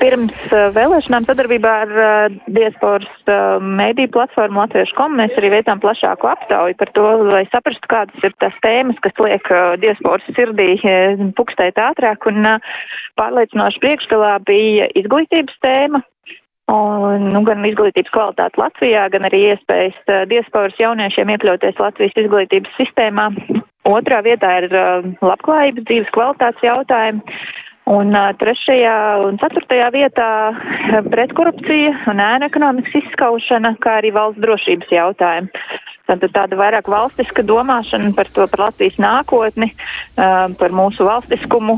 Pirms 0.00 0.36
uh, 0.50 0.68
vēlēšanām 0.74 1.24
sadarbībā 1.24 1.70
ar 1.84 1.92
uh, 1.94 2.34
diasporas 2.52 3.30
uh, 3.30 3.62
mēdīju 3.64 4.10
platformu 4.12 4.60
Latviešu 4.60 4.96
komu 4.98 5.20
mēs 5.22 5.32
arī 5.40 5.52
veicām 5.54 5.80
plašāku 5.80 6.28
aptauju 6.28 6.76
par 6.80 6.92
to, 6.96 7.06
lai 7.30 7.42
saprastu, 7.52 7.88
kādas 7.88 8.26
ir 8.26 8.34
tās 8.42 8.56
tēmas, 8.64 9.00
kas 9.04 9.16
liek 9.24 9.48
diasporas 9.80 10.26
sirdī 10.36 10.74
pukstēt 11.38 11.80
ātrāk. 11.80 12.28
Un 12.28 12.44
pārliecinoši 13.20 13.80
priekšgalā 13.80 14.34
bija 14.48 14.90
izglītības 15.00 15.56
tēma, 15.64 16.02
Un, 16.70 17.30
nu, 17.34 17.40
gan 17.46 17.64
izglītības 17.66 18.12
kvalitāte 18.14 18.60
Latvijā, 18.60 19.08
gan 19.10 19.26
arī 19.26 19.40
iespējas 19.50 19.96
uh, 20.06 20.22
diasporas 20.30 20.76
jauniešiem 20.78 21.32
iekļauties 21.34 21.80
Latvijas 21.82 22.20
izglītības 22.22 22.76
sistēmā. 22.78 23.30
Otrā 23.90 24.20
vietā 24.22 24.52
ir 24.60 24.68
uh, 24.70 25.08
labklājības 25.24 25.88
dzīves 25.88 26.12
kvalitātes 26.14 26.62
jautājumi. 26.62 27.24
Un 27.90 28.14
uh, 28.14 28.30
trešajā 28.38 28.96
un 29.26 29.38
ceturtajā 29.42 29.90
vietā 29.94 30.30
pretkorupcija 31.10 32.10
un 32.12 32.22
ēna 32.22 32.50
ekonomikas 32.50 33.00
izskaušana, 33.02 33.76
kā 33.82 33.98
arī 34.00 34.12
valsts 34.14 34.42
drošības 34.42 34.92
jautājumi. 34.94 35.50
Tātad 36.10 36.32
tāda 36.34 36.56
vairāk 36.58 36.88
valstiska 36.90 37.44
domāšana 37.46 38.10
par 38.16 38.26
to, 38.34 38.42
par 38.50 38.64
Latvijas 38.64 38.96
nākotni, 38.98 39.68
par 40.16 40.74
mūsu 40.74 41.06
valstiskumu, 41.06 41.76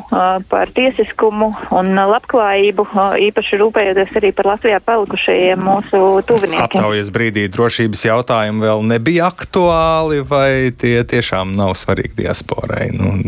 par 0.48 0.72
tiesiskumu 0.72 1.50
un 1.76 1.92
labklājību, 1.92 2.86
īpaši 3.28 3.60
rūpējoties 3.60 4.16
arī 4.22 4.32
par 4.32 4.48
Latvijā 4.54 4.80
palikušajiem 4.88 5.60
mūsu 5.68 6.00
tuviniekiem. 6.30 6.64
Aptaujas 6.64 7.12
brīdī 7.12 7.44
drošības 7.52 8.08
jautājumi 8.08 8.64
vēl 8.64 8.84
nebija 8.94 9.28
aktuāli, 9.28 10.24
vai 10.24 10.72
tie 10.80 11.02
tiešām 11.04 11.52
nav 11.58 11.76
svarīgi 11.76 12.22
diasporai, 12.24 12.88
nu, 12.96 13.18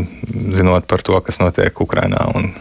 zinot 0.57 0.89
par 0.89 1.05
to, 1.05 1.21
kas 1.21 1.37
notiek 1.43 1.85
Ukrainā 1.85 2.31
un 2.33 2.55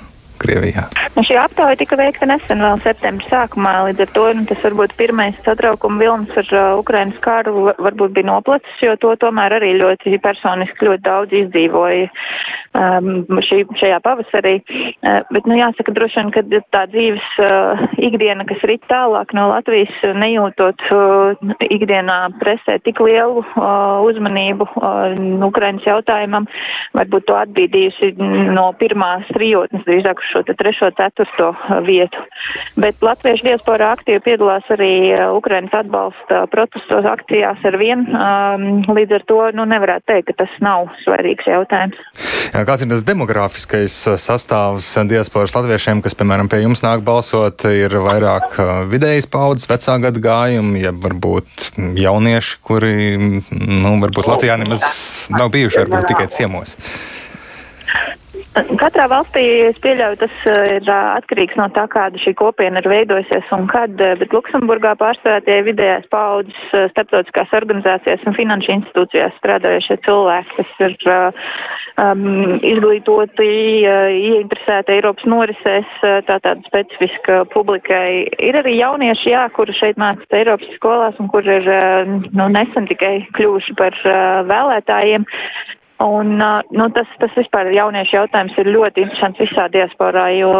Krievijā? 0.44 0.86
Nu, 1.14 1.24
šī 1.26 1.38
aptauja 1.40 1.78
tika 1.80 1.98
veikta 1.98 2.28
nesen, 2.28 2.62
vēl 2.64 2.82
septembra 2.84 3.30
sākumā. 3.30 3.74
Līdz 3.88 4.04
ar 4.04 4.12
to 4.16 4.26
nu, 4.36 4.44
tas 4.50 4.62
varbūt 4.66 4.96
pirmais 4.98 5.38
satraukuma 5.46 6.00
vilnis 6.02 6.36
ar 6.42 6.52
uh, 6.52 6.64
Ukrainas 6.80 7.20
kāru 7.24 7.70
varbūt 7.72 8.16
bija 8.16 8.30
noplacis, 8.32 8.82
jo 8.84 8.96
to 9.00 9.14
tomēr 9.22 9.56
arī 9.60 9.74
ļoti 9.80 10.18
personiski 10.24 10.90
ļoti 10.90 11.06
daudz 11.06 11.38
izdzīvoja 11.44 12.10
um, 12.74 13.40
šī, 13.46 13.62
šajā 13.80 14.00
pavasarī. 14.04 14.56
Uh, 14.60 15.22
bet, 15.34 15.46
nu, 15.48 15.56
jāsaka, 15.58 15.94
droši 15.94 16.20
vien, 16.20 16.32
ka 16.34 16.42
tā 16.74 16.84
dzīves 16.92 17.28
uh, 17.42 17.84
ikdiena, 18.02 18.46
kas 18.48 18.62
rit 18.68 18.84
tālāk 18.90 19.34
no 19.36 19.48
Latvijas, 19.52 19.94
nejūtot 20.18 20.86
uh, 20.94 21.54
ikdienā 21.64 22.18
presē 22.40 22.78
tik 22.84 23.00
lielu 23.04 23.42
uh, 23.42 24.04
uzmanību 24.06 24.68
uh, 24.74 25.16
Ukrainas 25.46 25.86
jautājumam, 25.88 26.48
varbūt 26.96 27.28
to 27.28 27.38
atbīdījusi 27.38 28.14
no 28.54 28.70
pirmās 28.80 29.28
trijotnes 29.34 29.84
drīzāk 29.88 30.22
uz 30.22 30.32
šo 30.32 30.44
trešo, 30.50 30.90
ceturto 30.98 31.52
uh, 31.54 31.78
vietu. 31.86 32.22
Bet 32.80 33.02
latviešu 33.04 33.48
diaspora 33.48 33.92
aktīvi 33.94 34.22
piedalās 34.26 34.68
arī 34.74 34.94
uh, 35.12 35.30
Ukrainas 35.36 35.74
atbalsta 35.76 36.44
protestos 36.52 37.06
akcijās 37.08 37.62
ar 37.64 37.78
vien. 37.80 38.06
Um, 38.14 38.84
līdz 38.94 39.18
ar 39.18 39.28
to 39.30 39.40
nu, 39.56 39.66
nevarētu 39.68 40.10
teikt, 40.10 40.30
ka 40.32 40.44
tas 40.44 40.58
nav 40.64 40.90
svarīgs 41.04 41.48
jautājums. 41.48 41.98
Kāds 42.54 42.84
ir 42.84 42.90
tas 42.92 43.02
demogrāfiskais 43.02 43.96
uh, 44.06 44.14
sastāvs 44.20 44.92
diasporas 45.10 45.56
latviešiem, 45.56 46.04
kas, 46.04 46.14
piemēram, 46.14 46.46
pie 46.46 46.60
jums 46.62 46.84
nāk 46.84 47.02
balsot, 47.02 47.66
ir 47.66 47.96
vairāk 48.04 48.54
vidējas 48.92 49.26
paudzes, 49.26 49.66
vecā 49.66 49.96
gada 50.04 50.22
gājumi, 50.22 50.84
ja 50.84 50.94
varbūt 50.94 51.72
jaunieši, 51.98 52.60
kuri, 52.62 52.94
nu, 53.50 53.96
varbūt 54.04 54.30
Latvijā 54.30 54.60
nemaz 54.62 54.86
nav 55.34 55.50
bijuši, 55.56 55.82
varbūt 55.82 56.12
tikai 56.12 56.30
ciemos? 56.30 56.78
Katrā 58.54 59.08
valstī 59.10 59.42
es 59.66 59.78
pieļauju, 59.82 60.18
tas 60.20 60.34
eh, 60.46 60.76
ir 60.76 60.90
atkarīgs 60.94 61.56
no 61.58 61.64
tā, 61.74 61.88
kāda 61.90 62.20
šī 62.22 62.36
kopiena 62.38 62.78
ir 62.78 62.86
veidojusies 62.86 63.50
un 63.56 63.66
kad, 63.70 63.96
eh, 63.98 64.14
bet 64.20 64.30
Luksemburgā 64.36 64.92
pārstāvā 65.00 65.40
tie 65.42 65.56
vidējās 65.66 66.06
paudzes 66.14 66.60
eh, 66.70 66.86
starptautiskās 66.92 67.50
organizācijas 67.58 68.22
un 68.30 68.38
finanšu 68.38 68.76
institūcijās 68.76 69.34
strādājušie 69.40 69.98
cilvēki, 70.06 70.54
kas 70.60 70.86
ir 70.86 70.94
um, 72.04 72.54
izglītoti, 72.70 73.50
ieinteresēti 74.22 74.98
Eiropas 75.00 75.26
norisēs, 75.34 75.98
tā 76.30 76.38
tāda 76.38 76.58
specifiska 76.70 77.42
publikai. 77.50 78.28
Ir 78.38 78.62
arī 78.62 78.78
jaunieši, 78.78 79.32
jā, 79.34 79.48
kuri 79.58 79.74
šeit 79.80 79.98
mācās 79.98 80.38
Eiropas 80.38 80.70
skolās 80.78 81.18
un 81.18 81.30
kuri 81.32 81.58
ir 81.58 81.72
nu, 82.30 82.46
nesen 82.54 82.86
tikai 82.90 83.16
kļuvuši 83.34 83.80
par 83.82 83.98
vēlētājiem. 84.46 85.26
Un, 86.02 86.34
nu, 86.74 86.86
tas, 86.90 87.10
tas 87.22 87.34
vispār 87.38 87.68
jauniešu 87.70 88.16
jautājums 88.16 88.56
ir 88.58 88.72
ļoti 88.74 89.04
interesants 89.04 89.38
visā 89.38 89.68
diasporā, 89.70 90.24
jo 90.34 90.50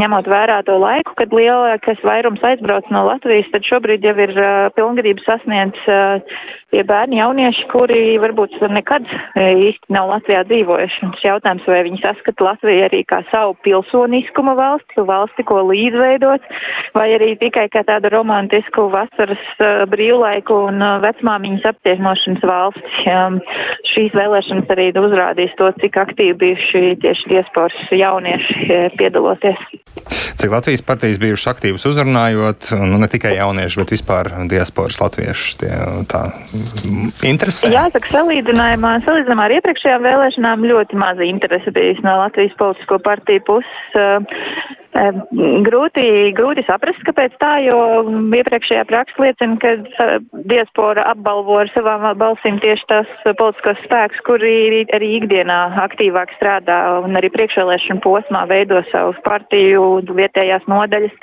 ņemot 0.00 0.30
vērā 0.32 0.62
to 0.64 0.78
laiku, 0.80 1.12
kad 1.18 1.34
lielākais 1.36 2.00
vairums 2.00 2.40
aizbrauc 2.48 2.88
no 2.94 3.04
Latvijas, 3.10 3.50
tad 3.52 3.68
šobrīd 3.68 4.06
jau 4.08 4.14
ir 4.24 4.32
pilngadību 4.78 5.20
sasniedz 5.26 5.76
tie 6.74 6.82
bērni 6.86 7.20
jaunieši, 7.20 7.66
kuri 7.70 8.18
varbūt 8.22 8.58
nekad 8.72 9.06
īsti 9.38 9.94
nav 9.94 10.10
Latvijā 10.10 10.42
dzīvojuši. 10.48 11.10
Tas 11.14 11.26
jautājums, 11.28 11.66
vai 11.70 11.82
viņi 11.86 12.00
saskata 12.02 12.48
Latviju 12.48 12.86
arī 12.88 13.02
kā 13.06 13.20
savu 13.30 13.54
pilsoniskuma 13.66 14.56
valsti, 14.58 15.04
valsti, 15.06 15.46
ko 15.46 15.62
līdzveidot, 15.70 16.48
vai 16.98 17.06
arī 17.14 17.34
tikai 17.38 17.68
kā 17.72 17.84
tādu 17.86 18.10
romantisku 18.14 18.88
vasaras 18.92 19.44
uh, 19.60 19.84
brīvlaiku 19.90 20.58
un 20.70 20.82
uh, 20.82 20.98
vecmāmiņas 21.04 21.70
apciešmošanas 21.74 22.48
valsti. 22.50 22.92
Šīs 23.94 24.14
vēlēšanas 24.16 24.70
arī 24.74 24.88
uzrādīs 24.98 25.54
to, 25.58 25.68
cik 25.78 25.98
aktīvi 26.00 26.34
bijuši 26.40 26.82
tieši 27.04 27.30
diasporas 27.30 27.94
jaunieši 27.94 28.80
piedaloties. 28.98 29.60
Cik 30.40 30.50
Latvijas 30.50 30.82
partijas 30.82 31.20
bijušas 31.22 31.52
aktīvas 31.54 31.86
uzrunājot, 31.88 32.72
nu 32.80 32.98
ne 32.98 33.08
tikai 33.10 33.36
jaunieši, 33.36 33.80
bet 33.82 33.94
vispār 33.94 34.32
diasporas 34.50 34.98
latvieši 35.02 35.58
tie 35.62 35.72
tā 36.10 36.24
interesē? 37.26 37.70
Jāsaka, 37.72 38.10
salīdzinājumā, 38.12 38.94
salīdzinājumā 39.06 39.48
ar 39.48 39.56
iepriekšējām 39.58 40.06
vēlēšanām 40.08 40.70
ļoti 40.70 41.00
maza 41.00 41.26
interese 41.26 41.74
bijusi 41.74 42.04
no 42.06 42.18
Latvijas 42.22 42.56
politisko 42.60 43.00
partiju 43.04 43.44
puses. 43.48 44.00
Grūti, 44.94 46.04
grūti 46.38 46.62
saprast, 46.68 47.00
kāpēc 47.02 47.32
tā, 47.42 47.56
jo 47.64 47.78
iepriekšējā 48.38 48.84
praksa 48.86 49.24
liecina, 49.24 49.56
ka 49.58 50.06
diaspora 50.46 51.08
apbalvo 51.10 51.56
ar 51.64 51.70
savām 51.74 52.04
balsīm 52.20 52.60
tieši 52.62 52.86
tās 52.92 53.10
politiskos 53.40 53.80
spēks, 53.88 54.22
kuri 54.28 54.84
arī 54.94 55.08
ikdienā 55.16 55.58
aktīvāk 55.82 56.36
strādā 56.36 56.78
un 57.02 57.18
arī 57.18 57.32
priekšvēlēšana 57.34 58.04
posmā 58.06 58.44
veido 58.52 58.84
savu 58.92 59.16
partiju 59.26 59.82
vietējās 60.14 60.70
nodaļas. 60.70 61.18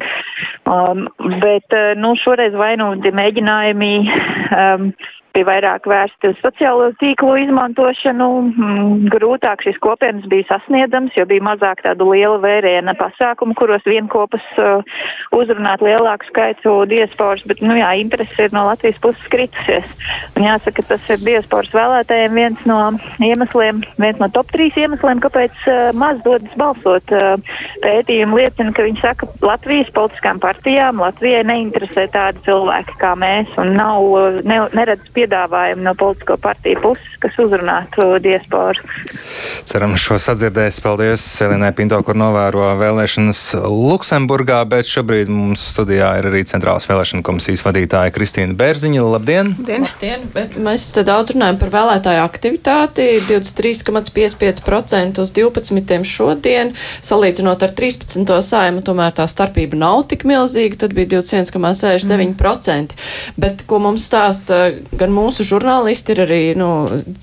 Um, 0.67 1.07
bet, 1.39 1.71
nu, 1.95 2.11
šoreiz 2.19 2.53
vai 2.59 2.73
nu 2.81 2.91
mēģinājumi 2.99 3.93
um, 4.03 4.91
bija 5.35 5.47
vairāk 5.47 5.87
vērsti 5.89 6.31
uz 6.31 6.39
sociālo 6.43 6.89
tīklu 7.01 7.35
izmantošanu. 7.45 8.27
Mm, 8.51 9.09
grūtāk 9.13 9.63
šīs 9.65 9.79
kopienas 9.83 10.27
bija 10.31 10.47
sasniedzams, 10.49 11.15
jo 11.17 11.25
bija 11.29 11.45
mazāk 11.45 11.83
tādu 11.85 12.09
lielu 12.11 12.39
vērienu 12.43 12.95
pasākumu, 12.99 13.55
kuros 13.59 13.85
vienkopas 13.87 14.45
uh, 14.61 14.85
uzrunāt 15.35 15.83
lielāku 15.85 16.27
skaitu 16.29 16.75
diasporas, 16.91 17.43
bet, 17.49 17.63
nu 17.65 17.77
jā, 17.79 17.91
interesi 18.01 18.47
ir 18.47 18.55
no 18.55 18.65
Latvijas 18.69 18.99
puses 19.03 19.31
kritusies. 19.33 19.87
Un 20.35 20.47
jāsaka, 20.47 20.85
tas 20.93 21.09
ir 21.13 21.23
diasporas 21.23 21.73
vēlētājiem 21.75 22.37
viens 22.37 22.65
no 22.69 22.79
iemesliem, 23.23 23.83
viens 24.01 24.21
no 24.21 24.29
top 24.33 24.51
trīs 24.53 24.77
iemesliem, 24.79 25.23
kāpēc 25.23 25.63
uh, 25.67 25.81
maz 25.97 26.21
dodas 26.27 26.59
balsot. 26.59 27.15
Uh, 27.15 27.37
pētījumi 27.83 28.41
liecina, 28.41 28.73
ka 28.75 28.85
viņi 28.85 29.01
saka, 29.01 29.29
Latvijas 29.45 29.89
politiskām 29.95 30.41
partijām 30.43 31.01
Latvijai 31.01 31.43
neinteresē 31.47 32.07
tādi 32.13 32.43
cilvēki 32.45 32.97
kā 33.01 33.13
mēs 33.19 33.51
un 33.61 33.73
nav, 33.77 34.05
ne, 34.47 34.61
neredz 34.77 35.09
piedāvājumu 35.21 35.85
no 35.85 35.95
politisko 35.97 36.37
partiju 36.41 36.81
puses, 36.81 37.15
kas 37.21 37.37
uzrunātu 37.41 38.17
diasporu. 38.23 38.83
Ceram, 39.69 39.95
šo 39.99 40.17
sadzirdēs. 40.21 40.81
Paldies 40.81 41.23
Elinai 41.45 41.71
Pinto, 41.77 41.99
kur 42.05 42.17
novēro 42.17 42.71
vēlēšanas 42.81 43.43
Luksemburgā, 43.69 44.63
bet 44.69 44.89
šobrīd 44.89 45.29
mums 45.31 45.63
studijā 45.75 46.15
ir 46.19 46.31
arī 46.31 46.43
Centrālās 46.49 46.89
vēlēšana 46.89 47.25
komisijas 47.25 47.63
vadītāja 47.67 48.13
Kristīna 48.15 48.57
Bērziņa. 48.57 49.05
Labdien! 49.11 49.53
Labdien! 49.59 49.85
Labdien. 49.85 50.23
Bet 50.33 50.55
mēs 50.61 50.87
te 50.95 51.03
daudz 51.07 51.35
runājam 51.35 51.59
par 51.61 51.71
vēlētāju 51.73 52.21
aktivitāti. 52.23 53.07
23,55% 53.27 55.21
uz 55.21 55.33
12. 55.35 56.01
šodien, 56.07 56.73
salīdzinot 57.05 57.65
ar 57.65 57.73
13. 57.77 58.25
saimu, 58.45 58.81
tomēr 58.85 59.13
tā 59.17 59.27
starpība 59.29 59.77
nav 59.79 60.05
tik 60.11 60.25
milzīga, 60.29 60.81
tad 60.83 60.95
bija 60.97 61.07
21,69%. 61.17 62.97
Mm. 62.97 63.37
Bet, 63.41 63.65
ko 63.69 63.79
mums 63.83 64.07
stāsta 64.09 64.71
gan 64.97 65.10
mūsu 65.13 65.45
žurnālisti, 65.47 66.15
ir 66.15 66.23
arī 66.25 66.41
nu, 66.59 66.69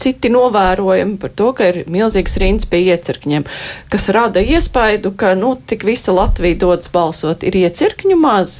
citi 0.00 0.30
novērojumi 0.32 1.16
par 1.22 1.34
to, 1.38 1.52
ka 1.56 1.70
ir 1.72 1.80
milzīgs 1.90 2.38
rinds 2.42 2.68
pie 2.68 2.82
iecirkņiem, 2.92 3.46
kas 3.92 4.08
rada 4.14 4.42
iespaidu, 4.44 5.14
ka, 5.18 5.34
nu, 5.38 5.54
tik 5.58 5.86
visa 5.88 6.14
Latvija 6.16 6.60
dodas 6.64 6.92
balsot. 6.94 7.46
Ir 7.46 7.58
iecirkņu 7.64 8.18
maz. 8.20 8.58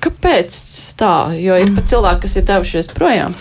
Kāpēc 0.00 0.54
tā? 0.96 1.14
Jo 1.36 1.58
ir 1.60 1.74
pat 1.76 1.90
cilvēki, 1.92 2.24
kas 2.24 2.36
ir 2.40 2.46
devušies 2.48 2.92
projām. 2.96 3.36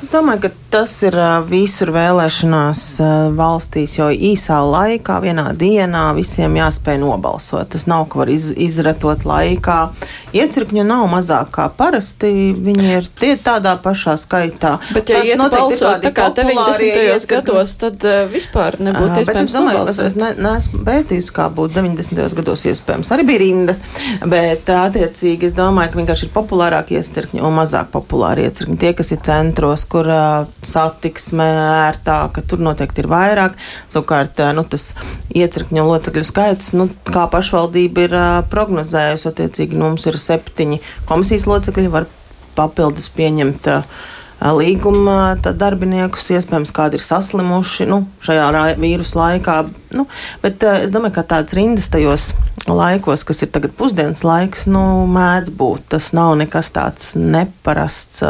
Es 0.00 0.08
domāju, 0.08 0.46
ka 0.46 0.50
tas 0.72 0.92
ir 1.04 1.16
visur 1.44 1.90
vēlēšanās 1.92 2.82
valstīs, 3.36 3.98
jo 3.98 4.06
īsā 4.08 4.60
laikā, 4.64 5.18
vienā 5.20 5.50
dienā 5.58 6.06
visiem 6.16 6.54
jāspēj 6.56 6.96
nobalsot. 7.02 7.68
Tas 7.74 7.84
nav, 7.90 8.06
ka 8.08 8.22
var 8.22 8.30
iz, 8.32 8.48
izratot 8.54 9.26
laikā. 9.28 9.78
Iecirkņu 10.32 10.84
nav 10.86 11.04
mazāk 11.10 11.50
kā 11.56 11.66
parasti, 11.74 12.30
viņi 12.54 12.86
ir 12.96 13.08
tie 13.18 13.34
tādā 13.42 13.74
pašā 13.82 14.14
skaitā. 14.20 14.76
Bet, 14.94 15.10
ja 15.10 15.20
iet 15.26 15.42
balsot 15.52 16.04
tā 16.06 16.14
kā 16.16 16.30
90. 16.38 17.26
gados, 17.28 17.74
tad 17.82 18.06
vispār 18.30 18.78
nebūtu 18.80 19.20
iespējams 19.24 19.50
es 19.50 19.58
domāju, 19.58 19.82
nobalsot. 19.82 20.06
Es 20.06 20.16
ne, 20.16 20.30
neesmu 20.38 20.82
pētījusi, 20.86 21.34
kā 21.36 21.50
būtu 21.52 21.76
90. 21.76 22.38
gados 22.40 22.64
iespējams. 22.70 23.12
Arī 23.16 23.26
bija 23.32 23.42
rindas, 23.44 23.82
bet 24.22 24.70
attiecīgi 24.70 25.50
es 25.50 25.58
domāju, 25.58 25.92
ka 25.92 26.02
vienkārši 26.04 26.28
ir 26.30 26.34
populārākie 26.38 27.00
iecirkņi 27.02 27.44
un 27.44 27.58
mazāk 27.58 27.90
populāri 27.92 28.46
iecirkņi. 28.48 28.80
Tie, 28.80 28.94
kas 28.96 29.12
ir 29.16 29.22
centros, 29.26 29.88
kur 29.90 30.08
satiksme 30.66 31.46
ērtāka, 31.88 32.44
tur 32.46 32.62
noteikti 32.62 33.04
ir 33.04 33.10
vairāk. 33.10 33.58
Savukārt, 33.90 34.40
nu, 34.56 34.64
tas 34.68 34.92
iecirkņu 35.34 35.86
locekļu 35.88 36.24
skaits, 36.26 36.72
nu, 36.78 36.88
kā 37.10 37.26
pašvaldība 37.32 38.06
ir 38.06 38.16
prognozējusi, 38.52 39.28
attiecīgi 39.32 39.78
nu, 39.78 39.90
mums 39.90 40.06
ir 40.10 40.18
septiņi 40.20 40.80
komisijas 41.10 41.48
locekļi, 41.50 41.92
var 41.92 42.08
papildus 42.58 43.10
pieņemt. 43.16 43.70
Līguma 44.40 45.34
darbiniekus, 45.36 46.30
iespējams, 46.32 46.70
kādi 46.72 46.96
ir 46.96 47.02
saslimuši 47.04 47.84
nu, 47.90 47.98
šajā 48.24 48.46
vīrusu 48.80 49.18
laikā. 49.18 49.56
Nu, 49.92 50.06
bet 50.40 50.64
es 50.64 50.94
domāju, 50.94 51.18
ka 51.18 51.26
tāds 51.34 51.52
rindas 51.58 51.90
tajos 51.92 52.30
laikos, 52.64 53.26
kas 53.28 53.44
ir 53.44 53.50
tagad 53.52 53.74
pusdienas 53.76 54.24
laiks, 54.24 54.64
nu, 54.70 55.04
mēdz 55.12 55.52
būt. 55.60 55.90
Tas 55.92 56.14
nav 56.16 56.38
nekas 56.40 56.72
tāds 56.72 57.12
neparasts 57.20 58.24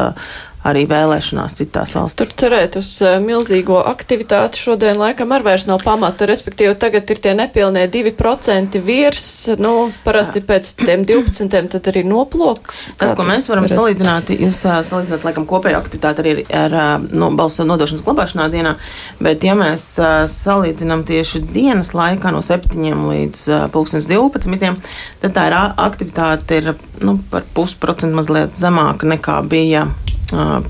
arī 0.67 0.85
vēlēšanās 0.91 1.57
citās 1.57 1.95
valstīs. 1.97 2.33
Tur 2.35 2.43
cerēt 2.43 2.77
uz 2.81 2.89
uh, 3.05 3.17
milzīgo 3.25 3.79
aktivitāti 3.89 4.61
šodien 4.61 4.99
laikam 5.01 5.33
ar 5.33 5.45
vairs 5.45 5.67
nav 5.69 5.81
pamata, 5.85 6.29
respektīvi 6.29 6.75
tagad 6.81 7.09
ir 7.13 7.23
tie 7.25 7.33
nepilnie 7.37 7.87
2% 7.93 8.81
virs, 8.85 9.29
nu, 9.61 9.75
parasti 10.05 10.43
pēc 10.45 10.73
tiem 10.83 11.07
12 11.09 11.71
tad 11.73 11.91
arī 11.93 12.05
noplok. 12.09 12.75
Tas, 13.01 13.15
ko 13.17 13.25
mēs 13.29 13.49
varam 13.49 13.65
parasti? 13.65 13.79
salīdzināt, 13.81 14.35
jūs 14.37 14.61
uh, 14.69 14.81
salīdzināt 14.87 15.25
laikam 15.29 15.49
kopēju 15.49 15.81
aktivitāti 15.81 16.25
arī 16.25 16.35
ar, 16.45 16.77
ar 16.85 17.09
no, 17.09 17.31
balsu 17.37 17.65
nodošanas 17.69 18.05
glabāšanā 18.05 18.51
dienā, 18.53 18.77
bet 19.23 19.47
ja 19.47 19.57
mēs 19.59 19.87
salīdzinām 20.35 21.07
tieši 21.09 21.43
dienas 21.55 21.95
laikā 21.97 22.35
no 22.35 22.45
7 22.45 23.07
līdz 23.09 23.47
uh, 23.49 23.67
12, 23.73 24.93
tad 25.23 25.35
tā 25.37 25.49
ir 25.49 25.57
aktivitāte 25.61 26.61
ir 26.61 26.73
nu, 27.05 27.17
par 27.33 27.47
pusprocentu 27.57 28.19
mazliet 28.19 28.57
zemāka 28.57 29.09
nekā 29.09 29.41
bija 29.49 29.89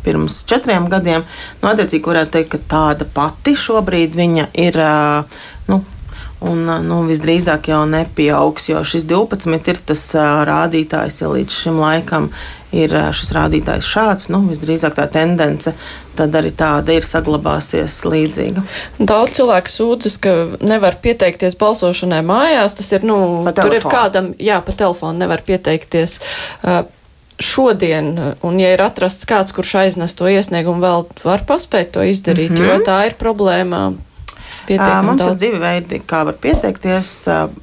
pirms 0.05 0.43
četriem 0.51 0.89
gadiem. 0.93 1.25
Nu, 1.63 1.71
attiecīgi, 1.73 2.11
varētu 2.13 2.37
teikt, 2.39 2.53
ka 2.55 2.61
tāda 2.75 3.09
pati 3.09 3.57
šobrīd 3.59 4.19
viņa 4.19 4.51
ir. 4.67 4.85
Nu, 5.71 5.83
Un, 6.41 6.63
nu, 6.65 7.03
visdrīzāk 7.05 7.67
jau 7.69 7.83
nepieaugs, 7.85 8.71
jo 8.71 8.79
šis 8.81 9.03
12 9.05 9.67
ir 9.69 9.81
tas 9.91 10.05
rādītājs, 10.49 11.19
ja 11.21 11.29
līdz 11.29 11.53
šim 11.53 11.77
laikam 11.83 12.31
ir 12.73 12.95
šis 13.13 13.35
rādītājs 13.37 13.85
šāds. 13.85 14.31
Nu, 14.33 14.41
visdrīzāk 14.49 14.97
tā 14.97 15.05
tendence 15.13 15.75
tad 16.17 16.37
arī 16.41 16.53
tāda 16.57 16.97
ir 16.97 17.07
saglabāsies 17.07 18.01
līdzīga. 18.09 18.65
Daudz 18.99 19.37
cilvēku 19.39 19.73
sūdzas, 19.73 20.17
ka 20.23 20.35
nevar 20.65 20.99
pieteikties 21.03 21.59
balsošanai 21.61 22.23
mājās. 22.27 22.77
Tas 22.79 22.89
ir, 22.97 23.05
nu, 23.09 23.19
tur 23.57 23.77
ir 23.77 23.85
kādam, 23.85 24.33
jā, 24.41 24.61
pa 24.65 24.77
telefonu 24.77 25.21
nevar 25.21 25.45
pieteikties. 25.47 26.19
Uh, 26.65 26.83
šodien, 27.41 28.13
un 28.43 28.61
ja 28.61 28.75
ir 28.75 28.83
atrasts 28.85 29.27
kāds, 29.29 29.55
kurš 29.57 29.75
aiznes 29.85 30.15
to 30.19 30.29
iesniegumu, 30.29 30.81
vēl 30.85 31.07
var 31.25 31.45
paspēt 31.49 31.93
to 31.97 32.05
izdarīt, 32.05 32.51
mm 32.51 32.57
-hmm. 32.57 32.69
jo 32.69 32.87
tā 32.87 33.07
ir 33.07 33.19
problēma 33.19 33.93
pietiekami 34.71 35.11
Mums 35.11 35.23
daudz. 35.25 35.35
ir 35.35 35.41
divi 35.41 35.61
veidi, 35.63 36.01
kā 36.07 36.23
var 36.29 36.37
pieteikties. 36.41 37.11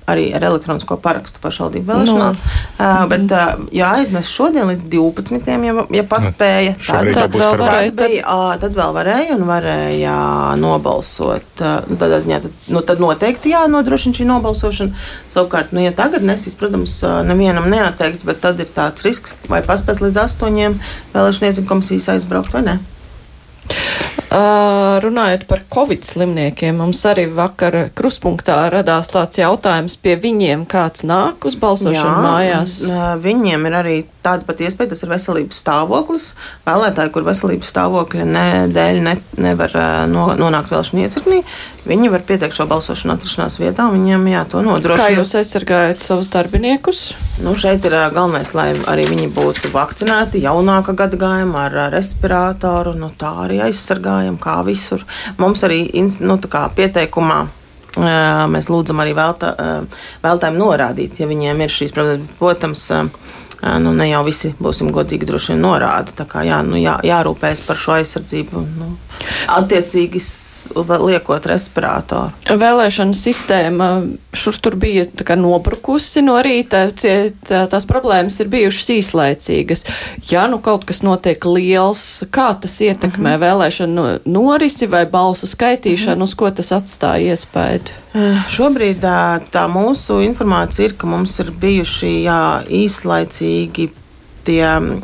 Arī 0.09 0.27
ar 0.35 0.45
elektronisko 0.49 0.97
parakstu 1.03 1.41
pašvaldību 1.43 1.91
vēlēšanām. 1.91 2.39
No. 2.79 2.89
Bet, 3.11 3.35
ja 3.75 3.91
aiznes 3.97 4.31
šodien 4.31 4.67
līdz 4.71 4.87
12. 4.91 5.51
ja, 5.67 5.85
ja 5.97 6.05
paspēja, 6.07 6.75
tad, 6.83 7.11
tad, 7.15 7.37
vēl 7.37 7.55
varēja, 7.61 7.93
tad, 7.93 8.03
bija, 8.03 8.39
tad 8.63 8.77
vēl 8.77 8.95
varēja 8.97 9.37
un 9.37 9.45
varēja 9.47 10.17
nobalsot. 10.61 11.63
Nu, 11.87 11.99
tādā 11.99 12.19
ziņā 12.25 12.41
tad, 12.47 12.59
nu, 12.73 12.83
tad 12.85 13.01
noteikti 13.03 13.53
jānodrošina 13.53 14.19
šī 14.19 14.27
nobalsošana. 14.27 15.07
Savukārt, 15.33 15.73
nu, 15.75 15.83
ja 15.85 15.95
tagad 15.95 16.25
nesīs, 16.27 16.57
protams, 16.59 16.99
nevienam 17.27 17.69
neatteikts, 17.71 18.27
bet 18.27 18.43
tad 18.43 18.59
ir 18.63 18.71
tāds 18.73 19.07
risks, 19.07 19.37
vai 19.51 19.63
paspēs 19.65 20.03
līdz 20.03 20.21
astoņiem 20.27 20.77
vēlēšaniecības 21.15 21.71
komisijas 21.71 22.11
aizbraukt 22.17 22.55
vai 22.57 22.67
ne. 22.67 22.77
Uh, 24.27 24.97
runājot 24.99 25.45
par 25.47 25.61
covid 25.71 26.03
slimniekiem, 26.03 26.75
mums 26.81 26.99
arī 27.07 27.27
vakar 27.31 27.77
kruspunktā 27.95 28.57
radās 28.73 29.07
tāds 29.13 29.39
jautājums 29.39 29.95
pie 30.03 30.17
viņiem, 30.19 30.65
kāds 30.67 31.05
nāk 31.07 31.47
uz 31.47 31.55
balsošanu 31.59 31.95
Jā, 31.95 32.25
mājās. 32.25 32.73
Viņiem 33.23 33.69
ir 33.69 33.77
arī 33.79 33.95
tāda 34.25 34.43
pat 34.47 34.59
iespēja, 34.65 34.91
tas 34.91 35.05
ir 35.05 35.13
veselības 35.13 35.61
stāvoklis. 35.63 36.27
Vēlētāji, 36.67 37.13
kur 37.15 37.27
veselības 37.27 37.71
stāvokļa 37.71 38.27
ne, 38.27 38.47
dēļ 38.75 39.01
ne, 39.07 39.15
nevar 39.47 39.79
no, 40.11 40.27
nonākt 40.39 40.73
vēlēšanu 40.75 41.05
iecirknī, 41.05 41.41
viņi 41.87 42.11
var 42.13 42.25
pieteikt 42.27 42.57
šo 42.57 42.67
balsošanu 42.69 43.15
atrašanās 43.15 43.59
vietā, 43.61 43.87
un 43.87 43.99
viņiem 43.99 44.27
jā, 44.33 44.43
to 44.51 44.63
nodrošina. 44.65 45.07
Kā 45.07 45.15
jūs 45.15 45.35
aizsargājat 45.39 46.03
savus 46.05 46.31
darbiniekus? 46.33 47.05
Nu, 47.43 47.53
šeit 47.59 47.85
ir 47.85 47.93
galvenais, 48.15 48.53
lai 48.57 48.71
arī 48.89 49.05
viņi 49.11 49.29
būtu 49.35 49.71
vakcinēti 49.73 50.41
jaunāka 50.41 50.95
gadagājuma 50.97 51.67
ar 51.67 51.79
respirātoru, 51.93 52.95
nu 52.97 53.11
tā 53.17 53.33
arī 53.45 53.61
aizsargājot 53.67 54.07
strādājam, 54.07 54.37
kā 54.39 54.63
visur. 54.65 55.05
Mums 55.37 55.63
arī 55.63 55.87
nu, 56.21 56.37
pieteikumā 56.75 57.47
mēs 58.51 58.69
lūdzam 58.69 59.01
arī 59.01 59.15
vēlta, 59.17 59.53
vēltājiem 60.21 60.57
norādīt, 60.59 61.19
ja 61.19 61.27
viņiem 61.29 61.63
ir 61.63 61.73
šīs. 61.73 61.95
Protams, 62.37 62.83
nu, 63.61 63.93
ne 63.93 64.09
jau 64.09 64.21
visi 64.25 64.53
būsim 64.61 64.91
godīgi 64.93 65.25
droši 65.25 65.53
vien 65.53 65.63
norāda. 65.65 66.13
Tā 66.17 66.27
kā 66.29 66.43
jā, 66.45 66.61
nu, 66.65 66.77
jā, 66.77 66.97
jārūpējas 67.05 67.63
par 67.65 67.79
šo 67.81 67.95
aizsardzību. 67.97 68.63
Nu, 68.77 68.89
attiecīgi 69.49 70.21
liekot 70.77 71.47
respirātoru. 71.49 72.33
Vēlēšana 72.61 73.17
sistēma 73.17 73.89
šur 74.37 74.59
tur 74.61 74.77
bija 74.79 75.07
nobrukusi 75.39 76.21
no 76.25 76.37
rīta. 76.45 76.87
Tie, 76.93 77.33
tā, 77.47 77.65
tās 77.71 77.87
problēmas 77.89 78.37
ir 78.43 78.51
bijušas 78.53 78.91
īslaicīgas. 78.97 79.85
Ja 80.29 80.45
nu 80.51 80.61
kaut 80.63 80.85
kas 80.87 81.01
notiek 81.05 81.45
liels, 81.49 82.03
kā 82.29 82.51
tas 82.61 82.79
ietekmē 82.81 83.37
mhm. 83.37 83.37
-huh. 83.37 83.45
vēlēšanu 83.45 84.07
norisi 84.25 84.87
vai 84.87 85.05
balsu 85.05 85.47
skaitīšanu, 85.47 86.15
uh 86.15 86.19
-huh. 86.19 86.23
uz 86.23 86.35
ko 86.35 86.51
tas 86.51 86.71
atstāja 86.71 87.33
iespēju? 87.33 88.05
Šobrīd 88.49 89.03
tā 89.53 89.63
mūsu 89.69 90.21
informācija 90.25 90.87
ir, 90.89 90.97
ka 90.97 91.09
mums 91.09 91.35
ir 91.43 91.51
bijuši 91.53 92.11
jā, 92.25 92.41
īslaicīgi 92.65 93.91
tie 94.47 94.63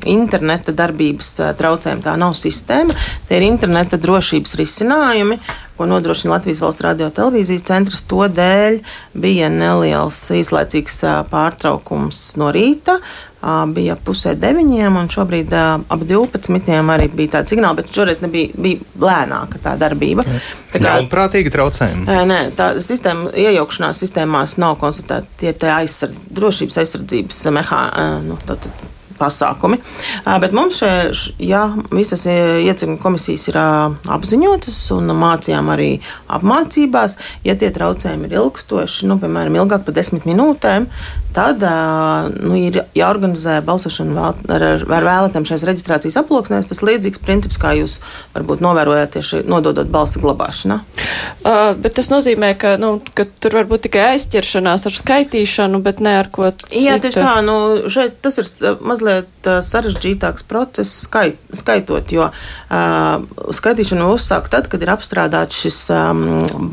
interneta 0.09 0.73
darbības 0.73 1.33
traucējumi. 1.59 2.03
Tā 2.05 2.15
nav 2.19 2.33
sistēma, 2.39 2.95
tie 3.27 3.37
ir 3.37 3.45
interneta 3.49 3.99
drošības 4.01 4.55
risinājumi, 4.59 5.37
ko 5.77 5.87
nodrošina 5.89 6.37
Latvijas 6.37 6.63
valsts 6.63 6.85
radio 6.85 7.09
televīzijas 7.13 7.67
centrs. 7.67 8.05
To 8.09 8.23
dēļ 8.31 8.79
bija 9.19 9.51
neliels 9.51 10.17
īslaicīgs 10.33 11.03
pārtraukums 11.29 12.23
no 12.41 12.49
rīta 12.55 12.97
bija 13.73 13.95
pusē 14.05 14.33
deviņiem, 14.39 14.97
un 14.99 15.09
šobrīd 15.11 15.53
ap 15.53 16.05
12. 16.09 16.71
arī 16.95 17.09
bija 17.13 17.37
tāds 17.37 17.53
signāls, 17.53 17.77
bet 17.79 17.91
šoreiz 17.93 18.23
nebija, 18.23 18.53
bija 18.55 19.03
lēnāka 19.03 19.61
tā 19.63 19.75
darbība. 19.79 20.25
Tā 20.73 20.81
kā 20.83 20.95
prātīgi 21.11 21.53
traucējumi. 21.53 22.07
Nē, 22.29 22.39
tā 22.57 22.73
sistēma, 22.83 23.33
iejaukšanās 23.45 24.01
sistēmās 24.05 24.57
nav 24.61 24.79
konstatēta 24.81 25.53
tie 25.59 25.75
aizsardz, 25.75 26.25
drošības 26.33 26.81
aizsardzības 26.83 27.45
mehānismi. 27.59 28.27
Nu, 28.27 28.39
pasākumi. 29.17 29.79
Bet 30.41 30.53
mums 30.55 30.79
šeit, 30.81 31.39
ja 31.41 31.63
visas 31.93 32.25
iecirkņu 32.27 32.99
komisijas 33.01 33.47
ir 33.51 33.59
apziņotas 33.59 34.79
un 34.97 35.13
mācījām 35.19 35.71
arī 35.73 35.89
apmācībās, 36.33 37.17
ja 37.47 37.57
tie 37.59 37.71
traucējumi 37.73 38.29
ir 38.29 38.37
ilgstoši, 38.41 39.09
nu, 39.09 39.19
piemēram, 39.21 39.61
ilgāk 39.61 39.85
par 39.87 39.97
desmit 39.97 40.27
minūtēm, 40.29 40.89
tad 41.35 41.63
nu, 42.37 42.53
ir 42.59 42.79
jāorganizē 42.97 43.59
balsošana 43.65 44.15
vēl, 44.17 44.41
ar, 44.55 44.65
ar 44.81 45.07
vēlētājiem 45.07 45.47
šais 45.49 45.65
reģistrācijas 45.69 46.19
aploksnēs. 46.21 46.69
Tas 46.71 46.83
līdzīgs 46.85 47.21
princips, 47.23 47.59
kā 47.61 47.73
jūs 47.79 47.99
varbūt 48.35 48.63
novērojat 48.63 49.17
tieši 49.17 49.43
nododot 49.49 49.89
balsu 49.93 50.21
glabāšanā. 50.23 50.79
Uh, 51.43 51.73
bet 51.79 51.97
tas 51.99 52.11
nozīmē, 52.13 52.53
ka, 52.59 52.75
nu, 52.81 52.95
ka 53.17 53.27
tur 53.43 53.59
var 53.59 53.69
būt 53.69 53.87
tikai 53.87 54.13
aizķeršanās 54.13 54.87
ar 54.89 54.97
skaitīšanu, 55.01 55.81
bet 55.85 56.03
ne 56.03 56.17
ar 56.21 56.31
ko 56.33 56.49
citu. 56.51 56.85
Jā, 56.85 56.99
tieši 57.03 57.21
tā. 57.21 57.37
Nu, 57.45 57.57
šeit 57.93 58.19
tas 58.23 58.39
ir 58.41 58.77
mazliet 58.85 59.32
sarežģītāks 59.45 60.45
process 60.49 61.03
skait, 61.05 61.39
skaitot, 61.55 62.11
jo 62.13 62.29
uh, 62.29 63.51
skaitīšanu 63.53 64.09
uzsāk 64.15 64.49
tad, 64.53 64.69
kad 64.71 64.83
ir 64.83 64.93
apstrādāts 64.93 65.59
šis 65.65 65.79
um, 65.93 66.23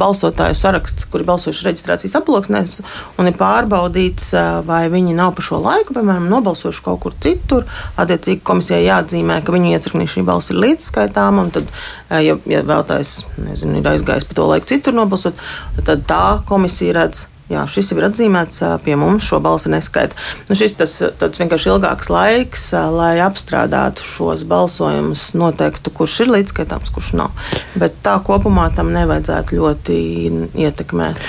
balsotāju 0.00 0.58
saraksts, 0.58 1.08
kuri 1.10 1.26
balsojuši 1.28 1.68
reģistrācijas 1.68 2.18
aploksnēs 2.20 2.78
un 3.18 3.30
ir 3.30 3.38
pārbaudīts. 3.40 4.32
Uh, 4.34 4.60
vai 4.66 4.84
viņi 4.92 5.16
nav 5.16 5.34
pa 5.36 5.44
šo 5.44 5.60
laiku, 5.62 5.94
piemēram, 5.96 6.28
nobalsojuši 6.30 6.84
kaut 6.84 7.02
kur 7.04 7.16
citur. 7.22 7.66
Attiecīgi 8.00 8.44
komisijai 8.46 8.84
jāatzīmē, 8.86 9.40
ka 9.44 9.54
viņu 9.54 9.74
iecirknī 9.74 10.06
šī 10.10 10.24
balss 10.28 10.52
ir 10.52 10.60
līdzskaitāma, 10.62 11.46
un 11.46 11.52
tad, 11.54 11.72
ja, 12.10 12.36
ja 12.50 12.62
vēlētājs 12.66 13.16
nezinu, 13.48 13.80
ir 13.80 13.90
aizgājis 13.94 14.28
pa 14.28 14.38
to 14.38 14.48
laiku 14.50 14.70
citur 14.70 14.96
nobalsot, 14.96 15.38
tad 15.86 16.06
tā 16.10 16.24
komisija 16.48 16.96
redz 17.00 17.26
jā, 17.50 17.64
šis 17.70 17.90
jau 17.92 17.98
ir 18.00 18.08
atzīmēts 18.08 18.62
pie 18.84 18.96
mums, 19.00 19.26
šo 19.26 19.40
balsi 19.44 19.72
neskaita. 19.72 20.16
Nu, 20.48 20.56
šis 20.58 20.76
tas 20.78 20.96
tāds 21.20 21.40
vienkārši 21.42 21.72
ilgāks 21.72 22.10
laiks, 22.12 22.68
lai 22.94 23.14
apstrādātu 23.24 24.06
šos 24.06 24.44
balsojumus, 24.50 25.30
noteiktu, 25.38 25.92
kurš 25.94 26.20
ir 26.24 26.34
līdzskaitāms, 26.36 26.92
kurš 26.94 27.14
nav. 27.20 27.48
Bet 27.78 28.00
tā 28.06 28.18
kopumā 28.26 28.68
tam 28.74 28.94
nevajadzētu 28.94 29.58
ļoti 29.58 29.98
ietekmēt. 30.66 31.26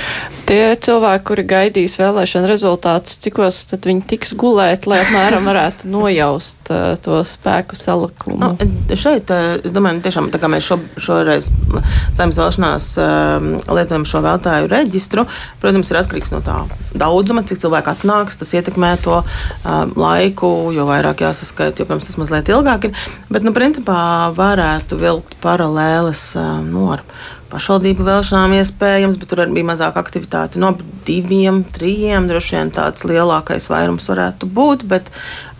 Tie 0.52 0.76
cilvēki, 0.84 1.24
kuri 1.30 1.44
gaidīs 1.48 1.94
vēlēšanu 2.00 2.50
rezultātus, 2.50 3.20
cikos 3.24 3.62
tad 3.70 3.86
viņi 3.88 4.02
tiks 4.10 4.34
gulēt, 4.36 4.88
lai 4.90 5.00
apmēram 5.04 5.46
varētu 5.48 5.88
nojaust 5.88 6.72
to 7.06 7.22
spēku 7.28 7.78
salikumu? 7.80 8.52
Nu, 8.60 8.98
šeit, 9.00 9.32
es 9.32 9.72
domāju, 9.72 10.00
nu, 10.00 10.04
tiešām 10.04 10.28
tā 10.34 10.42
kā 10.42 10.50
mēs 10.52 10.68
šo, 10.68 10.80
šoreiz 11.00 11.48
saimnes 12.18 12.40
vēlēšanās 12.42 12.90
uh, 13.00 13.48
lietojam 13.72 14.08
šo 14.10 14.24
vēlētāju 14.26 14.72
reģistru, 14.74 15.26
protams, 15.64 15.94
ir 15.94 16.02
atkarīgs 16.02 16.11
atkarīgs 16.12 16.34
no 16.34 16.42
tā 16.44 16.60
daudzuma, 16.92 17.44
cik 17.48 17.62
cilvēku 17.64 17.94
atnāks. 17.94 18.38
Tas 18.40 18.54
ietekmē 18.54 18.96
to 19.02 19.22
uh, 19.24 19.86
laiku, 19.96 20.72
jo 20.76 20.86
vairāk 20.90 21.24
jāsaskaita, 21.24 21.82
jo, 21.82 21.88
protams, 21.88 22.10
tas 22.10 22.20
mazliet 22.20 22.52
ilgāk 22.52 22.90
ir. 22.90 23.06
Bet, 23.32 23.46
nu, 23.48 23.56
principā 23.56 24.32
varētu 24.36 25.00
vilkt 25.00 25.38
paralēles 25.44 26.34
uh, 26.36 26.60
nu, 26.66 26.90
ar 26.98 27.06
pašvaldību 27.52 28.06
vēlēšanām 28.08 28.54
iespējams, 28.62 29.18
bet 29.20 29.32
tur 29.32 29.44
arī 29.44 29.58
bija 29.58 29.70
mazāk 29.74 29.98
aktivitāte. 30.00 30.60
No 30.62 30.74
diviem, 31.08 31.64
trijiem 31.68 32.30
droši 32.30 32.58
vien 32.58 32.72
tāds 32.76 33.04
lielākais 33.08 33.68
vairums 33.72 34.08
varētu 34.12 34.48
būt, 34.52 34.86
bet 34.92 35.12
uh, 35.12 35.51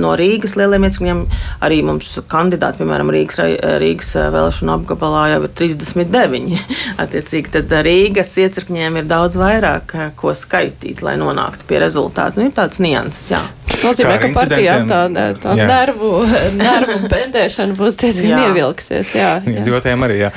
no 0.00 0.14
Rīgas 0.18 0.56
lieliem 0.58 0.86
iecirkņiem 0.88 1.22
arī 1.66 1.80
mums 1.86 2.10
kandidāti, 2.30 2.82
piemēram, 2.82 3.12
Rīgas, 3.14 3.40
Rīgas 3.82 4.14
vēlēšanu 4.34 4.74
apgabalā 4.76 5.26
jau 5.34 5.42
ir 5.46 5.54
39. 5.62 6.56
Attiecīgi, 7.04 7.54
tad 7.58 7.76
Rīgas 7.86 8.34
iecirkņiem 8.42 9.02
ir 9.02 9.10
daudz 9.10 9.38
vairāk, 9.40 9.96
ko 10.18 10.34
skaitīt, 10.36 11.04
lai 11.06 11.18
nonāktu 11.20 11.68
pie 11.68 11.80
rezultātu. 11.82 12.42
Nu, 12.42 12.50
ir 12.50 12.56
tāds 12.56 12.82
nianses, 12.82 13.30
jā. 13.34 13.44
Tas 13.76 13.82
nozīmē, 13.84 14.14
ka 14.20 14.28
partijām 14.36 14.86
tā, 14.88 15.00
tā 15.40 15.54
jā. 15.58 15.66
nervu, 15.68 16.10
nervu 16.60 16.96
pendēšana 17.12 17.76
būs 17.76 17.98
diezgan 18.00 18.46
ievilksies. 18.48 19.12
Jā, 19.18 19.32
jā. 19.44 19.64
Dzīvotājiem 19.64 20.06
arī, 20.06 20.20
jā. 20.24 20.30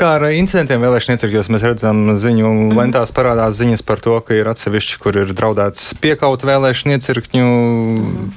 Kā 0.00 0.14
ar 0.18 0.28
incidentiem 0.32 0.84
vēlēšana 0.84 1.18
iecirkļos 1.18 1.50
mēs 1.52 1.66
redzam 1.68 2.04
ziņu 2.22 2.52
lentās 2.78 3.12
parādās 3.16 3.58
ziņas 3.60 3.84
par 3.88 4.02
to, 4.04 4.16
ka 4.24 4.38
ir 4.38 4.48
atsevišķi, 4.52 5.00
kur 5.02 5.20
ir 5.24 5.34
draudēts 5.36 5.92
piekaut 6.02 6.46
vēlēšana 6.48 6.96
iecirkņu 6.98 7.44
mm. 7.50 8.30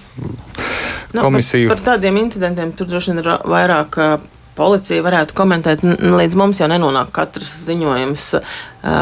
Komisiju. 1.15 1.67
Nu, 1.69 1.73
par, 1.73 1.83
par 1.83 1.85
tādiem 1.93 2.19
incidentiem 2.21 2.73
tur 2.75 2.89
droši 2.89 3.13
vien 3.13 3.23
ir 3.23 3.31
vairāk 3.55 3.99
policija 4.55 5.03
varētu 5.05 5.35
komentēt. 5.35 5.83
Līdz 5.83 6.37
mums 6.39 6.61
jau 6.61 6.69
nenonāk 6.71 7.11
katrs 7.15 7.51
ziņojums. 7.67 8.29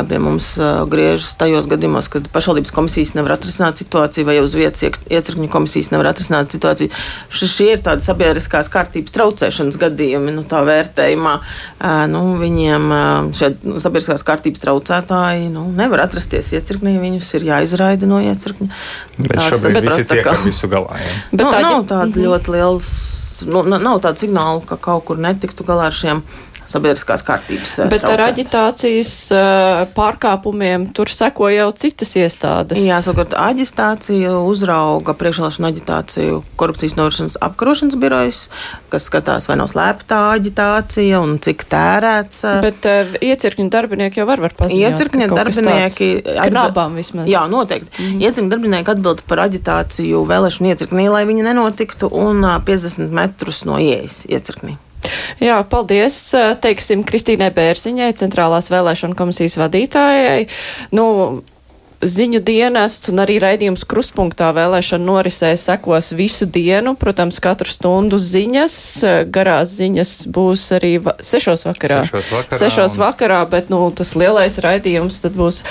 Pie 0.07 0.17
mums 0.23 0.45
griežas 0.87 1.33
tajos 1.35 1.65
gadījumos, 1.67 2.07
kad 2.11 2.29
pašvaldības 2.31 2.71
komisijas 2.71 3.11
nevar 3.17 3.33
atrisināt 3.35 3.81
situāciju, 3.81 4.23
vai 4.29 4.37
uz 4.39 4.53
vietas 4.55 4.85
iecirkņu 4.85 5.49
komisijas 5.51 5.91
nevar 5.91 6.13
atrisināt 6.13 6.55
situāciju. 6.55 6.93
Šie 7.27 7.73
ir 7.73 7.83
tādi 7.83 8.05
sabiedriskās 8.05 8.71
kārtības 8.71 9.11
traucēšanas 9.17 9.79
gadījumi, 9.81 10.31
nu, 10.37 10.45
tā 10.47 10.63
vērtējumā. 10.63 11.33
Nu, 12.13 12.23
viņiem 12.39 12.87
šie 13.35 13.51
nu, 13.59 13.75
sabiedriskās 13.83 14.23
kārtības 14.23 14.63
traucētāji 14.63 15.49
nu, 15.51 15.67
nevar 15.75 16.05
atrasties 16.07 16.53
iecirknī, 16.55 16.95
viņus 17.03 17.33
ir 17.41 17.49
jāizraida 17.51 18.07
no 18.07 18.23
iecirkņa. 18.23 18.69
Bet 19.19 19.35
Tāds 19.35 19.57
šobrīd 19.57 19.89
visi 19.89 20.07
tiek 20.13 20.31
ar 20.31 20.39
visu 20.47 20.71
galā. 20.71 21.01
Ja? 21.03 21.17
Bet 21.33 21.43
nu, 21.43 21.51
tā 21.51 21.65
nav 21.65 21.83
tāda 21.91 22.07
mm 22.07 22.15
-hmm. 22.15 22.29
ļoti 22.29 22.55
liela 22.55 22.79
nu, 23.45 23.63
nav 23.67 24.01
tāda 24.03 24.19
signāla, 24.21 24.61
ka 24.67 24.77
kaut 24.77 25.05
kur 25.09 25.21
netiktu 25.21 25.65
galā 25.67 25.89
ar 25.89 25.97
šiem 25.97 26.23
sabiedriskās 26.69 27.23
kārtības. 27.25 27.75
Eh, 27.83 27.89
Bet 27.91 28.03
traucēt. 28.03 28.19
ar 28.19 28.31
aģitācijas 28.31 29.13
uh, 29.35 29.83
pārkāpumiem 29.95 30.87
tur 30.95 31.11
seko 31.11 31.49
jau 31.53 31.69
citas 31.77 32.13
iestādes. 32.19 32.79
Jā, 32.83 32.99
savukārt 33.05 33.35
aģitācija 33.37 34.35
uzrauga 34.43 35.15
priekšvēlēšanu 35.19 35.69
aģitāciju 35.69 36.41
korupcijas 36.59 36.97
novēršanas 36.99 37.37
apkarošanas 37.47 37.99
birojas, 38.01 38.43
kas 38.93 39.07
skatās, 39.09 39.47
vai 39.49 39.57
nav 39.59 39.71
slēptā 39.71 40.21
aģitācija 40.37 41.21
un 41.23 41.35
cik 41.43 41.65
tērēts. 41.73 42.43
Eh. 42.49 42.61
Bet 42.65 42.87
uh, 42.89 43.17
iecirkņu 43.19 43.67
darbinieki 43.73 44.23
jau 44.23 44.29
var, 44.29 44.43
var 44.43 44.55
paziņot. 44.59 44.93
Iecirkņu 44.93 45.29
darbinieki. 45.33 46.11
Knābām 46.53 46.97
vismaz. 46.99 47.29
Jā, 47.31 47.45
noteikti. 47.51 47.93
Mm. 47.97 48.23
Iecirkņu 48.23 48.55
darbinieki 48.55 48.95
atbild 48.95 49.25
par 49.29 49.45
aģitāciju 49.47 50.23
vēlēšanu 50.29 50.73
iecirknī, 50.73 51.09
lai 51.11 51.25
viņi 51.29 51.47
nenotiktu, 51.49 52.11
un 52.13 52.43
uh, 52.45 52.57
50 52.63 53.13
metrus 53.13 53.63
no 53.69 53.79
ieejas 53.81 54.23
iecirknī. 54.29 54.77
Jā, 55.43 55.61
paldies, 55.69 56.17
teiksim, 56.63 57.05
Kristīnai 57.07 57.51
Bērziņai, 57.55 58.11
centrālās 58.19 58.69
vēlēšana 58.73 59.17
komisijas 59.19 59.57
vadītājai. 59.61 60.45
Nu, 60.95 61.07
ziņu 62.03 62.41
dienests 62.43 63.09
un 63.11 63.21
arī 63.23 63.37
raidījums 63.41 63.85
kruspunktā 63.89 64.51
vēlēšana 64.55 65.05
norisē 65.07 65.53
sekos 65.59 66.11
visu 66.17 66.47
dienu. 66.49 66.95
Protams, 66.99 67.39
katru 67.43 67.69
stundu 67.71 68.19
ziņas, 68.21 68.75
garās 69.33 69.75
ziņas 69.79 70.13
būs 70.33 70.67
arī 70.77 70.95
va 71.03 71.15
sešos 71.23 71.65
vakarā. 71.67 72.03
Sešos 72.07 72.31
vakarā, 72.35 72.59
sešos 72.63 72.97
vakarā 73.01 73.41
bet, 73.49 73.71
nu, 73.73 73.85
tas 73.95 74.15
lielais 74.19 74.59
raidījums 74.63 75.23
tad 75.23 75.37
būs 75.39 75.63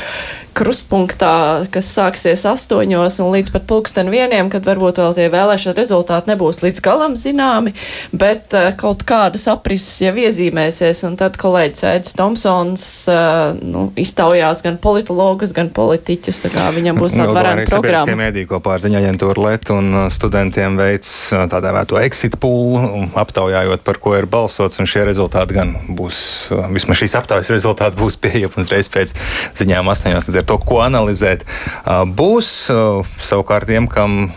krustpunktā, 0.57 1.34
kas 1.72 1.92
sāksies 1.94 2.44
astoņos 2.48 3.20
un 3.22 3.32
līdz 3.36 3.55
pat 3.55 3.68
pulksten 3.70 4.11
vieniem, 4.12 4.50
kad 4.53 4.66
varbūt 4.66 5.00
vēl 5.03 5.16
tie 5.18 5.28
vēlēšana 5.32 5.78
rezultāti 5.78 6.32
nebūs 6.32 6.62
līdz 6.64 6.82
galam 6.84 7.16
zināmi, 7.20 7.74
bet 8.11 8.57
uh, 8.59 8.72
kaut 8.78 9.07
kādas 9.09 9.46
aprises 9.53 10.03
jau 10.05 10.14
iezīmēsies, 10.18 11.05
un 11.09 11.16
tad 11.20 11.38
kolēģis 11.40 11.86
Ēdis 11.92 12.18
Tomsons 12.18 12.88
uh, 13.12 13.55
nu, 13.62 13.88
iztaujās 14.00 14.64
gan 14.64 14.80
politologus, 14.82 15.55
gan 15.57 15.70
politiķus 15.72 16.32
mērķus. 16.32 16.76
Viņam 16.76 17.00
būs 17.00 17.16
varena 17.18 17.64
programma. 17.68 18.16
Mēdī 18.22 18.44
kopā 18.48 18.76
ar 18.76 18.82
ziņa 18.82 19.00
aģentūru 19.03 19.44
LET 19.46 19.70
un 19.74 19.90
uh, 19.94 20.07
studentiem 20.12 20.76
veids 20.78 21.11
uh, 21.32 21.44
tā 21.50 21.61
dēvēto 21.64 21.98
exit 22.03 22.38
pool, 22.42 23.09
aptaujājot, 23.18 23.84
par 23.84 24.00
ko 24.03 24.14
ir 24.18 24.28
balsots, 24.30 24.80
un 24.80 24.88
šie 24.88 25.05
rezultāti 25.09 25.57
gan 25.57 25.74
būs, 25.88 26.53
vismaz 26.72 27.03
šīs 27.03 27.16
aptaujas 27.20 27.53
rezultāti 27.53 28.00
būs 28.00 28.18
pieejami 28.22 28.62
uzreiz 28.62 28.90
pēc 28.92 29.14
ziņām 29.59 29.90
astoņos, 29.92 30.30
ar 30.43 30.49
to, 30.51 30.59
ko 30.61 30.82
analizēt. 30.84 31.47
Būs 32.18 32.53
savukārt 33.22 33.70
tiem, 33.70 33.88
kam 33.90 34.32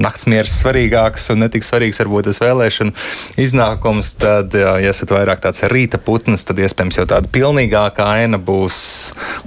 naktsmieris 0.00 0.56
svarīgāks 0.62 1.28
un 1.34 1.44
netik 1.44 1.66
svarīgs 1.66 2.00
varbūt 2.00 2.30
tas 2.30 2.40
vēlēšanu 2.42 2.94
iznākums, 3.40 4.14
tad, 4.20 4.54
ja 4.56 4.76
esat 4.90 5.12
vairāk 5.14 5.42
tāds 5.44 5.64
rīta 5.70 6.00
putns, 6.02 6.46
tad 6.48 6.60
iespējams 6.62 7.00
jau 7.00 7.06
tāda 7.10 7.30
pilnīgāka 7.32 8.08
aina 8.16 8.40
būs 8.40 8.80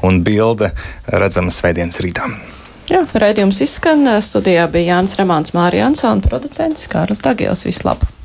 un 0.05 0.21
bilde 0.25 0.73
redzama 1.09 1.53
svētdienas 1.53 2.01
rītā. 2.03 2.29
Jā, 2.91 3.05
raidījums 3.15 3.61
izskan. 3.63 4.03
Studijā 4.21 4.67
bija 4.71 4.97
Jānis 4.97 5.15
Ramāns, 5.17 5.55
Mārija 5.55 5.87
Ansona, 5.87 6.21
producents 6.25 6.89
Kārlis 6.91 7.23
Dagils. 7.23 7.63
Vislabāk! 7.65 8.22